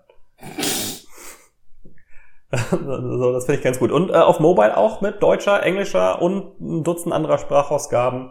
[2.70, 3.92] so, das finde ich ganz gut.
[3.92, 8.30] Und äh, auf Mobile auch mit deutscher, englischer und ein Dutzend anderer Sprachausgaben.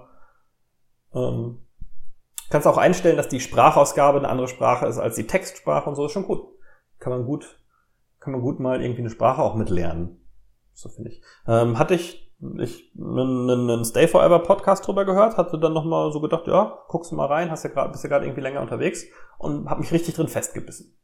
[1.14, 1.60] Ähm,
[2.50, 6.08] kannst auch einstellen, dass die Sprachausgabe eine andere Sprache ist als die Textsprache und so
[6.08, 6.48] ist schon gut.
[6.98, 7.60] Kann man gut,
[8.28, 10.20] kann man gut mal irgendwie eine Sprache auch mitlernen.
[10.74, 11.22] So finde ich.
[11.48, 12.30] Ähm, hatte ich
[12.60, 16.78] ich einen, einen Stay Forever Podcast drüber gehört, hatte dann noch mal so gedacht, ja,
[16.90, 19.06] guckst du mal rein, hast ja gerade bist ja gerade irgendwie länger unterwegs
[19.38, 21.00] und habe mich richtig drin festgebissen.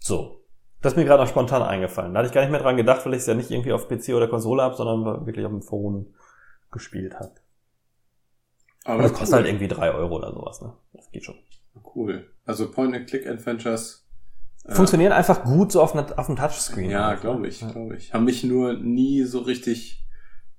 [0.00, 0.44] So,
[0.82, 2.12] das ist mir gerade noch spontan eingefallen.
[2.12, 3.86] Da hatte ich gar nicht mehr dran gedacht, weil ich es ja nicht irgendwie auf
[3.86, 6.14] PC oder Konsole habe, sondern wirklich auf dem Phone
[6.72, 7.36] gespielt habe.
[8.84, 9.34] Aber Und das kostet cool.
[9.36, 10.74] halt irgendwie drei Euro oder sowas, ne?
[10.94, 11.36] Das geht schon.
[11.94, 12.28] Cool.
[12.44, 14.03] Also Point-and-Click-Adventures.
[14.66, 16.90] Funktionieren einfach gut so auf, einer- auf dem Touchscreen.
[16.90, 17.70] Ja, glaube ich, Ja.
[17.70, 18.14] glaube ich.
[18.14, 20.04] Haben mich nur nie so richtig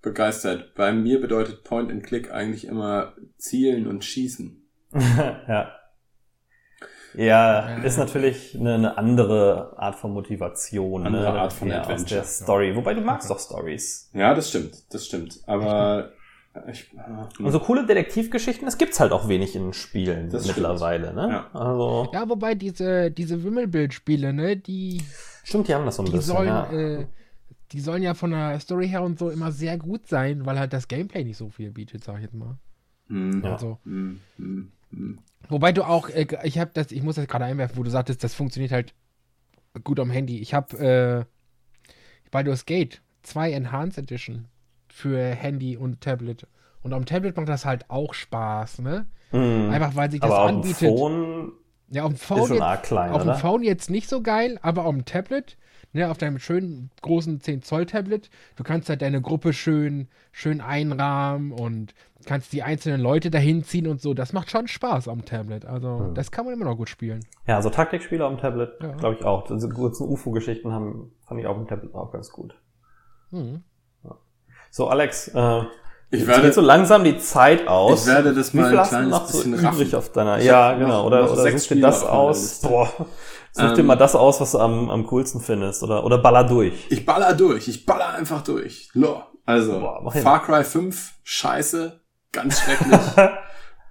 [0.01, 0.75] begeistert.
[0.75, 4.61] Bei mir bedeutet Point-and-Click eigentlich immer zielen und schießen.
[4.93, 5.71] ja.
[7.17, 7.83] Ja, Ja.
[7.83, 11.07] ist natürlich eine, eine andere Art von Motivation.
[11.07, 11.39] Andere ne?
[11.39, 12.23] Art von ja, Adventure, der ja.
[12.25, 12.75] Story.
[12.75, 14.09] Wobei du magst doch Stories.
[14.13, 15.39] Ja, das stimmt, das stimmt.
[15.47, 16.11] Aber
[16.69, 20.57] ich, ah, Und so coole Detektivgeschichten, das gibt's halt auch wenig in Spielen Das stimmt.
[20.57, 21.27] mittlerweile, ne?
[21.29, 21.59] Ja.
[21.59, 25.01] Also, Ja, wobei diese, diese Wimmelbildspiele, ne, die,
[25.43, 26.71] stimmt, die haben das so ein die bisschen, sollen, ja.
[26.71, 27.05] äh,
[27.71, 30.71] die sollen ja von der Story her und so immer sehr gut sein, weil halt
[30.73, 32.57] das Gameplay nicht so viel bietet, sag ich jetzt mal.
[33.07, 33.53] hm, Ja.
[33.53, 34.71] Also, hm, hm,
[35.49, 38.23] wobei du auch, äh, ich habe das, ich muss das gerade einwerfen, wo du sagtest,
[38.23, 38.93] das funktioniert halt
[39.83, 40.39] gut am Handy.
[40.39, 41.25] Ich habe äh,
[42.31, 44.47] Baldur's Gate 2 Enhanced Edition
[44.95, 46.47] für Handy und Tablet.
[46.81, 49.07] Und am Tablet macht das halt auch Spaß, ne?
[49.33, 49.69] Mhm.
[49.69, 50.87] Einfach weil sich das Aber auf dem anbietet.
[50.97, 51.51] Phone
[51.89, 53.33] Ja, auf dem ist Phone, schon jetzt, klein, auf dem?
[53.35, 55.57] Phone jetzt nicht so geil, aber auf dem Tablet,
[55.91, 60.61] ne, auf deinem schönen großen 10 Zoll Tablet, du kannst halt deine Gruppe schön, schön
[60.61, 61.93] einrahmen und
[62.25, 64.13] kannst die einzelnen Leute dahin ziehen und so.
[64.13, 65.65] Das macht schon Spaß am Tablet.
[65.65, 66.13] Also, Hm.
[66.15, 67.19] das kann man immer noch gut spielen.
[67.47, 68.93] Ja, so Taktikspiele dem Tablet, Ja.
[68.93, 69.45] glaube ich auch.
[69.47, 72.55] Diese kurzen UFO-Geschichten haben, fand ich auf dem Tablet auch ganz gut.
[73.31, 73.61] Hm.
[74.75, 75.61] So, Alex, äh,
[76.09, 78.01] Ich werde, so langsam die Zeit aus.
[78.01, 79.95] ich werde das Wie mal viel ein kleines noch so bisschen übrig raffen.
[79.95, 80.37] auf deiner?
[80.39, 81.07] Ich Ja, genau.
[81.07, 82.59] oder oder such dir das aus.
[82.59, 82.91] Boah.
[83.53, 85.81] Such dir Ähm, mal das aus, was du am, am coolsten findest.
[85.81, 86.73] Oder, oder baller durch.
[86.89, 88.89] Ich baller durch, ich baller einfach durch.
[88.91, 89.23] Lo.
[89.45, 90.11] Also, Boah.
[90.11, 92.01] Far Cry 5, scheiße,
[92.33, 92.99] ganz schrecklich.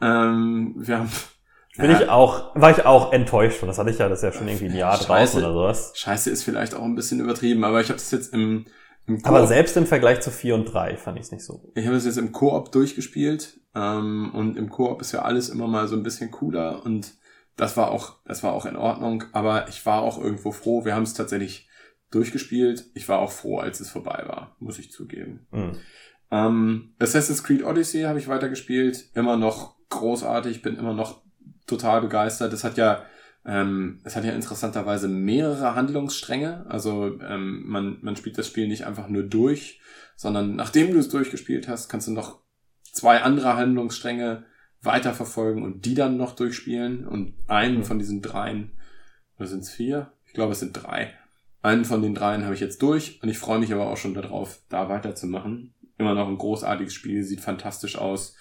[0.03, 1.11] ähm, wir haben.
[1.79, 3.69] Bin Ja, ich auch, war ich auch enttäuscht von.
[3.69, 5.07] Das hatte ich ja, das ist ja schon irgendwie ein Jahr Scheiße.
[5.07, 5.93] draußen oder sowas.
[5.95, 8.67] Scheiße ist vielleicht auch ein bisschen übertrieben, aber ich habe das jetzt im
[9.23, 11.73] Aber selbst im Vergleich zu 4 und 3 fand ich es nicht so gut.
[11.77, 15.69] Ich habe das jetzt im Koop durchgespielt ähm, und im Koop ist ja alles immer
[15.69, 17.15] mal so ein bisschen cooler und
[17.57, 20.85] das war auch, das war auch in Ordnung, aber ich war auch irgendwo froh.
[20.85, 21.69] Wir haben es tatsächlich
[22.11, 22.87] durchgespielt.
[22.95, 25.47] Ich war auch froh, als es vorbei war, muss ich zugeben.
[25.51, 25.73] Mhm.
[26.31, 31.23] Ähm, Assassin's Creed Odyssey habe ich weitergespielt, immer noch großartig, bin immer noch
[31.67, 32.53] total begeistert.
[32.53, 33.05] Es hat ja,
[33.47, 36.65] ähm, es hat ja interessanterweise mehrere Handlungsstränge.
[36.69, 39.81] Also ähm, man, man spielt das Spiel nicht einfach nur durch,
[40.17, 42.41] sondern nachdem du es durchgespielt hast, kannst du noch
[42.93, 44.45] zwei andere Handlungsstränge
[44.81, 47.07] weiterverfolgen und die dann noch durchspielen.
[47.07, 47.85] Und einen Mhm.
[47.85, 48.73] von diesen dreien,
[49.39, 50.13] oder sind es vier?
[50.27, 51.13] Ich glaube, es sind drei.
[51.63, 54.15] Einen von den dreien habe ich jetzt durch und ich freue mich aber auch schon
[54.15, 55.75] darauf, da weiterzumachen.
[55.97, 58.37] Immer noch ein großartiges Spiel, sieht fantastisch aus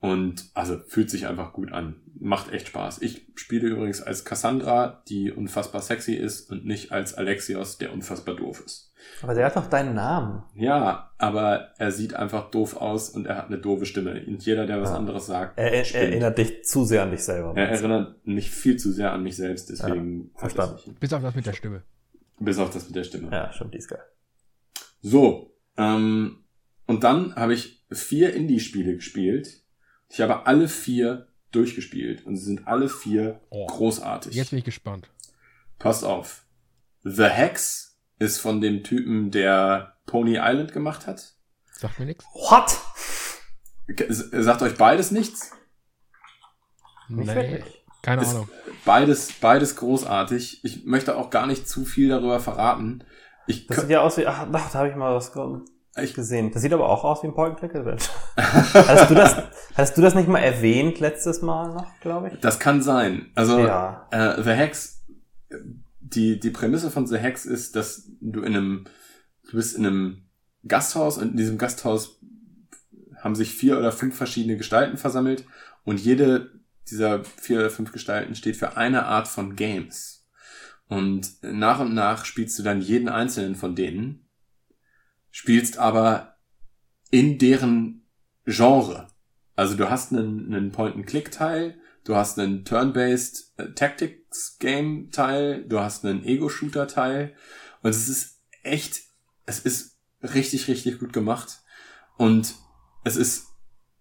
[0.00, 1.96] und also fühlt sich einfach gut an.
[2.18, 3.00] Macht echt Spaß.
[3.02, 8.34] Ich spiele übrigens als Cassandra, die unfassbar sexy ist und nicht als Alexios, der unfassbar
[8.34, 8.92] doof ist.
[9.22, 10.42] Aber der hat doch deinen Namen.
[10.54, 14.22] Ja, aber er sieht einfach doof aus und er hat eine doofe Stimme.
[14.26, 14.96] Und jeder, der was Ja.
[14.96, 17.54] anderes sagt, Er, er erinnert dich zu sehr an dich selber.
[17.56, 20.96] er erinnert mich viel zu sehr an mich selbst, deswegen Ja, verstanden.
[21.00, 21.82] Bis auf das mit der Stimme.
[22.38, 23.30] Bis auf das mit der Stimme.
[23.32, 24.02] Ja, stimmt, die ist geil.
[25.00, 26.44] So, ähm,
[26.86, 29.59] und dann habe ich vier Indie-Spiele gespielt.
[30.10, 33.66] Ich habe alle vier durchgespielt und sie sind alle vier Oh.
[33.66, 34.34] großartig.
[34.34, 35.08] Jetzt bin ich gespannt.
[35.78, 36.42] Passt auf.
[37.02, 41.34] The Hex ist von dem Typen, der Pony Island gemacht hat.
[41.72, 42.24] Sagt mir nichts.
[42.34, 42.76] What?
[44.08, 45.52] Sagt euch beides nichts?
[47.08, 47.64] Nicht wirklich.
[48.02, 48.48] Keine Ist Ahnung.
[48.84, 50.64] beides, beides großartig.
[50.64, 53.04] Ich möchte auch gar nicht zu viel darüber verraten.
[53.46, 55.58] Ich, Das sieht ja aus wie, ach, da habe ich mal was ge-
[55.96, 56.52] ich gesehen.
[56.52, 58.10] Das sieht aber auch aus wie ein Point-Click-Adventure.
[58.36, 59.36] hattest, du das,
[59.74, 62.40] hattest du das nicht mal erwähnt letztes Mal noch, glaube ich?
[62.40, 63.30] das kann sein.
[63.34, 64.06] Also, Ja.
[64.10, 65.04] Äh, The Hex,
[66.00, 68.84] die, die Prämisse von The Hex ist, dass du in einem,
[69.50, 70.22] du bist in einem
[70.66, 72.20] Gasthaus und in diesem Gasthaus
[73.18, 75.44] haben sich vier oder fünf verschiedene Gestalten versammelt
[75.84, 76.50] und jede
[76.90, 80.28] dieser vier oder fünf Gestalten steht für eine Art von Games.
[80.88, 84.26] Und nach und nach spielst du dann jeden einzelnen von denen,
[85.30, 86.36] spielst aber
[87.10, 88.06] in deren
[88.46, 89.08] Genre.
[89.56, 96.24] Also du hast einen, einen Point-and-Click-Teil, du hast einen Turn-Based äh, Tactics-Game-Teil, du hast einen
[96.24, 97.34] Ego-Shooter-Teil
[97.82, 99.02] und es ist echt,
[99.46, 101.60] es ist richtig, richtig gut gemacht
[102.16, 102.54] und
[103.04, 103.48] es ist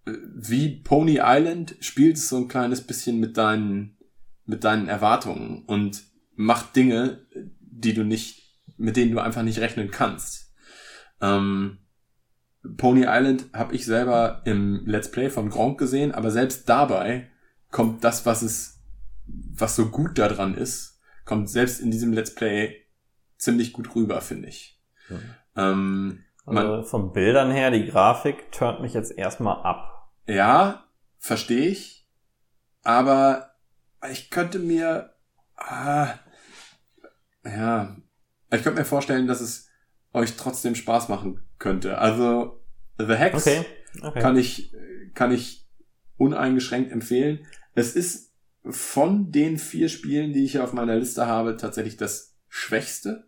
[0.06, 3.98] äh, wie Pony Island spielt es so ein kleines bisschen mit deinen,
[4.46, 6.04] mit deinen Erwartungen und
[6.36, 7.26] macht Dinge,
[7.60, 10.49] die du nicht, mit denen du einfach nicht rechnen kannst.
[11.22, 11.80] Ähm,
[12.78, 17.30] Pony Island habe ich selber im Let's Play von Gronk gesehen, aber selbst dabei
[17.72, 18.82] kommt das, was es,
[19.28, 22.86] was so gut daran ist, kommt selbst in diesem Let's Play
[23.38, 24.82] ziemlich gut rüber, finde ich.
[25.10, 25.36] Mhm.
[25.56, 30.12] Ähm, Also von Bildern her, die Grafik turnt mich jetzt erstmal ab.
[30.28, 30.84] ja,
[31.18, 32.08] verstehe ich,
[32.84, 33.52] aber
[34.12, 35.14] ich könnte mir,
[35.58, 36.14] ah,
[37.44, 37.96] ja,
[38.52, 39.69] ich könnte mir vorstellen, dass es
[40.14, 41.98] euch trotzdem Spaß machen könnte.
[41.98, 42.62] Also
[42.98, 43.66] The Hex Okay.
[44.02, 44.20] okay.
[44.20, 44.74] kann ich,
[45.14, 45.68] kann ich
[46.18, 47.46] uneingeschränkt empfehlen.
[47.76, 48.34] Es ist
[48.70, 53.28] von den vier Spielen, die ich hier auf meiner Liste habe, tatsächlich das schwächste,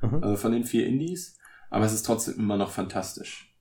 [0.00, 0.22] Mhm.
[0.22, 1.38] also von den vier Indies,
[1.70, 3.54] aber es ist trotzdem immer noch fantastisch.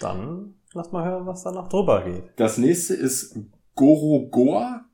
[0.00, 2.24] Dann lass mal hören, was da noch drüber geht.
[2.36, 3.36] Das nächste ist
[3.74, 4.86] Goro Goa.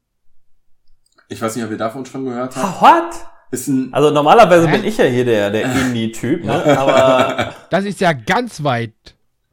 [1.29, 2.81] Ich weiß nicht, ob ihr davon schon gehört habt.
[2.83, 3.15] What?
[3.51, 4.77] Ist ein, Also normalerweise Hä?
[4.77, 6.79] bin ich ja hier der, der Indie-Typ, ne?
[6.79, 8.93] aber Das ist ja ganz weit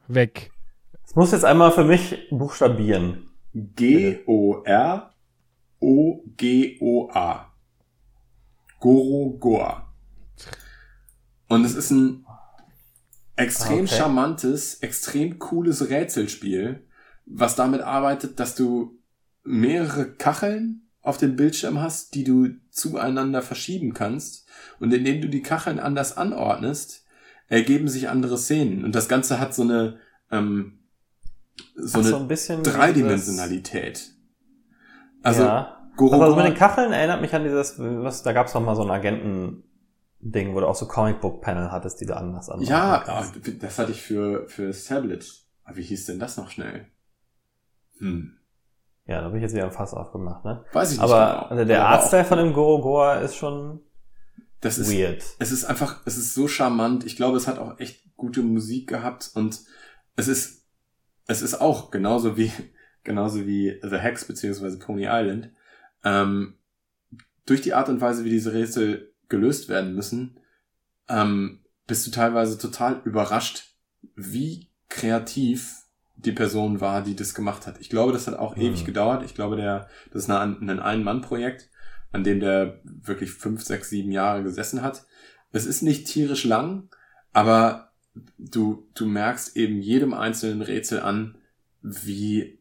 [0.08, 0.50] weg.
[1.04, 3.30] es muss jetzt einmal für mich buchstabieren.
[6.16, 7.52] G-O-R-O-G-O-A.
[8.80, 9.92] Goro Goa.
[11.48, 12.26] Und es ist ein
[13.36, 13.96] extrem Okay.
[13.96, 16.86] charmantes, extrem cooles Rätselspiel,
[17.24, 18.98] was damit arbeitet, dass du
[19.44, 24.46] mehrere Kacheln auf dem Bildschirm hast, die du zueinander verschieben kannst.
[24.80, 27.04] Und indem du die Kacheln anders anordnest,
[27.48, 28.84] ergeben sich andere Szenen.
[28.84, 29.98] Und das Ganze hat so eine,
[30.30, 30.80] ähm,
[31.76, 34.10] so Ach, eine so ein bisschen Dreidimensionalität.
[35.22, 35.90] Also, ja.
[35.96, 38.82] Goro Also mit den Kacheln erinnert mich an dieses, was, da gab's noch mal so
[38.82, 42.60] ein Agenten-Ding, wo du auch so Comicbook-Panel hattest, die du anders an.
[42.62, 43.24] ja,
[43.60, 45.24] das hatte ich für, für das Tablet.
[45.64, 46.86] Aber wie hieß denn das noch schnell?
[47.98, 48.35] Hm.
[49.06, 50.64] Ja, da habe ich jetzt wieder ein Fass aufgemacht, ne?
[50.72, 51.64] Weiß ich nicht Aber genau.
[51.64, 53.80] der Aber Artstyle von dem Gorogoa ist schon
[54.60, 55.22] das ist, weird.
[55.38, 57.06] es ist einfach, es ist so charmant.
[57.06, 59.60] Ich glaube, es hat auch echt gute Musik gehabt und
[60.16, 60.64] es ist,
[61.26, 62.50] es ist auch genauso wie,
[63.04, 65.50] genauso wie The Hex beziehungsweise Pony Island,
[66.02, 66.54] ähm,
[67.44, 70.40] durch die Art und Weise, wie diese Rätsel gelöst werden müssen,
[71.08, 73.76] ähm, bist du teilweise total überrascht,
[74.16, 75.85] wie kreativ
[76.16, 77.78] die Person war, die das gemacht hat.
[77.80, 78.62] Ich glaube, das hat auch Mhm.
[78.62, 79.22] ewig gedauert.
[79.24, 81.68] Ich glaube, der, das ist ein, ein Ein-Mann-Projekt,
[82.12, 85.04] an dem der wirklich fünf, sechs, sieben Jahre gesessen hat.
[85.52, 86.88] Es ist nicht tierisch lang,
[87.32, 87.90] aber
[88.38, 91.36] du, du merkst eben jedem einzelnen Rätsel an,
[91.82, 92.58] wie,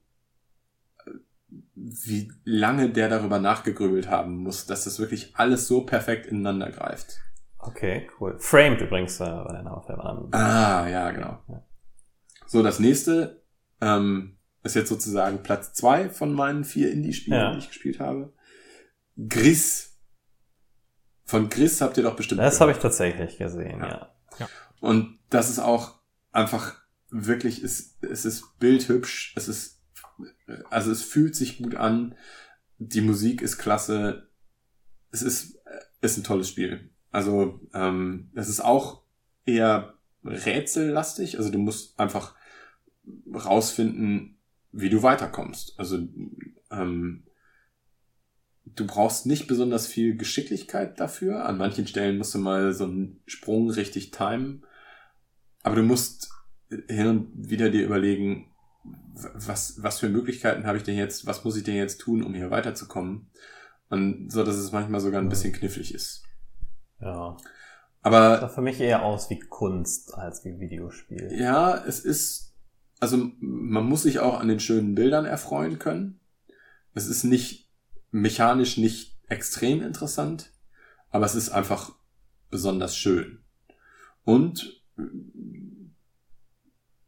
[1.75, 7.19] wie lange der darüber nachgegrübelt haben muss, dass das wirklich alles so perfekt ineinander greift.
[7.57, 8.35] Okay, cool.
[8.39, 10.33] Framed übrigens, äh, war der Name von dem anderen.
[10.33, 11.39] Ah, ja, genau.
[11.47, 11.63] Ja.
[12.45, 13.41] So, das nächste
[13.81, 17.51] ähm, ist jetzt sozusagen Platz zwei von meinen vier Indie-Spielen, Ja.
[17.53, 18.33] die ich gespielt habe.
[19.29, 19.97] Gris.
[21.25, 24.15] Von Gris habt ihr doch bestimmt Das habe ich tatsächlich gesehen, Ja.
[24.39, 24.49] ja.
[24.79, 25.99] Und das ist auch
[26.31, 26.75] einfach
[27.09, 29.81] wirklich, es, es ist bildhübsch, es ist,
[30.69, 32.15] also es fühlt sich gut an,
[32.77, 34.29] die Musik ist klasse,
[35.11, 35.57] es ist,
[36.01, 36.91] ist ein tolles Spiel.
[37.11, 39.03] Also, ähm, es ist auch
[39.45, 39.93] eher
[40.23, 42.35] rätsellastig, also du musst einfach
[43.33, 44.39] rausfinden,
[44.71, 45.79] wie du weiterkommst.
[45.79, 45.99] Also,
[46.71, 47.25] ähm,
[48.65, 51.45] du brauchst nicht besonders viel Geschicklichkeit dafür.
[51.45, 54.65] An manchen Stellen musst du mal so einen Sprung richtig timen.
[55.63, 56.29] Aber du musst
[56.87, 58.51] hin und wieder dir überlegen,
[59.33, 62.33] was, was für Möglichkeiten habe ich denn jetzt, was muss ich denn jetzt tun, um
[62.33, 63.31] hier weiterzukommen?
[63.89, 66.23] Und so, dass es manchmal sogar ein bisschen knifflig ist.
[66.99, 67.37] Ja.
[68.01, 71.29] Aber Sah für mich eher aus wie Kunst als wie Videospiel.
[71.31, 72.44] Ja, es ist,
[72.99, 76.19] also man muss sich auch an den schönen Bildern erfreuen können.
[76.93, 77.69] Es ist nicht
[78.11, 80.51] mechanisch nicht extrem interessant,
[81.09, 81.91] aber es ist einfach
[82.49, 83.39] besonders schön.
[84.23, 84.81] Und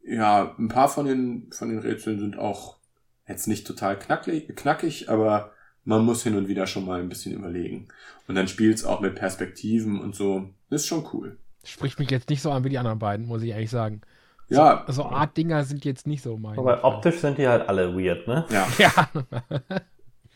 [0.02, 2.78] ja, ein paar von den von den Rätseln sind auch
[3.26, 5.52] jetzt nicht total knackig, knackig, aber
[5.84, 7.88] man muss hin und wieder schon mal ein bisschen überlegen.
[8.26, 10.50] Und dann spielt's auch mit Perspektiven und so.
[10.70, 11.38] Ist schon cool.
[11.64, 14.02] Spricht mich jetzt nicht so an wie die anderen beiden, muss ich ehrlich sagen.
[14.48, 16.56] Ja, Also Art-Dinger sind jetzt nicht so mein.
[16.56, 18.46] Wobei optisch sind die halt alle weird, ne?
[18.50, 18.66] ja.
[18.78, 19.08] Ja.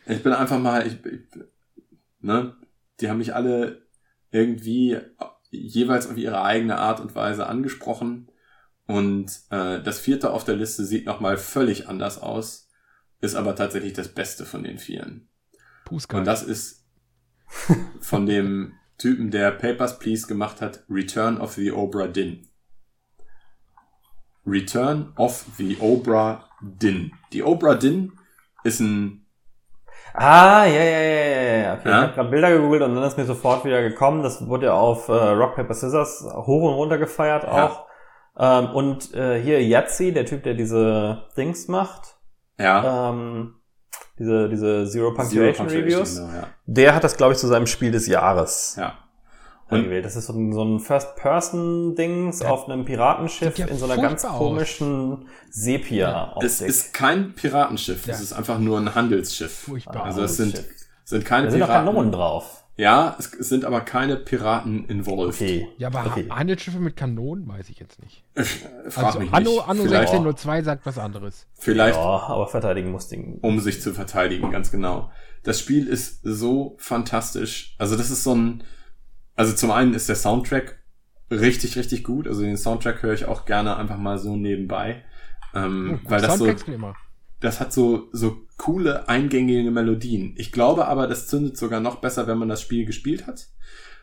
[0.05, 1.21] Ich bin einfach mal, ich, ich,
[2.19, 2.55] ne,
[2.99, 3.83] die haben mich alle
[4.31, 4.99] irgendwie
[5.49, 8.29] jeweils auf ihre eigene Art und Weise angesprochen.
[8.85, 12.69] Und äh, das vierte auf der Liste sieht nochmal völlig anders aus,
[13.21, 15.29] ist aber tatsächlich das Beste von den vieren.
[15.85, 16.17] Puska.
[16.17, 16.85] Und das ist
[18.01, 22.47] von dem Typen, der Papers, Please gemacht hat, Return of the Obra Dinn.
[24.45, 27.11] Return of the Obra Dinn.
[27.31, 28.11] Die Obra Dinn
[28.63, 29.19] ist ein
[30.15, 31.73] Ah, ja, ja, ja, ja, ja.
[31.73, 31.95] Okay, Ja?
[32.01, 34.21] ich habe gerade Bilder gegoogelt und dann ist mir sofort wieder gekommen.
[34.21, 37.65] Das wurde ja auf äh, Rock, Paper, Scissors hoch und runter gefeiert Ja.
[37.67, 37.85] auch.
[38.37, 42.15] Ähm, und äh, hier Yahtzee, der Typ, der diese Dings macht,
[42.59, 43.55] ja, ähm,
[44.19, 46.47] diese, diese Zero Zero Punctuation Punctuation, Reviews, Genau, ja.
[46.65, 48.93] der hat das, glaube ich, zu seinem Spiel des Jahres ja.
[49.75, 50.05] Angewählt.
[50.05, 52.49] Das ist so ein, so ein First-Person-Dings Ja.
[52.49, 54.37] auf einem Piratenschiff ja in so einer ganz aus.
[54.37, 56.43] komischen Sepia-Optik.
[56.49, 58.13] Es ist kein Piratenschiff, Ja.
[58.13, 59.51] es ist einfach nur ein Handelsschiff.
[59.53, 60.03] Furchtbar.
[60.05, 60.63] Also es sind,
[61.03, 61.85] sind keine da sind Piraten.
[61.85, 62.59] Kanonen drauf.
[62.75, 65.35] Ja, es, sind aber keine Piraten involved.
[65.39, 65.67] Okay.
[65.77, 66.27] ja, aber okay.
[66.27, 68.23] Handelsschiffe mit Kanonen weiß ich jetzt nicht.
[68.33, 68.43] Äh,
[68.89, 69.67] Frag Also mich Anno, nicht.
[69.69, 71.45] Anno vielleicht, 1602 sagt was anderes.
[71.53, 73.37] vielleicht Ja, aber verteidigen muss den.
[73.43, 75.11] um sich zu verteidigen, ganz genau.
[75.43, 77.75] Das Spiel ist so fantastisch.
[77.77, 78.63] Also das ist so ein,
[79.35, 80.79] also zum einen ist der Soundtrack
[81.31, 82.27] richtig, richtig gut.
[82.27, 85.03] Also den Soundtrack höre ich auch gerne einfach mal so nebenbei.
[85.53, 86.55] Ähm, Oh, weil das so,
[87.39, 90.33] das hat so, so coole, eingängige Melodien.
[90.37, 93.47] Ich glaube aber, das zündet sogar noch besser, wenn man das Spiel gespielt hat.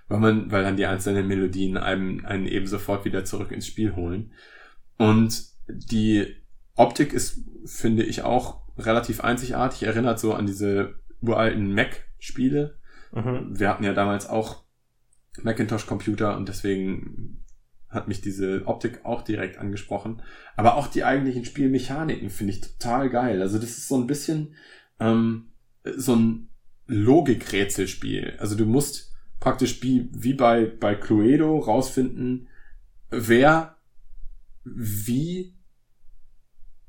[0.08, 3.94] Weil man, weil dann die einzelnen Melodien einem, einen eben sofort wieder zurück ins Spiel
[3.94, 4.32] holen.
[4.98, 6.36] Und die
[6.74, 9.84] Optik ist, finde ich, auch relativ einzigartig.
[9.84, 12.78] Erinnert so an diese uralten Mac-Spiele.
[13.12, 13.58] Mhm.
[13.58, 14.64] Wir hatten ja damals auch
[15.42, 17.44] Macintosh-Computer und deswegen
[17.88, 20.22] hat mich diese Optik auch direkt angesprochen.
[20.56, 23.42] Aber auch die eigentlichen Spielmechaniken finde ich total geil.
[23.42, 24.54] Also das ist so ein bisschen
[25.00, 25.50] ähm,
[25.96, 26.48] so ein
[26.86, 28.36] Logikrätselspiel.
[28.38, 32.48] Also du musst praktisch wie, wie bei, bei Cluedo rausfinden,
[33.10, 33.76] wer
[34.64, 35.56] wie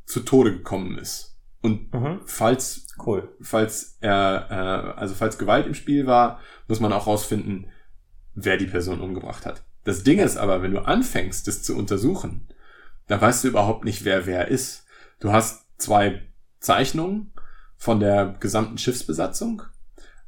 [0.05, 1.39] zu Tode gekommen ist.
[1.61, 2.22] Und Mhm.
[2.26, 3.35] falls Cool.
[3.39, 7.68] falls er, äh, also falls Gewalt im Spiel war, muss man auch rausfinden,
[8.34, 9.64] wer die Person umgebracht hat.
[9.84, 12.48] Das Ding ist aber, wenn du anfängst, das zu untersuchen,
[13.08, 14.86] da weißt du überhaupt nicht, wer wer ist.
[15.20, 16.22] Du hast zwei
[16.60, 17.34] Zeichnungen
[17.78, 19.64] von der gesamten Schiffsbesatzung,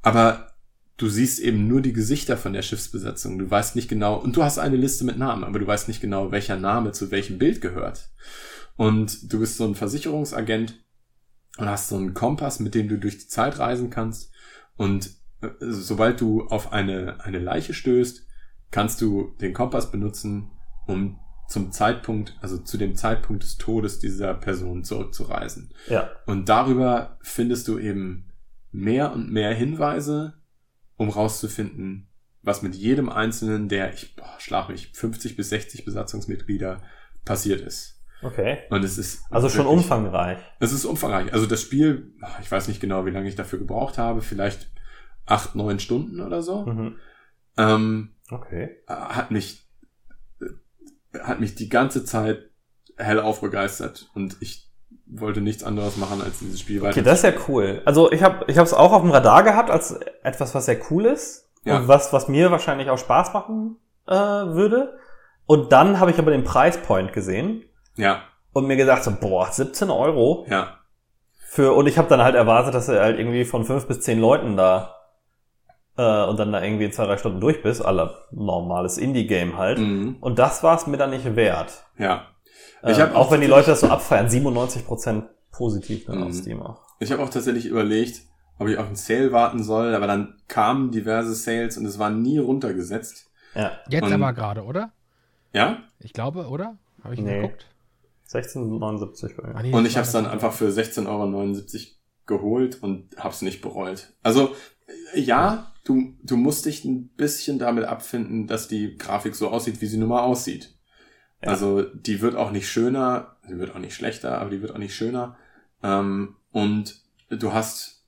[0.02, 0.54] aber
[0.98, 3.38] du siehst eben nur die Gesichter von der Schiffsbesatzung.
[3.38, 6.02] Du weißt nicht genau, und du hast eine Liste mit Namen, aber du weißt nicht
[6.02, 8.10] genau, welcher Name zu welchem Bild gehört.
[8.76, 10.84] Und du bist so ein Versicherungsagent
[11.58, 14.32] und hast so einen Kompass, mit dem du durch die Zeit reisen kannst.
[14.76, 15.12] Und
[15.60, 18.28] sobald du auf eine, eine Leiche stößt,
[18.72, 20.52] kannst du den Kompass benutzen,
[20.88, 25.74] um zum Zeitpunkt, also zu dem Zeitpunkt des Todes dieser Person zurückzureisen.
[25.88, 26.10] Ja.
[26.26, 28.32] Und darüber findest du eben
[28.72, 30.34] mehr und mehr Hinweise,
[30.98, 32.10] um rauszufinden,
[32.42, 36.82] was mit jedem einzelnen der, ich boah, schlag mich, 50 bis 60 Besatzungsmitglieder
[37.26, 38.02] passiert ist.
[38.22, 38.60] Okay.
[38.70, 40.40] Und es ist Also schon wirklich- umfangreich.
[40.60, 41.34] Es ist umfangreich.
[41.34, 44.72] Also das Spiel, ich weiß nicht genau, wie lange ich dafür gebraucht habe, vielleicht
[45.26, 46.66] acht, neun Stunden oder so.
[46.66, 46.96] Mhm.
[47.58, 48.78] Ähm, Okay.
[48.88, 49.68] hat mich
[50.42, 52.50] äh, hat mich die ganze Zeit
[52.98, 54.70] hellauf begeistert und ich
[55.06, 57.02] wollte nichts anderes machen als dieses Spiel Okay, weiter.
[57.04, 57.82] das ist ja cool.
[57.86, 59.92] Also ich habe ich es auch auf dem Radar gehabt als
[60.24, 61.78] etwas, was sehr cool ist Ja.
[61.78, 63.78] und was was mir wahrscheinlich auch Spaß machen
[64.08, 64.98] äh, würde.
[65.46, 67.64] Und dann habe ich aber den Preispoint gesehen
[67.96, 68.24] ja,
[68.54, 70.78] und mir gedacht so, boah, 17 Euro ja,
[71.48, 74.20] für und ich habe dann halt erwartet, dass er halt irgendwie von fünf bis zehn
[74.20, 74.96] Leuten da
[75.98, 79.80] äh, und dann da irgendwie in zwei drei Stunden durch bist, aller normales Indie-Game halt.
[79.80, 80.18] mhm.
[80.22, 81.86] Und das war es mir dann nicht wert.
[81.98, 82.28] ja.
[82.86, 86.18] Ich Ich äh, hab auch auch wenn die Leute das so abfeiern, 97% positiv dann
[86.18, 86.24] Mhm.
[86.24, 86.82] auf Steam auch.
[87.00, 88.22] Ich habe auch tatsächlich überlegt,
[88.60, 92.10] ob ich auf einen Sale warten soll, aber dann kamen diverse Sales und es war
[92.10, 93.30] nie runtergesetzt.
[93.56, 94.92] Ja, Jetzt Und- aber gerade, oder?
[95.54, 95.78] Ja?
[96.00, 96.78] Ich glaube, oder?
[97.04, 97.42] Habe ich Nee.
[97.42, 97.68] geguckt?
[98.28, 99.56] 16,79 bei mir.
[99.56, 101.08] Ah, nee, Und ich habe es dann einfach für 16,79
[102.28, 104.10] Euro geholt und hab's nicht bereut.
[104.24, 104.56] Also
[105.14, 109.82] äh, ja, du, du musst dich ein bisschen damit abfinden, dass die Grafik so aussieht,
[109.82, 110.74] wie sie nun mal aussieht.
[111.42, 111.50] Ja.
[111.50, 114.78] Also die wird auch nicht schöner, sie wird auch nicht schlechter, aber die wird auch
[114.78, 115.38] nicht schöner.
[115.82, 118.06] Ähm, und du hast,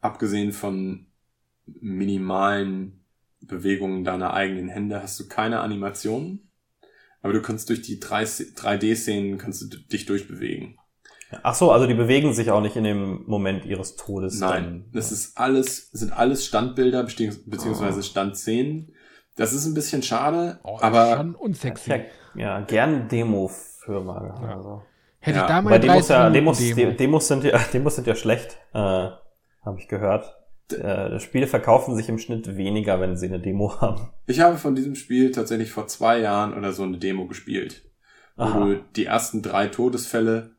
[0.00, 1.06] abgesehen von
[1.66, 3.04] minimalen
[3.40, 6.48] Bewegungen deiner eigenen Hände, hast du keine Animationen.
[7.20, 10.78] Aber du kannst durch die 3D-Szenen kannst du dich durchbewegen.
[11.42, 14.38] Ach so, also die bewegen sich auch nicht in dem Moment ihres Todes.
[14.40, 14.84] Nein, dann.
[14.92, 17.50] das ist alles, sind alles Standbilder beziehungs- Oh.
[17.50, 18.92] beziehungsweise Standszenen.
[19.36, 21.90] Das ist ein bisschen schade, Oh, aber schon unsexy.
[21.90, 24.34] hätte ja gern Demo für mal.
[24.42, 24.56] Ja.
[24.56, 24.82] Also.
[25.20, 26.92] Hätte Ja, ich da mal Demos, ja, 30 Demos, Demo.
[26.92, 30.36] Demos, sind ja, Demos sind ja schlecht, äh, habe ich gehört.
[30.70, 34.10] Äh, Spiele verkaufen sich im Schnitt weniger, wenn sie eine Demo haben.
[34.26, 37.82] ich habe von diesem Spiel tatsächlich vor zwei Jahren oder so eine Demo gespielt,
[38.36, 38.58] wo Aha.
[38.64, 40.50] du die ersten drei Todesfälle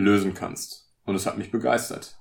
[0.00, 0.92] lösen kannst.
[1.04, 2.16] Und es hat mich begeistert.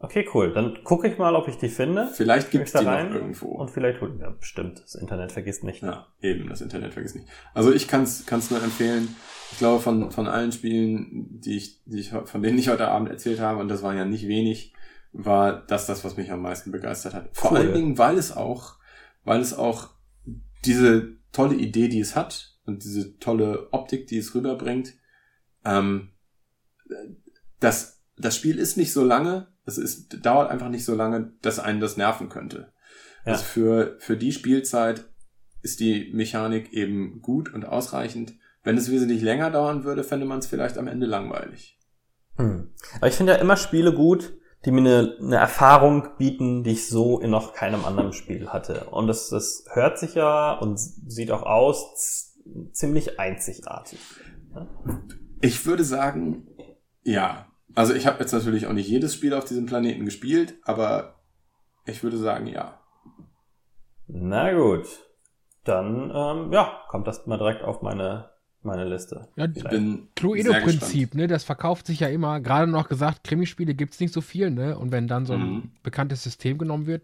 [0.00, 0.52] Okay, cool.
[0.52, 2.08] Dann gucke ich mal, ob ich die finde.
[2.12, 3.48] Vielleicht ich da die rein noch irgendwo.
[3.52, 4.82] Und vielleicht holen ja, bestimmt.
[4.82, 5.82] Das Internet vergisst nicht.
[5.82, 7.26] Ja, eben, das Internet vergiss nicht.
[7.54, 9.16] Also ich kann's kann's nur empfehlen.
[9.52, 13.08] Ich glaube, von, von allen Spielen, die ich, die ich, von denen ich heute Abend
[13.08, 14.74] erzählt habe, und das waren ja nicht wenig,
[15.12, 17.30] war das das, was mich am meisten begeistert hat.
[17.32, 17.58] Vor Cool.
[17.58, 18.74] allen Dingen, weil es auch,
[19.24, 19.90] weil es auch
[20.64, 24.94] diese tolle Idee, die es hat, und diese tolle Optik, die es rüberbringt,
[25.64, 26.10] ähm,
[27.60, 31.58] das, das Spiel ist nicht so lange, es ist, dauert einfach nicht so lange, dass
[31.58, 32.72] einen das nerven könnte.
[33.24, 33.32] Ja.
[33.32, 35.04] Also für, für die Spielzeit
[35.62, 38.34] ist die Mechanik eben gut und ausreichend.
[38.62, 41.78] Wenn es wesentlich länger dauern würde, fände man es vielleicht am Ende langweilig.
[42.36, 42.72] Hm.
[42.96, 44.34] Aber ich finde ja immer Spiele gut,
[44.64, 48.86] die mir eine, eine Erfahrung bieten, die ich so in noch keinem anderen Spiel hatte.
[48.90, 52.34] Und das, das hört sich ja und sieht auch aus
[52.72, 53.98] ziemlich einzigartig.
[55.40, 56.46] Ich würde sagen,
[57.04, 57.46] ja.
[57.76, 61.14] Also ich habe jetzt natürlich auch nicht jedes Spiel auf diesem Planeten gespielt, aber
[61.86, 62.78] ich würde sagen, ja.
[64.06, 64.86] Na gut.
[65.64, 68.28] Dann, ähm, ja, kommt das mal direkt auf meine,
[68.62, 69.28] meine Liste.
[69.36, 70.08] Ja, Ich bin.
[70.14, 71.26] Cluedo-Prinzip, ne?
[71.26, 72.38] Das verkauft sich ja immer.
[72.40, 74.78] Gerade noch gesagt, Krimispiele gibt's nicht so viel, ne?
[74.78, 75.70] Und wenn dann so ein Mhm.
[75.82, 77.02] bekanntes System genommen wird.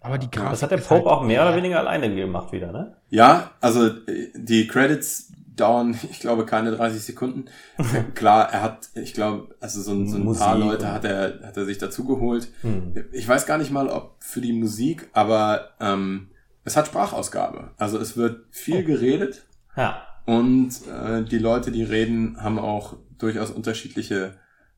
[0.00, 0.50] Aber die Grafik.
[0.50, 2.96] Das hat der Pope halt- auch mehr oder weniger alleine gemacht wieder, ne?
[3.10, 7.46] Ja, also äh, die Credits dauern, ich glaube, keine 30 Sekunden.
[8.14, 11.40] Klar, er hat, ich glaube, also so, ein- so ein Musik paar Leute hat er,
[11.46, 12.48] hat er sich dazu geholt.
[12.62, 12.94] Hm.
[13.12, 16.30] Ich weiß gar nicht mal, ob für die Musik, aber ähm,
[16.64, 17.72] es hat Sprachausgabe.
[17.76, 18.86] Also es wird viel Oh.
[18.86, 20.02] geredet Ja.
[20.26, 24.34] und äh, die Leute, die reden, haben auch durchaus unterschiedliche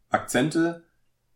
[0.09, 0.85] Akzente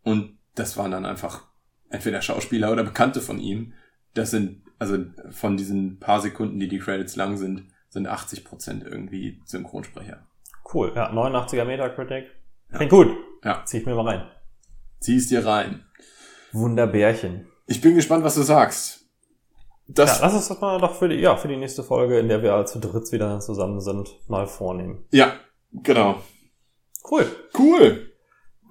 [0.03, 1.43] und das waren dann einfach
[1.89, 3.73] entweder Schauspieler oder Bekannte von ihm.
[4.13, 4.97] Das sind, also
[5.31, 7.65] von diesen paar Sekunden, die die Credits lang sind,
[7.95, 10.27] sind 80 Prozent irgendwie Synchronsprecher.
[10.71, 10.91] Cool.
[10.95, 12.25] Ja, 89er Metacritic.
[12.71, 12.77] Ja.
[12.77, 13.07] Klingt gut.
[13.43, 13.63] Ja.
[13.65, 14.27] Zieh ich mir mal rein.
[14.99, 15.85] Zieh's dir rein.
[16.51, 17.47] Wunderbärchen.
[17.67, 19.05] Ich bin gespannt, was du sagst.
[19.87, 22.27] Das, ja, lass uns das mal doch für die, ja, für die nächste Folge, in
[22.27, 25.05] der wir zu dritt wieder zusammen sind, mal vornehmen.
[25.11, 25.33] ja,
[25.71, 26.21] genau.
[27.09, 27.27] Cool.
[27.57, 28.11] Cool.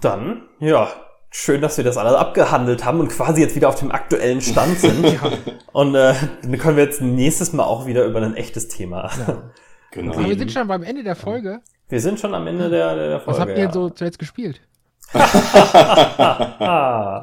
[0.02, 0.92] Dann, ja,
[1.34, 4.78] schön, dass wir das alles abgehandelt haben und quasi jetzt wieder auf dem aktuellen Stand
[4.78, 5.04] sind.
[5.72, 9.10] Und äh, dann können wir jetzt nächstes Mal auch wieder über ein echtes Thema.
[9.90, 10.14] Genau.
[10.14, 11.60] Aber wir sind schon beim Ende der Folge.
[11.88, 13.30] Wir sind schon am Ende der, der Folge.
[13.30, 13.64] Was habt ihr ja.
[13.66, 14.60] denn so zuletzt gespielt?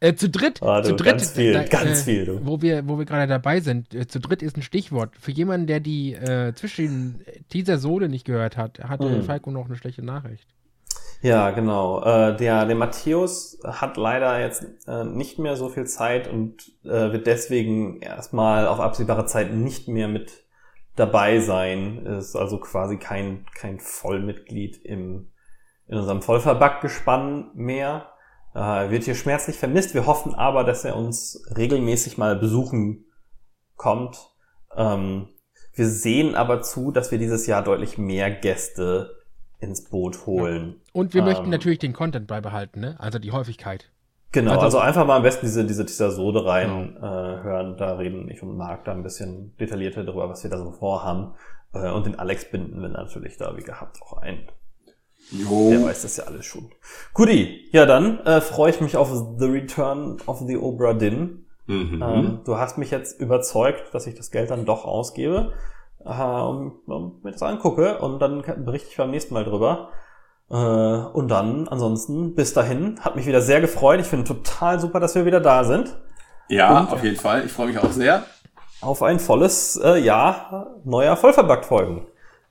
[0.00, 2.46] Äh, zu dritt, Ah, du, zu dritt, ganz viel, da, ganz äh, viel, du.
[2.46, 5.10] Wo wir, wo wir gerade dabei sind, äh, zu dritt ist ein Stichwort.
[5.18, 7.20] Für jemanden, der die äh, zwischen
[7.52, 9.24] dieser Sode nicht gehört hat, hatte Mhm.
[9.24, 10.46] Falco noch eine schlechte Nachricht.
[11.20, 12.02] Ja, genau.
[12.02, 17.12] Äh, der, der Matthäus hat leider jetzt äh, nicht mehr so viel Zeit und äh,
[17.12, 20.44] wird deswegen erstmal auf absehbare Zeit nicht mehr mit
[20.94, 22.06] dabei sein.
[22.06, 25.30] Ist also quasi kein, kein Vollmitglied im,
[25.86, 28.10] in unserem Vollverbackt-Gespann mehr.
[28.54, 29.94] Äh, wird hier schmerzlich vermisst.
[29.94, 33.06] Wir hoffen aber, dass er uns regelmäßig mal besuchen
[33.76, 34.30] kommt.
[34.76, 35.28] Ähm,
[35.74, 39.16] wir sehen aber zu, dass wir dieses Jahr deutlich mehr Gäste
[39.60, 40.80] ins Boot holen.
[40.98, 41.26] Und wir Ähm.
[41.28, 42.96] möchten natürlich den Content beibehalten, ne?
[42.98, 43.90] Also die Häufigkeit.
[44.32, 47.76] Genau, Also- also, einfach mal am besten diese, diese Teaser-Sode rein äh, hören.
[47.78, 51.32] Da reden ich und Marc da ein bisschen detaillierter darüber, was wir da so vorhaben.
[51.72, 54.40] Äh, und den Alex binden wir natürlich da, wie gehabt, auch ein.
[55.32, 55.86] Der Jo.
[55.86, 56.70] weiß das ja alles schon.
[57.14, 61.44] Guti, ja dann äh, freue ich mich auf The Return of the Obra Dinn.
[61.66, 62.02] Mhm.
[62.02, 65.52] Ähm, du hast mich jetzt überzeugt, dass ich das Geld dann doch ausgebe,
[66.04, 69.90] äh, um, um mir das angucke und dann berichte ich beim nächsten Mal drüber.
[70.50, 74.00] Äh, und dann, ansonsten, bis dahin, hat mich wieder sehr gefreut.
[74.00, 75.96] Ich finde total super, dass wir wieder da sind.
[76.48, 77.44] Ja, Und- auf jeden Fall.
[77.44, 78.24] Ich freue mich auch sehr.
[78.80, 82.06] Auf ein volles äh, Jahr neuer Vollverbackt-Folgen.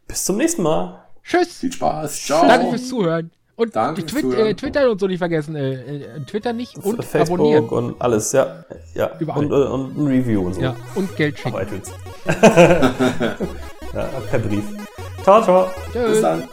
[0.07, 1.03] Bis zum nächsten Mal.
[1.23, 1.57] Tschüss!
[1.59, 2.25] Viel Spaß.
[2.25, 2.45] Ciao.
[2.47, 3.31] Danke fürs Zuhören.
[3.55, 4.45] Und Danke die Zuhören.
[4.47, 5.55] äh, Twitter und so nicht vergessen.
[5.55, 7.67] Äh, äh, Twitter nicht und Facebook abonnieren.
[7.69, 8.65] und alles, ja.
[8.93, 9.09] ja.
[9.19, 9.45] Überall.
[9.45, 10.61] Und, äh, und ein Review und so.
[10.61, 11.57] Ja, und Geld Auf schicken.
[11.57, 11.91] iTunes.
[13.93, 14.63] ja, per Brief.
[15.23, 15.67] Ciao, ciao.
[15.91, 16.21] Bis Tschüss.
[16.21, 16.43] dann.